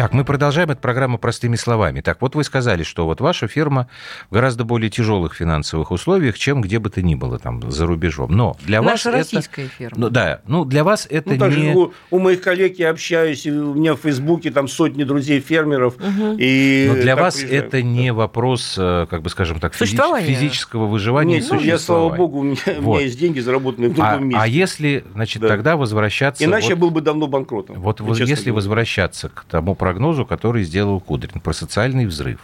Так, 0.00 0.14
мы 0.14 0.24
продолжаем 0.24 0.70
эту 0.70 0.80
программу 0.80 1.18
простыми 1.18 1.56
словами. 1.56 2.00
Так, 2.00 2.22
вот 2.22 2.34
вы 2.34 2.42
сказали, 2.42 2.84
что 2.84 3.04
вот 3.04 3.20
ваша 3.20 3.48
фирма 3.48 3.86
в 4.30 4.32
гораздо 4.32 4.64
более 4.64 4.88
тяжелых 4.88 5.34
финансовых 5.34 5.90
условиях, 5.90 6.38
чем 6.38 6.62
где 6.62 6.78
бы 6.78 6.88
то 6.88 7.02
ни 7.02 7.14
было 7.14 7.38
там 7.38 7.70
за 7.70 7.86
рубежом. 7.86 8.34
Но 8.34 8.56
для 8.62 8.80
Наша 8.80 9.10
вас 9.10 9.18
российская 9.18 9.66
это... 9.66 9.74
фирма. 9.74 9.96
Ну, 9.98 10.08
да, 10.08 10.40
ну 10.46 10.64
для 10.64 10.84
вас 10.84 11.06
это 11.10 11.34
ну, 11.34 11.50
не... 11.50 11.74
У, 11.74 11.92
у 12.10 12.18
моих 12.18 12.40
коллег 12.40 12.78
я 12.78 12.88
общаюсь, 12.88 13.46
у 13.46 13.74
меня 13.74 13.94
в 13.94 13.98
Фейсбуке 13.98 14.50
там 14.50 14.68
сотни 14.68 15.04
друзей 15.04 15.40
фермеров. 15.40 15.96
Угу. 15.96 16.36
И 16.38 16.86
Но 16.88 16.94
для 16.94 17.14
вас 17.14 17.36
приезжаем. 17.36 17.64
это 17.66 17.82
не 17.82 18.12
вопрос, 18.14 18.76
э, 18.78 19.06
как 19.10 19.20
бы 19.20 19.28
скажем 19.28 19.60
так, 19.60 19.74
физи- 19.74 20.22
физического 20.24 20.86
выживания 20.86 21.40
Нет, 21.40 21.48
ну, 21.50 21.60
я, 21.60 21.78
слава 21.78 22.08
богу, 22.16 22.38
у 22.38 22.42
меня, 22.44 22.56
вот. 22.78 22.78
у 22.78 22.82
меня 22.92 23.00
есть 23.02 23.18
деньги, 23.18 23.40
заработанные 23.40 23.90
в 23.90 23.94
другом 23.96 24.14
а, 24.14 24.18
месте. 24.20 24.40
А 24.40 24.46
если, 24.46 25.04
значит, 25.12 25.42
да. 25.42 25.48
тогда 25.48 25.76
возвращаться... 25.76 26.42
Иначе 26.42 26.68
вот, 26.68 26.70
я 26.70 26.76
был 26.76 26.90
бы 26.90 27.02
давно 27.02 27.26
банкротом. 27.26 27.78
Вот 27.78 28.00
если 28.00 28.34
говоря. 28.34 28.54
возвращаться 28.54 29.28
к 29.28 29.44
тому 29.44 29.74
прогнозу, 29.90 30.24
который 30.24 30.62
сделал 30.62 31.00
Кудрин 31.00 31.40
про 31.40 31.52
социальный 31.52 32.06
взрыв. 32.06 32.38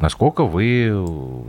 Насколько 0.00 0.44
вы 0.44 0.64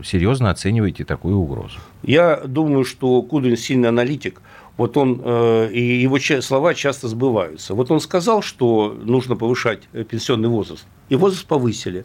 серьезно 0.03 0.49
оцениваете 0.49 1.05
такую 1.05 1.37
угрозу? 1.37 1.79
Я 2.03 2.41
думаю, 2.45 2.83
что 2.83 3.21
Кудрин 3.21 3.55
сильный 3.55 3.87
аналитик. 3.87 4.41
Вот 4.75 4.97
он, 4.97 5.21
э, 5.23 5.69
и 5.71 6.01
его 6.01 6.19
слова 6.19 6.73
часто 6.73 7.07
сбываются. 7.07 7.75
Вот 7.75 7.89
он 7.91 7.99
сказал, 7.99 8.41
что 8.41 8.95
нужно 9.03 9.35
повышать 9.37 9.83
пенсионный 10.09 10.49
возраст. 10.49 10.85
И 11.09 11.15
возраст 11.15 11.45
повысили. 11.47 12.03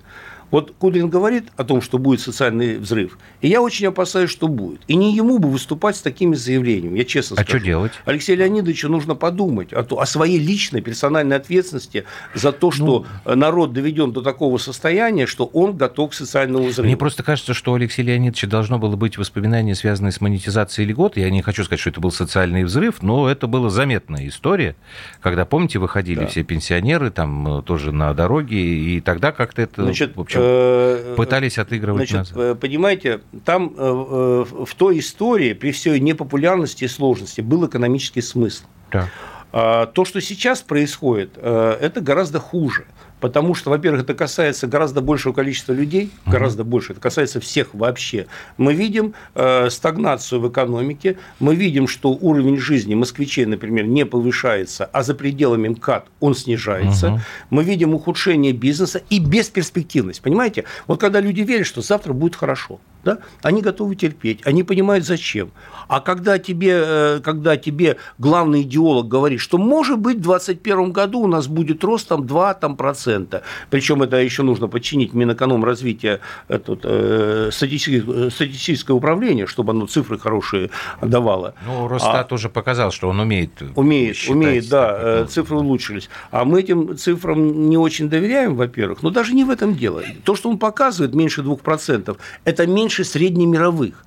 Вот 0.53 0.74
Кудрин 0.78 1.09
говорит 1.09 1.46
о 1.57 1.64
том, 1.64 1.80
что 1.80 1.98
будет 1.98 2.20
социальный 2.20 2.76
взрыв, 2.76 3.18
и 3.40 3.48
я 3.48 3.62
очень 3.62 3.86
опасаюсь, 3.86 4.30
что 4.30 4.48
будет. 4.48 4.82
И 4.86 4.96
не 4.96 5.16
ему 5.16 5.38
бы 5.38 5.50
выступать 5.50 5.96
с 5.96 6.03
такими 6.03 6.34
заявлениями, 6.34 6.98
я 6.98 7.05
честно 7.05 7.36
а 7.38 7.42
скажу. 7.42 7.57
А 7.57 7.59
что 7.59 7.66
делать? 7.66 7.92
Алексею 8.05 8.38
Леонидовичу 8.38 8.90
нужно 8.90 9.14
подумать 9.14 9.72
о, 9.72 9.80
о 9.80 10.05
своей 10.05 10.38
личной 10.38 10.82
персональной 10.82 11.36
ответственности 11.36 12.05
за 12.34 12.53
то, 12.53 12.70
что 12.70 13.07
ну, 13.24 13.34
народ 13.34 13.72
доведен 13.72 14.12
до 14.12 14.20
такого 14.20 14.59
состояния, 14.59 15.26
что 15.26 15.46
он 15.46 15.74
готов 15.74 16.11
к 16.11 16.14
социальному 16.14 16.66
взрыву. 16.66 16.86
Мне 16.86 16.98
просто 16.98 17.22
кажется, 17.22 17.55
что 17.55 17.72
у 17.72 17.76
Алексея 17.76 18.05
Леонидовича 18.05 18.46
должно 18.46 18.78
было 18.78 18.94
быть 18.94 19.16
воспоминание, 19.16 19.74
связанное 19.74 20.11
с 20.11 20.20
монетизацией 20.20 20.86
льгот. 20.86 21.16
Я 21.16 21.30
не 21.30 21.40
хочу 21.40 21.64
сказать, 21.64 21.80
что 21.80 21.88
это 21.88 22.00
был 22.03 22.12
социальный 22.12 22.64
взрыв, 22.64 23.03
но 23.03 23.26
это 23.26 23.46
была 23.46 23.70
заметная 23.70 24.28
история, 24.28 24.76
когда, 25.22 25.46
помните, 25.46 25.78
выходили 25.78 26.20
да. 26.20 26.26
все 26.26 26.42
пенсионеры 26.42 27.11
там 27.11 27.61
э, 27.61 27.62
тоже 27.62 27.90
на 27.90 28.12
дороге, 28.12 28.59
и 28.59 29.00
тогда 29.00 29.32
как-то 29.32 29.62
это, 29.62 29.84
Значит, 29.84 30.14
в 30.14 30.20
общем, 30.20 30.41
Э, 30.43 31.14
пытались 31.16 31.59
отыгрывать 31.59 32.11
Значит, 32.11 32.34
назад. 32.36 32.61
Понимаете, 32.61 33.20
там 33.45 33.72
э, 33.76 34.45
в 34.64 34.74
той 34.76 34.99
истории, 34.99 35.53
при 35.53 35.72
всей 35.72 36.01
непопулярности 36.01 36.84
и 36.84 36.88
сложности, 36.88 37.40
был 37.40 37.66
экономический 37.66 38.22
смысл. 38.22 38.64
Да. 38.90 39.09
А, 39.53 39.86
то, 39.86 40.05
что 40.05 40.20
сейчас 40.20 40.62
происходит, 40.62 41.32
э, 41.36 41.76
это 41.80 42.01
гораздо 42.01 42.38
хуже. 42.38 42.86
Потому 43.23 43.55
что, 43.55 43.70
во-первых, 43.70 44.03
это 44.03 44.14
касается 44.14 44.66
гораздо 44.66 45.01
большего 45.01 45.33
количества 45.33 45.73
людей, 45.73 46.11
гораздо 46.27 46.64
больше, 46.64 46.91
это 46.91 47.01
касается 47.01 47.39
всех 47.39 47.73
вообще. 47.73 48.27
Мы 48.57 48.75
видим 48.75 49.14
э, 49.37 49.70
стагнацию 49.70 50.41
в 50.41 50.51
экономике, 50.51 51.18
мы 51.39 51.55
видим, 51.55 51.87
что 51.87 52.09
уровень 52.11 52.59
жизни 52.59 52.97
москвичей, 52.97 53.47
например, 53.47 53.87
не 53.87 54.05
повышается, 54.05 54.87
а 54.87 55.05
за 55.05 55.14
пределами 55.14 55.68
МКАД 55.68 56.09
он 56.18 56.35
снижается. 56.35 57.12
Угу. 57.12 57.20
Мы 57.51 57.62
видим 57.62 57.95
ухудшение 57.95 58.53
бизнеса 58.53 59.01
и 59.09 59.20
бесперспективность. 59.20 60.20
Понимаете? 60.20 60.64
Вот 60.89 60.99
когда 61.01 61.20
люди 61.20 61.43
верят, 61.43 61.68
что 61.68 61.81
завтра 61.81 62.12
будет 62.14 62.35
хорошо, 62.35 62.81
да, 63.05 63.18
они 63.42 63.62
готовы 63.62 63.96
терпеть, 63.96 64.40
они 64.44 64.62
понимают 64.62 65.05
зачем. 65.05 65.50
А 65.88 66.00
когда 66.00 66.38
тебе, 66.38 66.82
э, 66.84 67.20
когда 67.22 67.57
тебе 67.57 67.96
главный 68.18 68.62
идеолог 68.62 69.09
говорит, 69.09 69.40
что 69.40 69.59
может 69.59 69.98
быть 69.98 70.18
в 70.18 70.22
2021 70.22 70.92
году 70.92 71.20
у 71.20 71.26
нас 71.26 71.48
будет 71.48 71.84
рост 71.84 72.09
там 72.09 72.26
2 72.26 72.55
там, 72.55 72.76
процента, 72.76 73.42
причем 73.70 74.03
это 74.03 74.16
еще 74.16 74.42
нужно 74.42 74.68
подчинить 74.68 75.14
Минэкономразвития 75.14 76.20
этот, 76.48 76.80
э, 76.84 77.50
статистическое, 77.53 78.30
статистическое 78.30 78.96
управление, 78.96 79.46
чтобы 79.46 79.72
оно 79.72 79.86
цифры 79.86 80.18
хорошие 80.18 80.70
давало. 81.00 81.55
Ну, 81.66 81.88
Росстат 81.88 82.30
а, 82.30 82.34
уже 82.34 82.48
показал, 82.48 82.90
что 82.90 83.09
он 83.09 83.20
умеет 83.20 83.50
Умеет, 83.74 84.16
умеет, 84.28 84.68
да, 84.68 84.98
э, 85.00 85.26
цифры 85.28 85.57
улучшились. 85.57 86.09
А 86.30 86.44
мы 86.44 86.61
этим 86.61 86.96
цифрам 86.96 87.68
не 87.68 87.76
очень 87.76 88.09
доверяем, 88.09 88.57
во-первых, 88.57 89.03
но 89.03 89.11
даже 89.11 89.34
не 89.34 89.44
в 89.44 89.50
этом 89.50 89.74
дело. 89.74 90.03
То, 90.24 90.34
что 90.36 90.48
он 90.48 90.59
показывает, 90.59 91.14
меньше 91.14 91.42
2%, 91.42 92.16
это 92.44 92.66
меньше 92.66 92.91
среднемировых. 93.01 94.05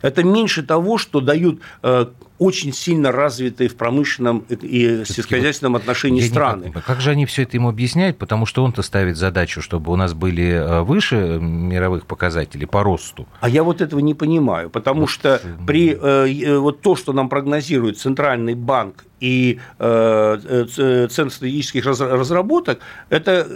Это 0.00 0.24
меньше 0.24 0.62
того, 0.62 0.98
что 0.98 1.20
дают 1.20 1.60
э, 1.82 2.06
очень 2.38 2.72
сильно 2.72 3.12
развитые 3.12 3.68
в 3.68 3.76
промышленном 3.76 4.44
и 4.48 5.04
сельскохозяйственном 5.04 5.76
отношении 5.76 6.22
Я 6.22 6.28
страны. 6.28 6.72
как 6.84 7.00
же 7.00 7.10
они 7.10 7.26
все 7.26 7.42
это 7.42 7.56
ему 7.56 7.68
объясняют? 7.68 8.18
Потому 8.18 8.46
что 8.46 8.64
он-то 8.64 8.82
ставит 8.82 9.16
задачу, 9.16 9.62
чтобы 9.62 9.92
у 9.92 9.96
нас 9.96 10.14
были 10.14 10.50
э, 10.50 10.82
выше 10.82 11.38
мировых 11.40 12.06
показателей 12.06 12.66
по 12.66 12.82
росту. 12.82 13.26
А 13.40 13.48
я 13.48 13.62
вот 13.62 13.80
этого 13.80 14.00
не 14.00 14.14
понимаю, 14.14 14.70
потому 14.70 15.02
вот. 15.02 15.10
что 15.10 15.40
при 15.66 15.96
э, 16.00 16.58
вот 16.58 16.80
то, 16.80 16.96
что 16.96 17.12
нам 17.12 17.28
прогнозирует 17.28 17.98
Центральный 17.98 18.54
банк 18.54 19.04
и 19.20 19.60
э, 19.78 21.08
Центр 21.10 21.32
стратегических 21.32 21.86
разработок, 21.86 22.80
это 23.08 23.46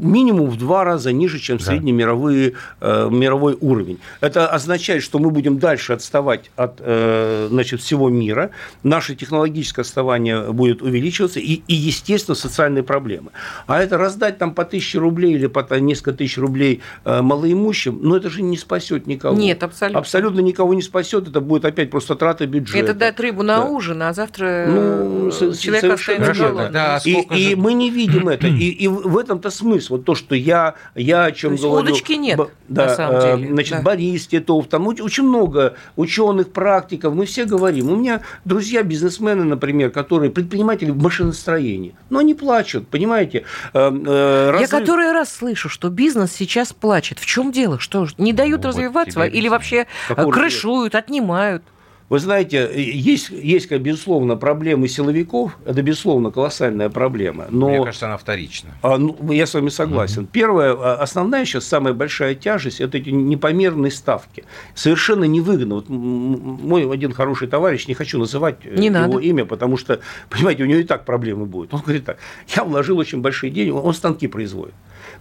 минимум 0.00 0.48
в 0.48 0.56
два 0.56 0.84
раза 0.84 1.12
ниже, 1.12 1.38
чем 1.38 1.58
да. 1.58 1.64
средний 1.64 1.92
мировой, 1.92 2.54
мировой 2.80 3.58
уровень. 3.60 3.98
Это 4.22 4.48
означает, 4.48 5.02
что 5.02 5.18
мы 5.18 5.30
будем 5.30 5.58
дальше 5.58 5.92
отставать 5.92 6.50
от 6.56 6.78
значит, 6.78 7.82
всего 7.82 7.95
всего 7.96 8.10
мира, 8.10 8.50
наше 8.82 9.14
технологическое 9.14 9.82
отставание 9.82 10.52
будет 10.52 10.82
увеличиваться 10.82 11.40
и, 11.40 11.62
и, 11.66 11.74
естественно, 11.74 12.34
социальные 12.34 12.82
проблемы. 12.82 13.30
А 13.66 13.82
это 13.82 13.96
раздать 13.96 14.38
там 14.38 14.54
по 14.54 14.64
тысяче 14.64 14.98
рублей 14.98 15.34
или 15.34 15.46
по 15.46 15.66
несколько 15.78 16.12
тысяч 16.12 16.38
рублей 16.38 16.82
э, 17.04 17.22
малоимущим, 17.22 17.98
ну 18.02 18.16
это 18.16 18.28
же 18.28 18.42
не 18.42 18.56
спасет 18.56 19.06
никого. 19.06 19.36
Нет, 19.36 19.62
абсолютно. 19.62 19.98
Абсолютно 19.98 20.40
никого 20.40 20.74
не 20.74 20.82
спасет, 20.82 21.28
это 21.28 21.40
будет 21.40 21.64
опять 21.64 21.90
просто 21.90 22.14
трата 22.16 22.46
бюджета. 22.46 22.78
Это 22.78 22.94
дать 22.94 23.18
рыбу 23.20 23.42
на 23.42 23.58
да. 23.58 23.64
ужин, 23.64 24.02
а 24.02 24.12
завтра 24.12 24.66
ну, 24.68 25.30
человек 25.30 25.84
останется 25.84 26.34
голодным. 26.34 26.72
Да, 26.72 27.00
и, 27.04 27.52
и 27.52 27.54
мы 27.54 27.72
не 27.72 27.90
видим 27.90 28.28
это. 28.28 28.46
И, 28.46 28.68
и 28.68 28.88
в 28.88 29.16
этом-то 29.16 29.50
смысл. 29.50 29.94
Вот 29.94 30.04
то, 30.04 30.14
что 30.14 30.34
я, 30.34 30.74
я 30.94 31.24
о 31.24 31.32
чем 31.32 31.56
то 31.56 31.70
говорю. 31.70 31.88
удочки 31.88 32.12
нет, 32.12 32.38
да, 32.68 32.86
на 32.86 32.94
самом 32.94 33.16
э, 33.16 33.36
деле. 33.36 33.52
Значит, 33.52 33.76
да. 33.78 33.82
Борис 33.82 34.26
Титов, 34.26 34.66
там 34.68 34.86
очень 34.86 35.24
много 35.24 35.76
ученых, 35.96 36.52
практиков, 36.52 37.14
мы 37.14 37.24
все 37.24 37.46
говорим. 37.46 37.85
У 37.92 37.96
меня 37.96 38.22
друзья 38.44 38.82
бизнесмены, 38.82 39.44
например, 39.44 39.90
которые 39.90 40.30
предприниматели 40.30 40.90
в 40.90 41.02
машиностроении, 41.02 41.94
но 42.10 42.18
они 42.18 42.34
плачут, 42.34 42.88
понимаете? 42.88 43.44
Э, 43.72 43.90
э, 43.90 44.50
разрыв... 44.50 44.70
Я 44.70 44.78
который 44.78 45.12
раз 45.12 45.32
слышу, 45.32 45.68
что 45.68 45.88
бизнес 45.88 46.32
сейчас 46.32 46.72
плачет. 46.72 47.18
В 47.18 47.26
чем 47.26 47.52
дело? 47.52 47.78
Что 47.78 48.06
не 48.18 48.32
дают 48.32 48.62
ну, 48.62 48.68
развиваться 48.68 49.20
вот 49.20 49.32
или 49.32 49.48
вообще 49.48 49.86
Какого 50.08 50.30
крышуют, 50.30 50.94
отнимают? 50.94 51.62
Вы 52.08 52.20
знаете, 52.20 52.70
есть, 52.76 53.30
есть, 53.30 53.70
безусловно, 53.72 54.36
проблемы 54.36 54.86
силовиков, 54.86 55.58
это, 55.64 55.82
безусловно, 55.82 56.30
колоссальная 56.30 56.88
проблема. 56.88 57.46
Но... 57.50 57.68
Мне 57.68 57.84
кажется, 57.84 58.06
она 58.06 58.16
вторична. 58.16 58.70
А, 58.82 58.96
ну, 58.96 59.32
я 59.32 59.46
с 59.46 59.54
вами 59.54 59.70
согласен. 59.70 60.22
Угу. 60.22 60.28
Первая, 60.32 60.94
основная 60.94 61.44
сейчас, 61.44 61.64
самая 61.66 61.94
большая 61.94 62.36
тяжесть, 62.36 62.80
это 62.80 62.98
эти 62.98 63.10
непомерные 63.10 63.90
ставки. 63.90 64.44
Совершенно 64.74 65.24
невыгодно. 65.24 65.76
Вот 65.76 65.88
мой 65.88 66.88
один 66.92 67.12
хороший 67.12 67.48
товарищ, 67.48 67.88
не 67.88 67.94
хочу 67.94 68.18
называть 68.18 68.58
э, 68.64 68.76
не 68.76 68.86
его 68.86 68.98
надо. 68.98 69.18
имя, 69.18 69.44
потому 69.44 69.76
что, 69.76 70.00
понимаете, 70.30 70.62
у 70.62 70.66
него 70.66 70.78
и 70.78 70.84
так 70.84 71.04
проблемы 71.04 71.46
будут. 71.46 71.74
Он 71.74 71.80
говорит 71.80 72.04
так, 72.04 72.18
я 72.54 72.62
вложил 72.62 72.98
очень 72.98 73.20
большие 73.20 73.50
деньги, 73.50 73.70
он 73.70 73.94
станки 73.94 74.28
производит. 74.28 74.74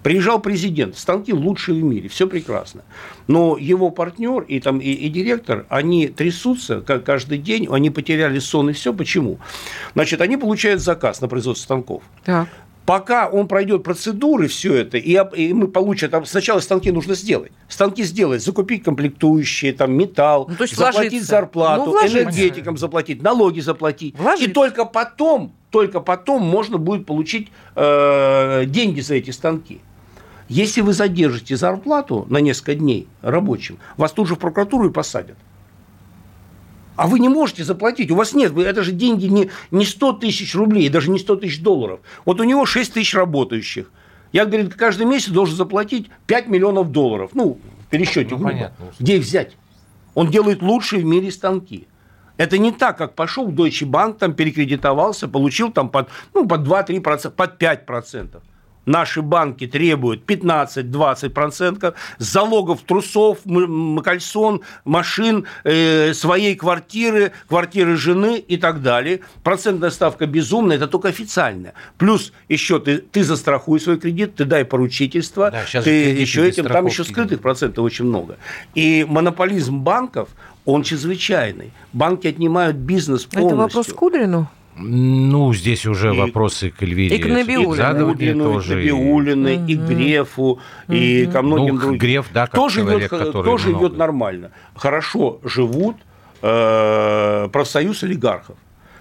Приезжал 0.05 0.39
президент, 0.39 0.95
станки 0.95 1.33
лучшие 1.33 1.81
в 1.81 1.83
мире, 1.83 2.09
все 2.09 2.27
прекрасно. 2.27 2.83
Но 3.25 3.57
его 3.57 3.89
партнер 3.89 4.43
и, 4.43 4.59
там, 4.59 4.77
и, 4.77 4.91
и 4.91 5.09
директор, 5.09 5.65
они 5.67 6.09
трясутся 6.09 6.81
как 6.81 7.03
каждый 7.03 7.39
день, 7.39 7.67
они 7.71 7.89
потеряли 7.89 8.37
сон 8.37 8.69
и 8.69 8.73
все. 8.73 8.93
Почему? 8.93 9.39
Значит, 9.95 10.21
они 10.21 10.37
получают 10.37 10.81
заказ 10.81 11.21
на 11.21 11.27
производство 11.27 11.63
станков. 11.63 12.03
Так. 12.23 12.47
Пока 12.85 13.27
он 13.27 13.47
пройдет 13.47 13.81
процедуры, 13.81 14.47
все 14.47 14.75
это, 14.75 14.99
и, 14.99 15.19
и 15.35 15.53
мы 15.53 15.67
получим, 15.69 16.11
там, 16.11 16.23
сначала 16.27 16.59
станки 16.59 16.91
нужно 16.91 17.15
сделать. 17.15 17.51
Станки 17.67 18.03
сделать, 18.03 18.43
закупить 18.43 18.83
комплектующие, 18.83 19.73
там, 19.73 19.91
металл, 19.93 20.45
ну, 20.47 20.67
заплатить 20.67 20.93
вложиться. 20.93 21.25
зарплату, 21.25 21.85
ну, 21.85 22.07
энергетикам 22.07 22.77
заплатить, 22.77 23.23
налоги 23.23 23.59
заплатить. 23.59 24.15
Вложиться. 24.19 24.51
И 24.51 24.53
только 24.53 24.85
потом, 24.85 25.51
только 25.71 25.99
потом 25.99 26.43
можно 26.43 26.77
будет 26.77 27.07
получить 27.07 27.47
э, 27.75 28.65
деньги 28.67 28.99
за 28.99 29.15
эти 29.15 29.31
станки. 29.31 29.81
Если 30.47 30.81
вы 30.81 30.93
задержите 30.93 31.57
зарплату 31.57 32.25
на 32.29 32.37
несколько 32.37 32.75
дней 32.75 33.07
рабочим, 33.21 33.79
вас 33.97 34.11
тут 34.11 34.27
же 34.27 34.35
в 34.35 34.39
прокуратуру 34.39 34.89
и 34.89 34.93
посадят. 34.93 35.37
А 36.95 37.07
вы 37.07 37.19
не 37.19 37.29
можете 37.29 37.63
заплатить, 37.63 38.11
у 38.11 38.15
вас 38.15 38.33
нет, 38.33 38.57
это 38.57 38.83
же 38.83 38.91
деньги 38.91 39.25
не, 39.25 39.49
не 39.71 39.85
100 39.85 40.13
тысяч 40.13 40.55
рублей, 40.55 40.87
даже 40.89 41.09
не 41.11 41.19
100 41.19 41.37
тысяч 41.37 41.61
долларов. 41.61 41.99
Вот 42.23 42.39
у 42.39 42.43
него 42.43 42.65
6 42.65 42.93
тысяч 42.93 43.13
работающих. 43.15 43.91
Я, 44.31 44.45
говорит, 44.45 44.75
каждый 44.75 45.05
месяц 45.05 45.29
должен 45.29 45.55
заплатить 45.55 46.09
5 46.27 46.47
миллионов 46.47 46.91
долларов. 46.91 47.31
Ну, 47.33 47.59
в 47.79 47.89
пересчете 47.89 48.31
ну, 48.31 48.37
грубо. 48.37 48.51
Понятно. 48.51 48.85
Где 48.99 49.17
их 49.17 49.23
взять? 49.23 49.57
Он 50.13 50.29
делает 50.29 50.61
лучшие 50.61 51.01
в 51.01 51.05
мире 51.05 51.31
станки. 51.31 51.87
Это 52.37 52.57
не 52.57 52.71
так, 52.71 52.97
как 52.97 53.15
пошел 53.15 53.47
в 53.47 53.53
Deutsche 53.53 53.89
Bank, 53.89 54.17
там 54.19 54.33
перекредитовался, 54.33 55.27
получил 55.27 55.71
там 55.71 55.89
под, 55.89 56.09
ну, 56.33 56.47
под 56.47 56.61
2-3%, 56.61 57.29
под 57.31 57.61
5% 57.61 58.41
наши 58.85 59.21
банки 59.21 59.67
требуют 59.67 60.23
15-20% 60.25 61.93
залогов 62.17 62.81
трусов, 62.81 63.39
кальсон, 64.03 64.61
машин, 64.83 65.45
э, 65.63 66.13
своей 66.13 66.55
квартиры, 66.55 67.31
квартиры 67.47 67.95
жены 67.95 68.37
и 68.37 68.57
так 68.57 68.81
далее. 68.81 69.21
Процентная 69.43 69.89
ставка 69.89 70.25
безумная, 70.25 70.77
это 70.77 70.87
только 70.87 71.09
официальная. 71.09 71.73
Плюс 71.97 72.33
еще 72.49 72.79
ты, 72.79 72.97
ты 72.97 73.23
застрахуй 73.23 73.79
свой 73.79 73.97
кредит, 73.97 74.35
ты 74.35 74.45
дай 74.45 74.65
поручительство, 74.65 75.51
да, 75.51 75.81
ты 75.81 75.89
еще 75.89 76.47
этим, 76.47 76.65
там 76.65 76.85
еще 76.85 77.03
скрытых 77.03 77.41
процентов 77.41 77.83
очень 77.83 78.05
много. 78.05 78.37
И 78.73 79.05
монополизм 79.07 79.79
банков, 79.79 80.29
он 80.65 80.83
чрезвычайный. 80.83 81.71
Банки 81.93 82.27
отнимают 82.27 82.77
бизнес 82.77 83.25
полностью. 83.25 83.47
Это 83.47 83.55
вопрос 83.55 83.87
к 83.87 83.95
Кудрину? 83.95 84.49
Ну, 84.77 85.53
здесь 85.53 85.85
уже 85.85 86.13
и, 86.13 86.17
вопросы 86.17 86.69
к 86.69 86.83
Эльвире. 86.83 87.15
И 87.15 87.21
к 87.21 87.27
Набиулину. 87.27 88.43
тоже. 88.43 88.83
И 88.83 88.89
к 88.89 88.93
Набиулиной, 88.93 89.55
и, 89.67 89.73
и 89.73 89.77
к 89.77 89.79
Грефу, 89.81 90.59
и 90.89 91.29
ко 91.31 91.41
многим 91.41 91.75
ну, 91.75 91.81
другим. 91.81 91.99
Греф, 91.99 92.27
да, 92.33 92.45
как 92.47 92.55
тоже 92.55 92.81
человек, 92.81 93.13
идет, 93.13 93.31
Тоже 93.31 93.69
много. 93.69 93.87
идет 93.87 93.97
нормально. 93.97 94.51
Хорошо 94.75 95.39
живут 95.43 95.95
э, 96.41 97.49
профсоюз 97.51 98.03
олигархов. 98.03 98.57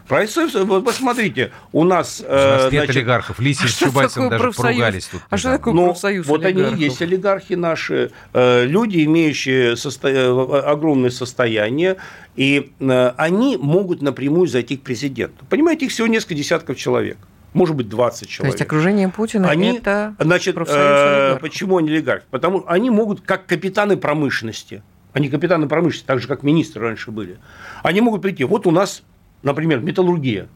Профсоюз, 0.09 0.55
вот 0.55 0.85
посмотрите, 0.85 1.51
у 1.73 1.85
нас... 1.85 2.21
У 2.21 2.31
нас 2.31 2.63
э, 2.63 2.69
нет 2.73 2.85
значит, 2.85 2.97
олигархов. 2.97 3.41
Лисий 3.41 3.65
а 3.65 3.69
с 3.69 3.75
Чубайсом 3.75 4.29
даже 4.29 4.43
профсоюз? 4.43 4.77
поругались 4.77 5.07
тут. 5.07 5.23
А 5.31 5.37
что 5.37 5.51
такое 5.51 5.73
Но 5.73 5.81
ну, 5.81 5.87
профсоюз 5.89 6.27
Вот 6.27 6.45
олигархов? 6.45 6.73
они 6.73 6.83
и 6.83 6.85
есть 6.85 7.03
олигархи 7.03 7.55
наши, 7.55 8.11
э, 8.33 8.65
люди, 8.65 9.05
имеющие 9.05 9.77
состо... 9.77 10.09
Э, 10.09 10.61
огромное 10.61 11.11
состояние, 11.11 11.97
и 12.37 12.73
они 13.17 13.57
могут 13.57 14.03
напрямую 14.03 14.47
зайти 14.49 14.77
к 14.77 14.83
президенту. 14.83 15.45
Понимаете, 15.49 15.87
их 15.87 15.93
всего 15.93 16.07
несколько 16.07 16.35
десятков 16.35 16.77
человек 16.77 17.17
может 17.55 17.77
быть, 17.77 17.89
20 17.89 18.29
человек. 18.29 18.53
То 18.53 18.57
есть 18.57 18.63
окружение 18.63 19.09
Путина 19.09 19.49
они, 19.49 19.79
это 19.79 20.15
значит, 20.19 20.57
э, 20.59 21.39
Почему 21.41 21.79
они 21.79 21.89
олигархи? 21.89 22.25
Потому 22.31 22.61
что 22.61 22.69
они 22.69 22.91
могут, 22.91 23.21
как 23.23 23.47
капитаны 23.47 23.97
промышленности, 23.97 24.83
они 25.13 25.31
капитаны 25.31 25.69
промышленности, 25.69 26.07
так 26.07 26.21
же, 26.21 26.27
как 26.29 26.43
министры 26.43 26.83
раньше 26.83 27.13
были, 27.13 27.39
они 27.83 28.01
могут 28.01 28.23
прийти, 28.23 28.43
вот 28.45 28.67
у 28.67 28.73
нас 28.73 29.03
например, 29.45 29.81
металлургия. 29.81 30.49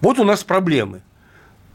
Вот 0.00 0.18
у 0.18 0.24
нас 0.24 0.44
проблемы. 0.44 1.02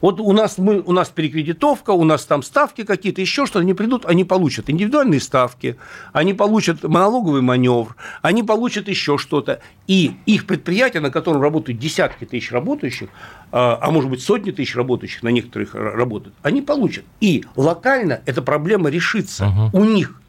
Вот 0.02 0.20
у 0.20 0.34
нас, 0.34 0.58
мы, 0.58 0.82
у 0.82 0.92
нас 0.92 1.08
перекредитовка, 1.08 1.92
у 1.92 2.04
нас 2.04 2.26
там 2.26 2.44
ставки 2.44 2.84
какие-то, 2.84 3.22
еще 3.22 3.46
что-то, 3.46 3.60
они 3.60 3.74
придут, 3.74 4.06
они 4.06 4.26
получат 4.26 4.70
индивидуальные 4.70 5.22
ставки, 5.22 5.78
они 6.12 6.34
получат 6.34 6.84
налоговый 6.84 7.40
маневр, 7.40 7.96
они 8.22 8.44
получат 8.44 8.90
еще 8.90 9.18
что-то. 9.18 9.62
И 9.88 10.12
их 10.26 10.46
предприятия, 10.46 11.00
на 11.00 11.10
котором 11.10 11.42
работают 11.42 11.80
десятки 11.80 12.26
тысяч 12.26 12.52
работающих, 12.52 13.08
а, 13.54 13.80
а 13.82 13.92
может 13.92 14.10
быть 14.10 14.22
сотни 14.22 14.52
тысяч 14.52 14.76
работающих 14.76 15.24
на 15.24 15.30
некоторых 15.30 15.74
работают, 15.74 16.36
они 16.42 16.62
получат. 16.62 17.06
И 17.22 17.46
локально 17.56 18.20
эта 18.26 18.42
проблема 18.42 18.90
решится 18.90 19.48
угу. 19.48 19.80
у 19.80 19.86
них. 19.86 20.20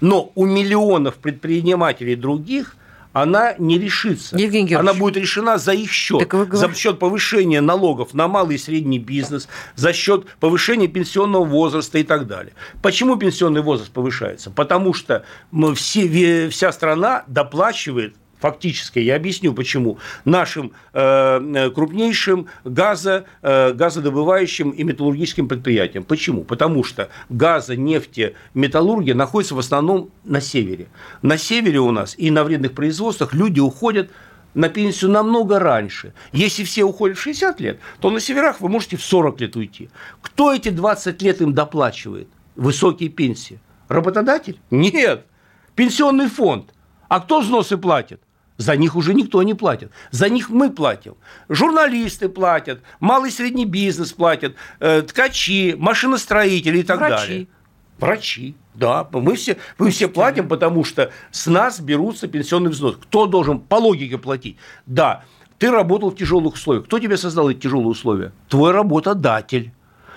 Но 0.00 0.32
у 0.34 0.44
миллионов 0.44 1.14
предпринимателей 1.16 2.16
других– 2.16 2.76
она 3.14 3.54
не 3.58 3.78
решится. 3.78 4.36
Евгений 4.36 4.74
она 4.74 4.92
будет 4.92 5.16
решена 5.16 5.56
за 5.56 5.72
их 5.72 5.90
счет. 5.90 6.28
Говорите... 6.28 6.56
За 6.56 6.74
счет 6.74 6.98
повышения 6.98 7.60
налогов 7.60 8.12
на 8.12 8.28
малый 8.28 8.56
и 8.56 8.58
средний 8.58 8.98
бизнес, 8.98 9.48
за 9.76 9.92
счет 9.92 10.26
повышения 10.40 10.88
пенсионного 10.88 11.44
возраста 11.44 11.98
и 11.98 12.02
так 12.02 12.26
далее. 12.26 12.52
Почему 12.82 13.16
пенсионный 13.16 13.62
возраст 13.62 13.92
повышается? 13.92 14.50
Потому 14.50 14.92
что 14.92 15.24
мы 15.52 15.74
все, 15.76 16.48
вся 16.50 16.72
страна 16.72 17.22
доплачивает 17.28 18.16
фактически, 18.44 18.98
я 18.98 19.16
объясню 19.16 19.54
почему, 19.54 19.96
нашим 20.26 20.72
э, 20.92 21.70
крупнейшим 21.74 22.48
газо, 22.64 23.24
э, 23.40 23.72
газодобывающим 23.72 24.68
и 24.68 24.84
металлургическим 24.84 25.48
предприятиям. 25.48 26.04
Почему? 26.04 26.44
Потому 26.44 26.84
что 26.84 27.08
газа, 27.30 27.74
нефти, 27.74 28.34
металлургия 28.52 29.14
находится 29.14 29.54
в 29.54 29.58
основном 29.58 30.10
на 30.24 30.42
севере. 30.42 30.88
На 31.22 31.38
севере 31.38 31.80
у 31.80 31.90
нас 31.90 32.14
и 32.18 32.30
на 32.30 32.44
вредных 32.44 32.72
производствах 32.72 33.32
люди 33.32 33.60
уходят 33.60 34.10
на 34.52 34.68
пенсию 34.68 35.10
намного 35.10 35.58
раньше. 35.58 36.12
Если 36.32 36.64
все 36.64 36.84
уходят 36.84 37.16
в 37.16 37.22
60 37.22 37.60
лет, 37.60 37.80
то 37.98 38.10
на 38.10 38.20
северах 38.20 38.60
вы 38.60 38.68
можете 38.68 38.98
в 38.98 39.02
40 39.02 39.40
лет 39.40 39.56
уйти. 39.56 39.88
Кто 40.20 40.52
эти 40.52 40.68
20 40.68 41.22
лет 41.22 41.40
им 41.40 41.54
доплачивает? 41.54 42.28
Высокие 42.56 43.08
пенсии. 43.08 43.58
Работодатель? 43.88 44.60
Нет. 44.70 45.24
Пенсионный 45.74 46.28
фонд. 46.28 46.74
А 47.08 47.20
кто 47.20 47.40
взносы 47.40 47.78
платит? 47.78 48.20
За 48.56 48.76
них 48.76 48.94
уже 48.94 49.14
никто 49.14 49.42
не 49.42 49.54
платит. 49.54 49.90
За 50.10 50.28
них 50.28 50.48
мы 50.48 50.70
платим. 50.70 51.16
Журналисты 51.48 52.28
платят, 52.28 52.80
малый 53.00 53.30
и 53.30 53.32
средний 53.32 53.66
бизнес 53.66 54.12
платят, 54.12 54.54
э, 54.78 55.02
ткачи, 55.02 55.74
машиностроители 55.76 56.78
и 56.78 56.82
так 56.84 56.98
Врачи. 56.98 57.16
далее. 57.16 57.46
Врачи. 57.98 58.54
Да, 58.74 59.08
мы 59.12 59.36
все, 59.36 59.56
мы 59.78 59.90
все 59.90 60.08
платим, 60.08 60.48
потому 60.48 60.84
что 60.84 61.12
с 61.30 61.46
нас 61.46 61.80
берутся 61.80 62.28
пенсионный 62.28 62.70
взнос. 62.70 62.96
Кто 63.00 63.26
должен 63.26 63.60
по 63.60 63.76
логике 63.76 64.18
платить? 64.18 64.56
Да, 64.86 65.24
ты 65.58 65.70
работал 65.70 66.10
в 66.10 66.16
тяжелых 66.16 66.54
условиях. 66.54 66.84
Кто 66.86 66.98
тебе 66.98 67.16
создал 67.16 67.50
эти 67.50 67.60
тяжелые 67.60 67.88
условия? 67.88 68.32
Твой 68.48 68.72
работодатель. 68.72 69.72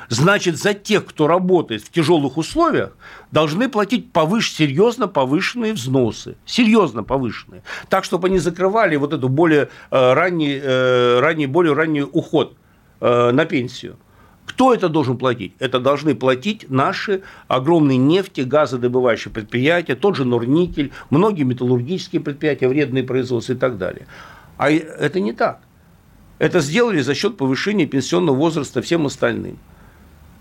Значит, 0.09 0.57
за 0.57 0.73
тех, 0.73 1.05
кто 1.05 1.27
работает 1.27 1.81
в 1.81 1.91
тяжелых 1.91 2.37
условиях, 2.37 2.95
должны 3.31 3.69
платить 3.69 4.11
повыш... 4.11 4.51
серьезно 4.51 5.07
повышенные 5.07 5.73
взносы. 5.73 6.35
Серьезно 6.45 7.03
повышенные. 7.03 7.61
Так, 7.89 8.03
чтобы 8.03 8.27
они 8.27 8.39
закрывали 8.39 8.95
вот 8.95 9.13
эту 9.13 9.27
более 9.27 9.69
э, 9.91 10.13
ранний, 10.13 10.59
э, 10.61 11.19
ранний, 11.19 11.47
более 11.47 11.73
ранний 11.73 12.03
уход 12.03 12.55
э, 13.01 13.31
на 13.31 13.45
пенсию. 13.45 13.97
Кто 14.45 14.73
это 14.73 14.87
должен 14.87 15.17
платить? 15.17 15.53
Это 15.59 15.79
должны 15.79 16.15
платить 16.15 16.69
наши 16.69 17.21
огромные 17.49 17.97
нефти, 17.97 18.41
газодобывающие 18.41 19.31
предприятия, 19.31 19.95
тот 19.95 20.15
же 20.15 20.23
Норникель, 20.23 20.93
многие 21.09 21.43
металлургические 21.43 22.21
предприятия, 22.21 22.69
вредные 22.69 23.03
производства 23.03 23.53
и 23.53 23.57
так 23.57 23.77
далее. 23.77 24.07
А 24.57 24.71
это 24.71 25.19
не 25.19 25.33
так. 25.33 25.59
Это 26.39 26.61
сделали 26.61 27.01
за 27.01 27.13
счет 27.13 27.35
повышения 27.35 27.85
пенсионного 27.85 28.37
возраста 28.37 28.81
всем 28.81 29.05
остальным. 29.05 29.59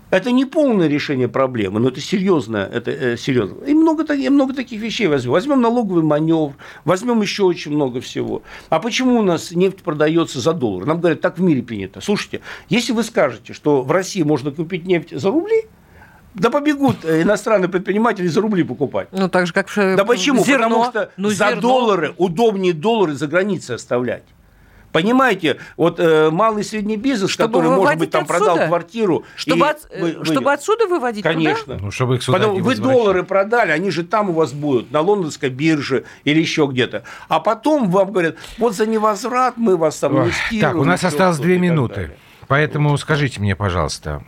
Это 0.09 0.31
не 0.31 0.45
полное 0.45 0.87
решение 0.87 1.27
проблемы, 1.27 1.79
но 1.79 1.89
это 1.89 1.99
серьезно. 1.99 2.57
Это, 2.57 2.91
э, 2.91 3.17
серьезно. 3.17 3.63
И 3.65 3.73
много, 3.73 4.13
и 4.13 4.29
много 4.29 4.53
таких 4.53 4.81
вещей 4.81 5.07
возьмем. 5.07 5.33
Возьмем 5.33 5.61
налоговый 5.61 6.03
маневр, 6.03 6.53
возьмем 6.85 7.21
еще 7.21 7.43
очень 7.43 7.73
много 7.73 7.99
всего. 7.99 8.41
А 8.69 8.79
почему 8.79 9.19
у 9.19 9.21
нас 9.21 9.51
нефть 9.51 9.81
продается 9.83 10.39
за 10.39 10.53
доллар? 10.53 10.85
Нам 10.85 10.99
говорят, 10.99 11.19
так 11.19 11.37
в 11.37 11.41
мире 11.41 11.61
принято. 11.61 11.99
Слушайте, 11.99 12.41
если 12.69 12.93
вы 12.93 13.03
скажете, 13.03 13.53
что 13.53 13.81
в 13.81 13.91
России 13.91 14.23
можно 14.23 14.51
купить 14.51 14.85
нефть 14.85 15.11
за 15.11 15.29
рубли, 15.29 15.65
да 16.35 16.51
побегут 16.51 17.03
иностранные 17.03 17.67
предприниматели 17.67 18.27
за 18.27 18.39
рубли 18.41 18.63
покупать. 18.63 19.09
Ну, 19.11 19.27
так 19.27 19.47
же, 19.47 19.53
как 19.53 19.67
Да 19.75 20.05
почему? 20.05 20.45
Зерно. 20.45 20.69
Потому 20.69 20.85
что 20.85 21.11
ну, 21.17 21.29
за 21.29 21.47
зерно. 21.47 21.61
доллары 21.61 22.13
удобнее 22.17 22.73
доллары 22.73 23.13
за 23.15 23.27
границей 23.27 23.75
оставлять. 23.75 24.23
Понимаете, 24.91 25.57
вот 25.75 25.99
э, 25.99 26.29
малый 26.31 26.61
и 26.61 26.63
средний 26.63 26.97
бизнес, 26.97 27.31
чтобы 27.31 27.59
который, 27.59 27.75
может 27.75 27.97
быть, 27.99 28.11
там 28.11 28.23
отсюда? 28.23 28.39
продал 28.39 28.67
квартиру. 28.67 29.23
Чтобы, 29.35 29.67
от, 29.67 29.87
вы, 29.99 30.23
чтобы 30.23 30.53
отсюда 30.53 30.87
выводить 30.87 31.23
Конечно. 31.23 31.75
Туда? 31.75 31.85
Ну, 31.85 31.91
чтобы 31.91 32.15
их 32.15 32.23
сюда 32.23 32.39
Потом 32.39 32.61
вы 32.61 32.75
доллары 32.75 33.23
продали, 33.23 33.71
они 33.71 33.91
же 33.91 34.03
там 34.03 34.29
у 34.29 34.33
вас 34.33 34.53
будут, 34.53 34.91
на 34.91 35.01
лондонской 35.01 35.49
бирже 35.49 36.05
или 36.23 36.39
еще 36.39 36.67
где-то. 36.67 37.03
А 37.27 37.39
потом 37.39 37.89
вам 37.89 38.11
говорят, 38.11 38.35
вот 38.57 38.75
за 38.75 38.85
невозврат 38.85 39.57
мы 39.57 39.77
вас 39.77 39.97
там 39.99 40.17
инвестируем. 40.17 40.61
Так, 40.61 40.75
у 40.75 40.83
нас 40.83 41.03
осталось 41.03 41.37
две 41.37 41.57
минуты. 41.57 42.11
Поэтому 42.47 42.97
скажите 42.97 43.41
мне, 43.41 43.55
пожалуйста, 43.57 44.23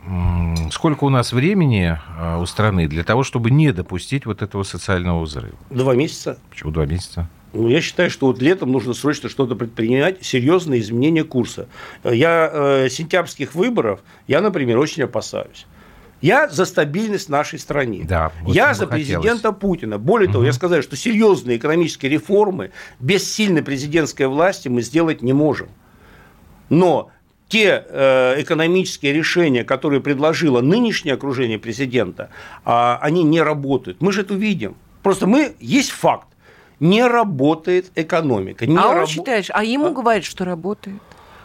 сколько 0.72 1.04
у 1.04 1.08
нас 1.08 1.32
времени 1.32 1.98
э, 2.18 2.38
у 2.38 2.44
страны 2.44 2.86
для 2.86 3.02
того, 3.02 3.22
чтобы 3.22 3.50
не 3.50 3.72
допустить 3.72 4.26
вот 4.26 4.42
этого 4.42 4.62
социального 4.62 5.22
взрыва? 5.22 5.56
Два 5.70 5.94
месяца. 5.94 6.38
Почему 6.50 6.70
два 6.70 6.84
месяца? 6.84 7.28
Ну, 7.52 7.68
я 7.68 7.80
считаю, 7.80 8.10
что 8.10 8.26
вот 8.26 8.40
летом 8.40 8.70
нужно 8.70 8.94
срочно 8.94 9.28
что-то 9.28 9.56
предпринять, 9.56 10.24
серьезные 10.24 10.80
изменения 10.80 11.24
курса. 11.24 11.68
Я 12.04 12.50
э, 12.52 12.88
сентябрьских 12.88 13.54
выборов, 13.54 14.00
я, 14.28 14.40
например, 14.40 14.78
очень 14.78 15.02
опасаюсь. 15.02 15.66
Я 16.20 16.48
за 16.48 16.64
стабильность 16.64 17.28
нашей 17.28 17.58
страны. 17.58 18.04
Да, 18.06 18.30
вот 18.42 18.54
я 18.54 18.74
за 18.74 18.86
президента 18.86 19.36
хотелось. 19.38 19.58
Путина. 19.58 19.98
Более 19.98 20.28
угу. 20.28 20.34
того, 20.34 20.44
я 20.44 20.52
сказал, 20.52 20.82
что 20.82 20.94
серьезные 20.94 21.56
экономические 21.56 22.10
реформы 22.10 22.70
без 22.98 23.32
сильной 23.32 23.62
президентской 23.62 24.26
власти 24.26 24.68
мы 24.68 24.82
сделать 24.82 25.22
не 25.22 25.32
можем. 25.32 25.70
Но 26.68 27.10
те 27.48 27.84
э, 27.88 28.40
экономические 28.42 29.12
решения, 29.12 29.64
которые 29.64 30.00
предложило 30.00 30.60
нынешнее 30.60 31.14
окружение 31.14 31.58
президента, 31.58 32.30
э, 32.64 32.70
они 33.00 33.24
не 33.24 33.40
работают. 33.40 34.00
Мы 34.00 34.12
же 34.12 34.20
это 34.20 34.34
увидим. 34.34 34.76
Просто 35.02 35.26
мы, 35.26 35.54
есть 35.58 35.90
факт, 35.90 36.28
не 36.80 37.06
работает 37.06 37.92
экономика. 37.94 38.66
Не 38.66 38.76
а 38.78 38.88
он 38.88 38.96
рабо- 38.96 39.06
считает, 39.06 39.46
а 39.50 39.62
ему 39.62 39.92
говорят, 39.92 40.24
что 40.24 40.44
работает. 40.44 40.96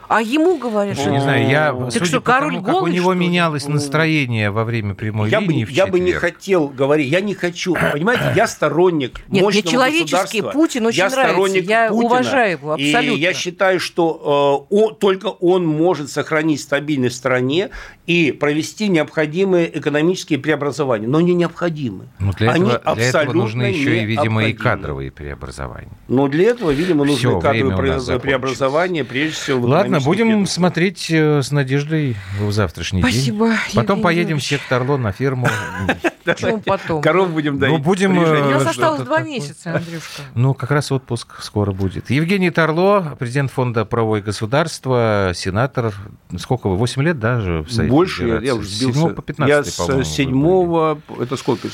А 0.08 0.22
ему 0.22 0.58
говорят, 0.58 0.98
что 0.98 1.10
Не 1.10 1.20
знаю, 1.22 1.50
я, 1.50 1.74
Так 1.74 1.92
судя 1.94 2.06
что, 2.06 2.22
по 2.22 2.32
тому, 2.32 2.40
король 2.40 2.56
как 2.64 2.68
у 2.76 2.80
голый, 2.80 2.94
него 2.94 3.12
что 3.14 3.20
менялось 3.20 3.68
настроение 3.68 4.52
во 4.52 4.64
время 4.64 4.94
прямой 4.94 5.30
я 5.30 5.42
бы, 5.42 5.48
линии 5.48 5.66
в 5.66 5.70
я 5.72 5.88
бы 5.88 6.00
не 6.00 6.12
четверг. 6.12 6.22
хотел 6.22 6.68
говорить, 6.68 7.10
я 7.12 7.22
не 7.22 7.34
хочу, 7.34 7.76
понимаете, 7.92 8.32
я 8.36 8.48
сторонник 8.48 9.20
Нет, 9.28 9.44
мощного 9.44 9.62
мне 9.64 9.72
человечески 9.72 10.12
государства. 10.38 10.50
Путин 10.52 10.86
очень 10.86 10.98
я 10.98 11.10
нравится, 11.10 11.34
сторонник 11.34 11.70
я 11.70 11.88
Путина, 11.90 12.06
уважаю 12.06 12.52
его 12.52 12.72
абсолютно. 12.74 13.16
И 13.18 13.20
я 13.20 13.34
считаю, 13.34 13.80
что 13.80 14.68
э, 14.70 14.76
о- 14.76 14.92
только 14.92 15.28
он 15.28 15.66
может 15.66 16.10
сохранить 16.10 16.62
стабильность 16.62 17.16
в 17.16 17.18
стране 17.18 17.70
и 18.06 18.32
провести 18.32 18.88
необходимые 18.88 19.78
экономические 19.78 20.40
преобразования, 20.40 21.08
но 21.08 21.22
не 21.22 21.34
необходимы. 21.34 22.06
Ну, 22.20 22.32
для, 22.34 22.52
Они 22.52 22.70
этого, 22.70 22.96
для 22.96 23.06
этого 23.10 23.34
нужны 23.34 23.64
еще 23.64 24.02
и, 24.02 24.06
видимо, 24.06 24.46
и 24.46 24.54
кадровые 24.54 25.12
преобразования. 25.12 25.90
Но 26.08 26.28
для 26.28 26.50
этого, 26.52 26.72
видимо, 26.72 27.06
нужны 27.06 27.38
время 27.40 27.76
кадровые 27.76 28.20
преобразования, 28.20 29.04
прежде 29.04 29.36
всего. 29.36 29.60
в 29.62 29.66
Ладно, 29.66 29.95
экономических 30.00 30.28
будем 30.28 30.46
смотреть 30.48 31.08
э, 31.12 31.42
с 31.42 31.52
надеждой 31.52 32.16
в 32.40 32.52
завтрашний 32.52 33.02
Спасибо, 33.02 33.48
день. 33.50 33.58
Потом 33.76 34.00
Евгений 34.00 34.04
поедем 34.04 34.40
в 34.40 34.44
сектор 34.44 34.84
на 34.98 35.12
ферму. 35.12 35.48
Почему 36.26 36.60
потом? 36.60 37.02
Коров 37.02 37.30
будем 37.32 37.60
доить. 37.60 37.74
Ну, 37.74 37.78
будем, 37.80 38.14
режиме 38.20 38.48
У 38.48 38.50
нас 38.52 38.66
э, 38.66 38.70
осталось 38.70 39.02
два 39.02 39.22
месяца, 39.22 39.76
Андрюшка. 39.76 40.22
Ну, 40.36 40.54
как 40.54 40.72
раз 40.72 40.92
отпуск 40.92 41.42
скоро 41.42 41.72
будет. 41.72 42.10
Евгений 42.10 42.50
Торло, 42.50 43.16
президент 43.20 43.52
фонда 43.52 43.86
«Правовое 43.86 44.22
государство», 44.22 45.32
сенатор. 45.36 45.94
Сколько 46.38 46.68
вы? 46.68 46.78
8 46.78 47.04
лет 47.04 47.20
даже 47.20 47.62
в 47.62 47.72
Совете 47.72 47.92
Больше, 47.92 48.40
я, 48.44 48.56
уже 48.56 48.68
С 48.68 48.80
сбился. 48.80 49.00
7 49.02 49.14
по 49.14 49.22
15, 49.22 49.50
я 49.50 49.64
с 49.64 50.08
7 50.08 51.02
это 51.22 51.38
сколько? 51.38 51.68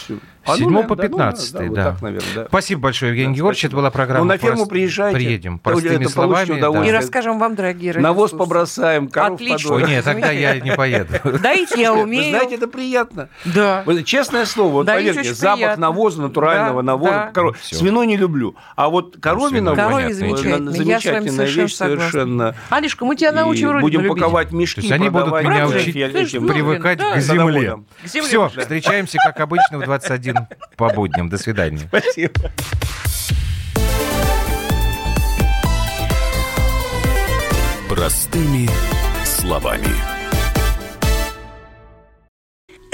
А, 0.45 0.57
7 0.57 0.69
ну, 0.69 0.83
по 0.83 0.95
да, 0.95 1.03
ну, 1.03 1.09
15, 1.09 1.53
вот 1.53 1.73
да. 1.73 1.91
так, 1.91 2.01
наверное, 2.01 2.29
да. 2.35 2.45
Спасибо 2.47 2.81
большое, 2.81 3.11
Евгений 3.11 3.33
Да, 3.33 3.37
Георгиевич. 3.37 3.59
спасибо. 3.59 3.69
Это 3.69 3.75
была 3.77 3.91
программа 3.91 4.25
Ну, 4.25 4.29
на 4.31 4.37
ферму 4.37 4.57
«Прост- 4.57 4.69
приезжайте. 4.69 5.15
Приедем. 5.15 5.55
Это 5.55 5.63
Простыми 5.63 5.93
получите 5.93 6.13
словами. 6.13 6.59
да. 6.59 6.85
И 6.87 6.91
расскажем 6.91 7.39
вам, 7.39 7.55
дорогие 7.55 7.93
Навоз 8.11 8.31
побросаем, 8.31 9.07
коров 9.07 9.35
Отлично. 9.35 9.71
Ой, 9.73 9.81
подоим. 9.81 9.95
нет, 9.95 10.05
тогда 10.05 10.31
я 10.31 10.59
не 10.59 10.73
поеду. 10.75 11.13
Доить 11.41 11.71
я 11.75 11.93
Вы 11.93 12.03
умею. 12.03 12.29
знаете, 12.29 12.55
это 12.55 12.67
приятно. 12.67 13.29
Да. 13.45 13.83
Честное 14.05 14.45
слово, 14.45 14.71
вот 14.73 14.87
поверьте, 14.87 15.33
запах 15.33 15.55
приятно. 15.57 15.81
навоза, 15.81 16.21
натурального 16.21 16.81
Да, 16.81 16.85
навоза. 16.85 17.11
да. 17.11 17.31
коров-. 17.33 17.57
Свиной 17.61 18.07
не 18.07 18.17
люблю. 18.17 18.55
А 18.75 18.89
вот 18.89 19.17
замечательно. 20.13 20.69
Я 20.71 20.99
с 20.99 21.05
вами 21.05 21.29
замечательная 21.29 21.31
совершенно 21.31 21.61
вещь 21.63 21.73
совершенно. 21.75 22.55
Алишка, 22.69 23.05
мы 23.05 23.15
тебя 23.15 23.31
научим 23.31 23.69
вроде 23.69 23.81
будем 23.81 24.07
паковать 24.07 24.51
мешки, 24.51 24.91
они 24.91 25.09
будут 25.09 25.31
меня 25.43 25.67
учить 25.67 25.95
этим- 25.95 26.47
привыкать. 26.47 26.99
К 26.99 27.19
земле. 27.19 27.77
Все, 28.05 28.49
встречаемся, 28.49 29.17
как 29.23 29.39
обычно, 29.39 29.79
в 29.79 29.83
21 29.83 30.47
по 30.75 30.89
будням. 30.89 31.29
До 31.29 31.37
свидания. 31.37 31.79
Спасибо. 31.87 32.33
Простыми 37.93 38.69
словами. 39.25 39.93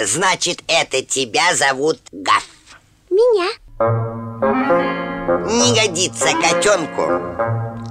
Значит, 0.04 0.64
это 0.68 1.04
тебя 1.04 1.54
зовут 1.54 2.00
Гав. 2.12 2.44
Меня? 3.12 3.48
Не 5.46 5.80
годится 5.80 6.30
котенку 6.42 7.02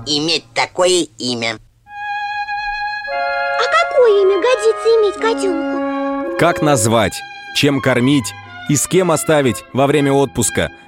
иметь 0.04 0.46
такое 0.52 1.06
имя. 1.18 1.60
А 1.86 3.64
какое 3.84 4.22
имя 4.22 4.42
годится 4.42 4.88
иметь 4.88 5.14
котенку? 5.14 6.36
Как 6.40 6.60
назвать, 6.60 7.14
чем 7.54 7.80
кормить 7.80 8.34
и 8.68 8.74
с 8.74 8.88
кем 8.88 9.12
оставить 9.12 9.62
во 9.72 9.86
время 9.86 10.12
отпуска. 10.12 10.72